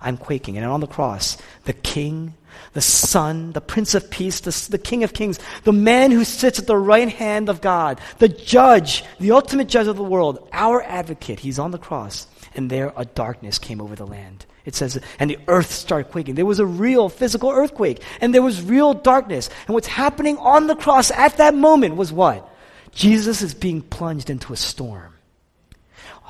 I'm 0.00 0.16
quaking. 0.16 0.56
And 0.56 0.66
on 0.66 0.80
the 0.80 0.86
cross, 0.86 1.38
the 1.64 1.72
King, 1.72 2.34
the 2.72 2.80
Son, 2.80 3.52
the 3.52 3.60
Prince 3.60 3.94
of 3.94 4.10
Peace, 4.10 4.40
the, 4.40 4.70
the 4.70 4.78
King 4.78 5.04
of 5.04 5.12
Kings, 5.12 5.38
the 5.64 5.72
man 5.72 6.10
who 6.10 6.24
sits 6.24 6.58
at 6.58 6.66
the 6.66 6.76
right 6.76 7.08
hand 7.08 7.48
of 7.48 7.60
God, 7.60 8.00
the 8.18 8.28
judge, 8.28 9.04
the 9.20 9.32
ultimate 9.32 9.68
judge 9.68 9.86
of 9.86 9.96
the 9.96 10.04
world, 10.04 10.48
our 10.52 10.82
advocate, 10.82 11.40
he's 11.40 11.58
on 11.58 11.70
the 11.70 11.78
cross. 11.78 12.26
And 12.54 12.68
there 12.68 12.92
a 12.96 13.04
darkness 13.04 13.58
came 13.58 13.80
over 13.80 13.94
the 13.94 14.06
land. 14.06 14.44
It 14.64 14.74
says, 14.74 15.00
and 15.18 15.28
the 15.28 15.38
earth 15.48 15.72
started 15.72 16.12
quaking. 16.12 16.34
There 16.34 16.46
was 16.46 16.60
a 16.60 16.66
real 16.66 17.08
physical 17.08 17.50
earthquake, 17.50 18.00
and 18.20 18.32
there 18.34 18.42
was 18.42 18.62
real 18.62 18.94
darkness. 18.94 19.50
And 19.66 19.74
what's 19.74 19.88
happening 19.88 20.36
on 20.38 20.66
the 20.66 20.76
cross 20.76 21.10
at 21.10 21.36
that 21.38 21.54
moment 21.54 21.96
was 21.96 22.12
what? 22.12 22.48
Jesus 22.92 23.42
is 23.42 23.54
being 23.54 23.82
plunged 23.82 24.30
into 24.30 24.52
a 24.52 24.56
storm 24.56 25.12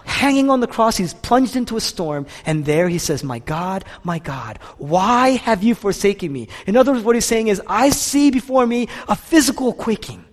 hanging 0.05 0.51
on 0.51 0.61
the 0.61 0.67
cross, 0.67 0.97
he's 0.97 1.15
plunged 1.15 1.57
into 1.57 1.77
a 1.77 1.81
storm, 1.81 2.27
and 2.45 2.65
there 2.65 2.89
he 2.89 2.99
says, 2.99 3.23
My 3.23 3.39
God, 3.39 3.85
my 4.03 4.19
God, 4.19 4.59
why 4.79 5.31
have 5.31 5.63
you 5.63 5.75
forsaken 5.75 6.33
me? 6.33 6.49
In 6.67 6.77
other 6.77 6.93
words, 6.93 7.05
what 7.05 7.17
he's 7.17 7.25
saying 7.25 7.49
is, 7.49 7.63
I 7.67 7.91
see 7.91 8.31
before 8.31 8.67
me 8.67 8.89
a 9.09 9.17
physical 9.17 9.73
quaking, 9.73 10.25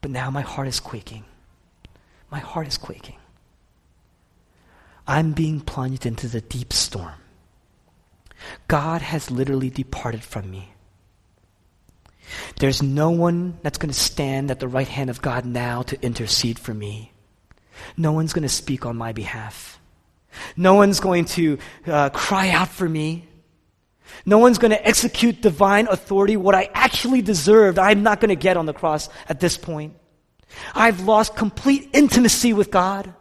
but 0.00 0.10
now 0.10 0.30
my 0.30 0.42
heart 0.42 0.68
is 0.68 0.80
quaking. 0.80 1.24
My 2.30 2.38
heart 2.38 2.66
is 2.66 2.78
quaking. 2.78 3.16
I'm 5.06 5.32
being 5.32 5.60
plunged 5.60 6.06
into 6.06 6.28
the 6.28 6.40
deep 6.40 6.72
storm. 6.72 7.12
God 8.68 9.02
has 9.02 9.30
literally 9.30 9.70
departed 9.70 10.22
from 10.22 10.50
me. 10.50 10.71
There's 12.58 12.82
no 12.82 13.10
one 13.10 13.58
that's 13.62 13.78
going 13.78 13.92
to 13.92 13.98
stand 13.98 14.50
at 14.50 14.60
the 14.60 14.68
right 14.68 14.88
hand 14.88 15.10
of 15.10 15.22
God 15.22 15.44
now 15.44 15.82
to 15.82 16.02
intercede 16.02 16.58
for 16.58 16.74
me. 16.74 17.12
No 17.96 18.12
one's 18.12 18.32
going 18.32 18.42
to 18.42 18.48
speak 18.48 18.86
on 18.86 18.96
my 18.96 19.12
behalf. 19.12 19.80
No 20.56 20.74
one's 20.74 21.00
going 21.00 21.26
to 21.26 21.58
uh, 21.86 22.10
cry 22.10 22.50
out 22.50 22.68
for 22.68 22.88
me. 22.88 23.28
No 24.24 24.38
one's 24.38 24.58
going 24.58 24.70
to 24.70 24.86
execute 24.86 25.40
divine 25.40 25.88
authority, 25.88 26.36
what 26.36 26.54
I 26.54 26.70
actually 26.74 27.22
deserved. 27.22 27.78
I'm 27.78 28.02
not 28.02 28.20
going 28.20 28.28
to 28.28 28.36
get 28.36 28.56
on 28.56 28.66
the 28.66 28.72
cross 28.72 29.08
at 29.28 29.40
this 29.40 29.56
point. 29.56 29.94
I've 30.74 31.00
lost 31.00 31.34
complete 31.34 31.90
intimacy 31.92 32.52
with 32.52 32.70
God. 32.70 33.14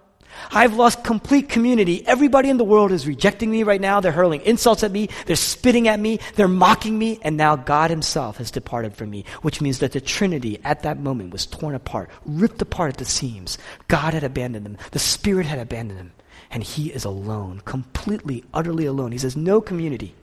I've 0.51 0.75
lost 0.75 1.03
complete 1.03 1.49
community. 1.49 2.05
Everybody 2.07 2.49
in 2.49 2.57
the 2.57 2.63
world 2.63 2.91
is 2.91 3.07
rejecting 3.07 3.51
me 3.51 3.63
right 3.63 3.79
now. 3.79 3.99
They're 3.99 4.11
hurling 4.11 4.41
insults 4.41 4.83
at 4.83 4.91
me. 4.91 5.09
They're 5.25 5.35
spitting 5.35 5.87
at 5.87 5.99
me. 5.99 6.19
They're 6.35 6.47
mocking 6.47 6.97
me. 6.97 7.19
And 7.21 7.37
now 7.37 7.55
God 7.55 7.89
Himself 7.89 8.37
has 8.37 8.51
departed 8.51 8.95
from 8.95 9.09
me, 9.09 9.25
which 9.41 9.61
means 9.61 9.79
that 9.79 9.91
the 9.91 10.01
Trinity 10.01 10.59
at 10.63 10.83
that 10.83 10.99
moment 10.99 11.31
was 11.31 11.45
torn 11.45 11.75
apart, 11.75 12.09
ripped 12.25 12.61
apart 12.61 12.91
at 12.91 12.97
the 12.97 13.05
seams. 13.05 13.57
God 13.87 14.13
had 14.13 14.23
abandoned 14.23 14.65
them. 14.65 14.77
The 14.91 14.99
Spirit 14.99 15.45
had 15.45 15.59
abandoned 15.59 15.99
them. 15.99 16.11
And 16.49 16.63
He 16.63 16.91
is 16.91 17.05
alone, 17.05 17.61
completely, 17.65 18.43
utterly 18.53 18.85
alone. 18.85 19.11
He 19.11 19.17
says, 19.17 19.37
no 19.37 19.61
community. 19.61 20.15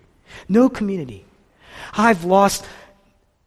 No 0.48 0.68
community. 0.68 1.24
I've 1.94 2.24
lost 2.24 2.66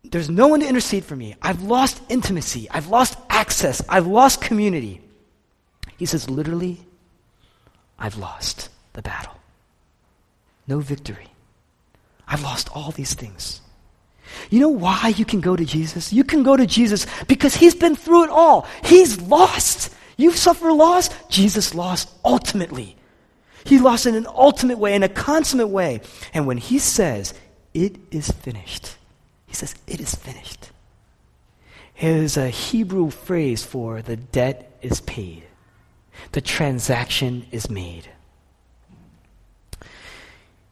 there's 0.03 0.29
no 0.29 0.47
one 0.47 0.61
to 0.61 0.67
intercede 0.67 1.05
for 1.05 1.15
me. 1.15 1.35
I've 1.41 1.61
lost 1.61 2.01
intimacy. 2.09 2.67
I've 2.71 2.87
lost 2.87 3.17
access. 3.29 3.81
I've 3.87 4.07
lost 4.07 4.41
community. 4.41 4.99
He 6.01 6.07
says, 6.07 6.31
literally, 6.31 6.79
I've 7.99 8.17
lost 8.17 8.69
the 8.93 9.03
battle. 9.03 9.35
No 10.65 10.79
victory. 10.79 11.27
I've 12.27 12.41
lost 12.41 12.69
all 12.73 12.89
these 12.89 13.13
things. 13.13 13.61
You 14.49 14.61
know 14.61 14.69
why 14.69 15.13
you 15.15 15.25
can 15.25 15.41
go 15.41 15.55
to 15.55 15.63
Jesus? 15.63 16.11
You 16.11 16.23
can 16.23 16.41
go 16.41 16.57
to 16.57 16.65
Jesus 16.65 17.05
because 17.27 17.53
he's 17.53 17.75
been 17.75 17.95
through 17.95 18.23
it 18.23 18.29
all. 18.31 18.65
He's 18.83 19.21
lost. 19.21 19.93
You've 20.17 20.37
suffered 20.37 20.73
loss. 20.73 21.11
Jesus 21.27 21.75
lost 21.75 22.09
ultimately. 22.25 22.95
He 23.63 23.77
lost 23.77 24.07
in 24.07 24.15
an 24.15 24.25
ultimate 24.25 24.79
way, 24.79 24.95
in 24.95 25.03
a 25.03 25.07
consummate 25.07 25.69
way. 25.69 26.01
And 26.33 26.47
when 26.47 26.57
he 26.57 26.79
says, 26.79 27.35
it 27.75 27.97
is 28.09 28.31
finished, 28.31 28.95
he 29.45 29.53
says, 29.53 29.75
it 29.85 29.99
is 29.99 30.15
finished. 30.15 30.71
It 31.95 32.09
is 32.09 32.37
a 32.37 32.49
Hebrew 32.49 33.11
phrase 33.11 33.63
for 33.63 34.01
the 34.01 34.15
debt 34.15 34.79
is 34.81 34.99
paid, 35.01 35.43
the 36.31 36.41
transaction 36.41 37.45
is 37.51 37.69
made. 37.69 38.09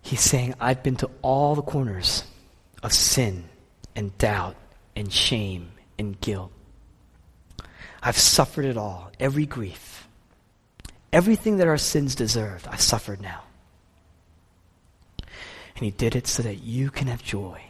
He's 0.01 0.21
saying, 0.21 0.55
I've 0.59 0.81
been 0.81 0.95
to 0.97 1.09
all 1.21 1.55
the 1.55 1.61
corners 1.61 2.23
of 2.81 2.93
sin 2.93 3.43
and 3.95 4.17
doubt 4.17 4.55
and 4.95 5.11
shame 5.11 5.71
and 5.97 6.19
guilt. 6.19 6.51
I've 8.01 8.17
suffered 8.17 8.65
it 8.65 8.77
all, 8.77 9.11
every 9.19 9.45
grief. 9.45 10.07
Everything 11.11 11.57
that 11.57 11.67
our 11.67 11.77
sins 11.77 12.15
deserved, 12.15 12.67
I've 12.67 12.81
suffered 12.81 13.21
now. 13.21 13.43
And 15.19 15.85
He 15.85 15.91
did 15.91 16.15
it 16.15 16.27
so 16.27 16.43
that 16.43 16.63
you 16.63 16.89
can 16.89 17.07
have 17.07 17.23
joy, 17.23 17.61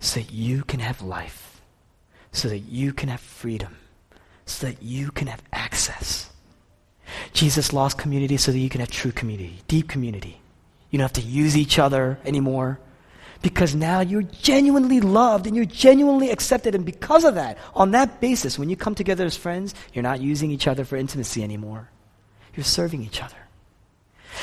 so 0.00 0.20
that 0.20 0.32
you 0.32 0.62
can 0.64 0.80
have 0.80 1.02
life, 1.02 1.60
so 2.32 2.48
that 2.48 2.58
you 2.58 2.92
can 2.92 3.08
have 3.08 3.20
freedom, 3.20 3.76
so 4.44 4.66
that 4.66 4.82
you 4.82 5.10
can 5.10 5.28
have 5.28 5.42
access. 5.52 6.25
Jesus 7.32 7.72
lost 7.72 7.98
community 7.98 8.36
so 8.36 8.52
that 8.52 8.58
you 8.58 8.68
can 8.68 8.80
have 8.80 8.90
true 8.90 9.12
community, 9.12 9.58
deep 9.68 9.88
community. 9.88 10.40
You 10.90 10.98
don't 10.98 11.04
have 11.04 11.24
to 11.24 11.28
use 11.28 11.56
each 11.56 11.78
other 11.78 12.18
anymore 12.24 12.78
because 13.42 13.74
now 13.74 14.00
you're 14.00 14.22
genuinely 14.22 15.00
loved 15.00 15.46
and 15.46 15.54
you're 15.54 15.64
genuinely 15.64 16.30
accepted. 16.30 16.74
And 16.74 16.84
because 16.84 17.24
of 17.24 17.34
that, 17.34 17.58
on 17.74 17.90
that 17.92 18.20
basis, 18.20 18.58
when 18.58 18.68
you 18.68 18.76
come 18.76 18.94
together 18.94 19.24
as 19.24 19.36
friends, 19.36 19.74
you're 19.92 20.02
not 20.02 20.20
using 20.20 20.50
each 20.50 20.66
other 20.66 20.84
for 20.84 20.96
intimacy 20.96 21.42
anymore. 21.42 21.90
You're 22.54 22.64
serving 22.64 23.02
each 23.02 23.22
other. 23.22 23.36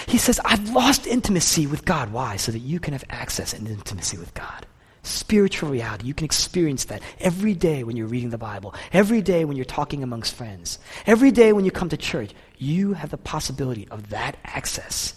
He 0.07 0.17
says, 0.17 0.39
I've 0.43 0.69
lost 0.69 1.07
intimacy 1.07 1.67
with 1.67 1.85
God. 1.85 2.11
Why? 2.11 2.37
So 2.37 2.51
that 2.51 2.59
you 2.59 2.79
can 2.79 2.93
have 2.93 3.03
access 3.09 3.53
and 3.53 3.67
intimacy 3.67 4.17
with 4.17 4.33
God. 4.33 4.65
Spiritual 5.03 5.69
reality. 5.69 6.07
You 6.07 6.13
can 6.13 6.25
experience 6.25 6.85
that 6.85 7.01
every 7.19 7.53
day 7.53 7.83
when 7.83 7.97
you're 7.97 8.07
reading 8.07 8.29
the 8.29 8.37
Bible, 8.37 8.73
every 8.93 9.21
day 9.21 9.43
when 9.43 9.57
you're 9.57 9.65
talking 9.65 10.01
amongst 10.01 10.33
friends, 10.33 10.79
every 11.05 11.29
day 11.31 11.51
when 11.51 11.65
you 11.65 11.71
come 11.71 11.89
to 11.89 11.97
church. 11.97 12.31
You 12.57 12.93
have 12.93 13.11
the 13.11 13.17
possibility 13.17 13.87
of 13.91 14.09
that 14.09 14.37
access. 14.45 15.13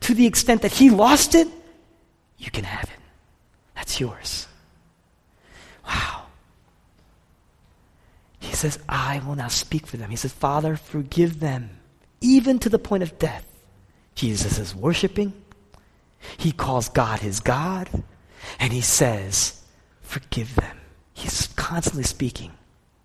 To 0.00 0.14
the 0.14 0.26
extent 0.26 0.62
that 0.62 0.72
He 0.72 0.90
lost 0.90 1.34
it, 1.34 1.48
you 2.38 2.50
can 2.50 2.64
have 2.64 2.84
it. 2.84 3.00
That's 3.74 3.98
yours. 3.98 4.46
Wow. 5.84 6.26
He 8.38 8.54
says, 8.54 8.78
I 8.88 9.20
will 9.26 9.34
now 9.34 9.48
speak 9.48 9.86
for 9.88 9.96
them. 9.96 10.10
He 10.10 10.16
says, 10.16 10.32
Father, 10.32 10.76
forgive 10.76 11.40
them, 11.40 11.70
even 12.20 12.60
to 12.60 12.68
the 12.68 12.78
point 12.78 13.02
of 13.02 13.18
death. 13.18 13.46
Jesus 14.14 14.58
is 14.58 14.74
worshiping. 14.74 15.32
He 16.36 16.52
calls 16.52 16.88
God 16.88 17.20
his 17.20 17.40
God. 17.40 17.88
And 18.58 18.72
he 18.72 18.80
says, 18.80 19.60
Forgive 20.02 20.54
them. 20.56 20.78
He's 21.14 21.48
constantly 21.56 22.04
speaking 22.04 22.52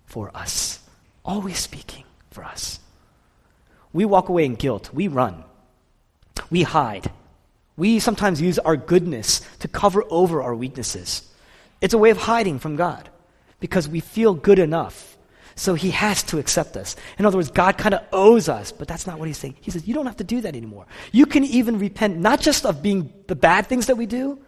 for 0.06 0.30
us, 0.34 0.80
always 1.24 1.58
speaking 1.58 2.04
for 2.30 2.44
us. 2.44 2.80
We 3.92 4.04
walk 4.04 4.28
away 4.28 4.44
in 4.44 4.56
guilt. 4.56 4.90
We 4.92 5.08
run. 5.08 5.44
We 6.50 6.62
hide. 6.62 7.10
We 7.76 7.98
sometimes 7.98 8.40
use 8.40 8.58
our 8.58 8.76
goodness 8.76 9.40
to 9.60 9.68
cover 9.68 10.04
over 10.10 10.42
our 10.42 10.54
weaknesses. 10.54 11.22
It's 11.80 11.94
a 11.94 11.98
way 11.98 12.10
of 12.10 12.18
hiding 12.18 12.58
from 12.58 12.76
God 12.76 13.08
because 13.60 13.88
we 13.88 14.00
feel 14.00 14.34
good 14.34 14.58
enough. 14.58 15.16
So 15.54 15.74
he 15.74 15.90
has 15.90 16.22
to 16.24 16.38
accept 16.38 16.76
us. 16.76 16.94
In 17.18 17.26
other 17.26 17.36
words, 17.36 17.50
God 17.50 17.78
kind 17.78 17.94
of 17.94 18.02
owes 18.12 18.48
us, 18.48 18.70
but 18.70 18.86
that's 18.86 19.06
not 19.06 19.18
what 19.18 19.26
he's 19.26 19.38
saying. 19.38 19.56
He 19.60 19.70
says, 19.70 19.86
You 19.86 19.94
don't 19.94 20.06
have 20.06 20.18
to 20.18 20.24
do 20.24 20.40
that 20.40 20.54
anymore. 20.54 20.86
You 21.10 21.26
can 21.26 21.44
even 21.44 21.78
repent, 21.78 22.16
not 22.18 22.40
just 22.40 22.64
of 22.64 22.82
being 22.82 23.12
the 23.26 23.34
bad 23.34 23.66
things 23.66 23.86
that 23.86 23.96
we 23.96 24.06
do, 24.06 24.38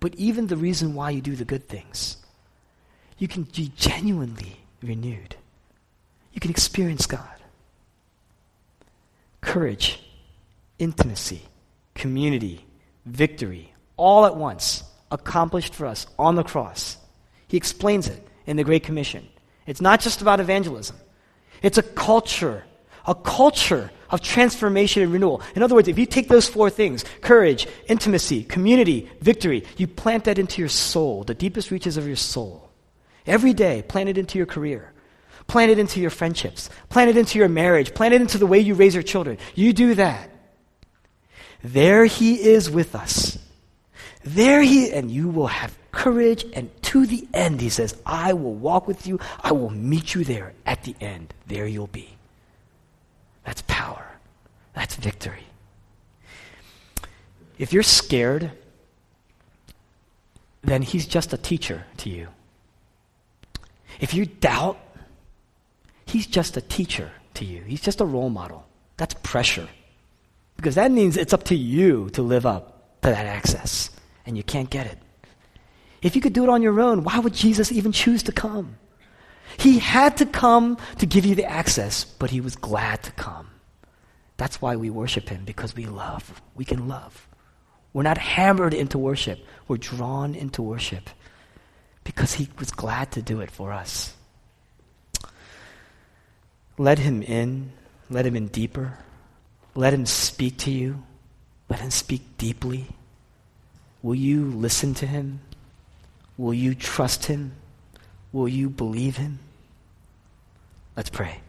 but 0.00 0.14
even 0.14 0.46
the 0.46 0.56
reason 0.56 0.94
why 0.94 1.10
you 1.10 1.20
do 1.20 1.36
the 1.36 1.44
good 1.44 1.68
things. 1.68 2.16
You 3.18 3.28
can 3.28 3.42
be 3.42 3.72
genuinely 3.76 4.60
renewed. 4.82 5.36
You 6.32 6.40
can 6.40 6.50
experience 6.50 7.06
God. 7.06 7.28
Courage, 9.40 10.00
intimacy, 10.78 11.42
community, 11.94 12.64
victory, 13.06 13.72
all 13.96 14.24
at 14.24 14.36
once, 14.36 14.84
accomplished 15.10 15.74
for 15.74 15.86
us 15.86 16.06
on 16.18 16.36
the 16.36 16.44
cross. 16.44 16.96
He 17.48 17.56
explains 17.56 18.08
it 18.08 18.24
in 18.46 18.56
the 18.56 18.64
Great 18.64 18.84
Commission. 18.84 19.28
It's 19.66 19.80
not 19.80 20.00
just 20.00 20.22
about 20.22 20.40
evangelism, 20.40 20.96
it's 21.62 21.78
a 21.78 21.82
culture, 21.82 22.64
a 23.06 23.14
culture 23.14 23.90
of 24.10 24.20
transformation 24.20 25.02
and 25.02 25.12
renewal. 25.12 25.42
In 25.54 25.62
other 25.62 25.74
words, 25.74 25.88
if 25.88 25.98
you 25.98 26.06
take 26.06 26.28
those 26.28 26.48
four 26.48 26.70
things 26.70 27.04
courage, 27.20 27.66
intimacy, 27.88 28.44
community, 28.44 29.10
victory 29.20 29.64
you 29.76 29.86
plant 29.86 30.24
that 30.24 30.38
into 30.38 30.60
your 30.60 30.68
soul, 30.68 31.24
the 31.24 31.34
deepest 31.34 31.70
reaches 31.70 31.96
of 31.96 32.06
your 32.06 32.16
soul. 32.16 32.70
Every 33.26 33.52
day, 33.52 33.82
plant 33.82 34.08
it 34.08 34.18
into 34.18 34.38
your 34.38 34.46
career. 34.46 34.92
Plant 35.46 35.70
it 35.70 35.78
into 35.78 36.00
your 36.00 36.10
friendships. 36.10 36.68
Plant 36.88 37.10
it 37.10 37.16
into 37.16 37.38
your 37.38 37.48
marriage. 37.48 37.94
Plant 37.94 38.14
it 38.14 38.20
into 38.20 38.38
the 38.38 38.46
way 38.46 38.58
you 38.58 38.74
raise 38.74 38.94
your 38.94 39.02
children. 39.02 39.38
You 39.54 39.72
do 39.72 39.94
that. 39.94 40.30
There 41.62 42.04
he 42.04 42.34
is 42.34 42.70
with 42.70 42.94
us. 42.94 43.38
There 44.24 44.62
he, 44.62 44.92
and 44.92 45.10
you 45.10 45.28
will 45.28 45.46
have 45.46 45.76
courage, 45.90 46.44
and 46.52 46.70
to 46.82 47.06
the 47.06 47.26
end, 47.32 47.60
he 47.60 47.70
says, 47.70 47.96
I 48.04 48.34
will 48.34 48.54
walk 48.54 48.86
with 48.86 49.06
you. 49.06 49.18
I 49.42 49.52
will 49.52 49.70
meet 49.70 50.14
you 50.14 50.22
there 50.22 50.52
at 50.66 50.84
the 50.84 50.94
end. 51.00 51.32
There 51.46 51.66
you'll 51.66 51.86
be. 51.86 52.17
That's 53.48 53.62
power. 53.62 54.06
That's 54.74 54.94
victory. 54.96 55.44
If 57.58 57.72
you're 57.72 57.82
scared, 57.82 58.50
then 60.60 60.82
he's 60.82 61.06
just 61.06 61.32
a 61.32 61.38
teacher 61.38 61.86
to 61.96 62.10
you. 62.10 62.28
If 64.00 64.12
you 64.12 64.26
doubt, 64.26 64.78
he's 66.04 66.26
just 66.26 66.58
a 66.58 66.60
teacher 66.60 67.10
to 67.34 67.46
you. 67.46 67.62
He's 67.62 67.80
just 67.80 68.02
a 68.02 68.04
role 68.04 68.28
model. 68.28 68.66
That's 68.98 69.14
pressure. 69.22 69.68
Because 70.56 70.74
that 70.74 70.90
means 70.90 71.16
it's 71.16 71.32
up 71.32 71.44
to 71.44 71.56
you 71.56 72.10
to 72.10 72.20
live 72.20 72.44
up 72.44 73.00
to 73.00 73.08
that 73.08 73.24
access, 73.24 73.88
and 74.26 74.36
you 74.36 74.42
can't 74.42 74.68
get 74.68 74.84
it. 74.84 74.98
If 76.02 76.14
you 76.14 76.20
could 76.20 76.34
do 76.34 76.44
it 76.44 76.50
on 76.50 76.60
your 76.60 76.78
own, 76.82 77.02
why 77.02 77.18
would 77.18 77.32
Jesus 77.32 77.72
even 77.72 77.92
choose 77.92 78.22
to 78.24 78.32
come? 78.32 78.76
He 79.56 79.78
had 79.78 80.16
to 80.18 80.26
come 80.26 80.76
to 80.98 81.06
give 81.06 81.24
you 81.24 81.34
the 81.34 81.44
access, 81.44 82.04
but 82.04 82.30
he 82.30 82.40
was 82.40 82.56
glad 82.56 83.02
to 83.04 83.12
come. 83.12 83.48
That's 84.36 84.60
why 84.60 84.76
we 84.76 84.90
worship 84.90 85.28
him, 85.28 85.44
because 85.44 85.74
we 85.74 85.86
love. 85.86 86.40
We 86.54 86.64
can 86.64 86.86
love. 86.86 87.26
We're 87.92 88.02
not 88.02 88.18
hammered 88.18 88.74
into 88.74 88.98
worship, 88.98 89.44
we're 89.66 89.78
drawn 89.78 90.34
into 90.34 90.62
worship 90.62 91.10
because 92.08 92.32
he 92.32 92.48
was 92.58 92.70
glad 92.70 93.12
to 93.12 93.20
do 93.20 93.40
it 93.40 93.50
for 93.50 93.70
us. 93.70 94.14
Let 96.78 96.98
him 96.98 97.22
in, 97.22 97.72
let 98.08 98.24
him 98.24 98.34
in 98.34 98.46
deeper. 98.46 98.96
Let 99.74 99.92
him 99.92 100.06
speak 100.06 100.56
to 100.58 100.70
you. 100.70 101.02
Let 101.68 101.80
him 101.80 101.90
speak 101.90 102.38
deeply. 102.38 102.86
Will 104.02 104.14
you 104.14 104.46
listen 104.46 104.94
to 104.94 105.06
him? 105.06 105.40
Will 106.38 106.54
you 106.54 106.74
trust 106.74 107.26
him? 107.26 107.52
Will 108.38 108.46
you 108.46 108.70
believe 108.70 109.16
him? 109.16 109.40
Let's 110.96 111.10
pray. 111.10 111.40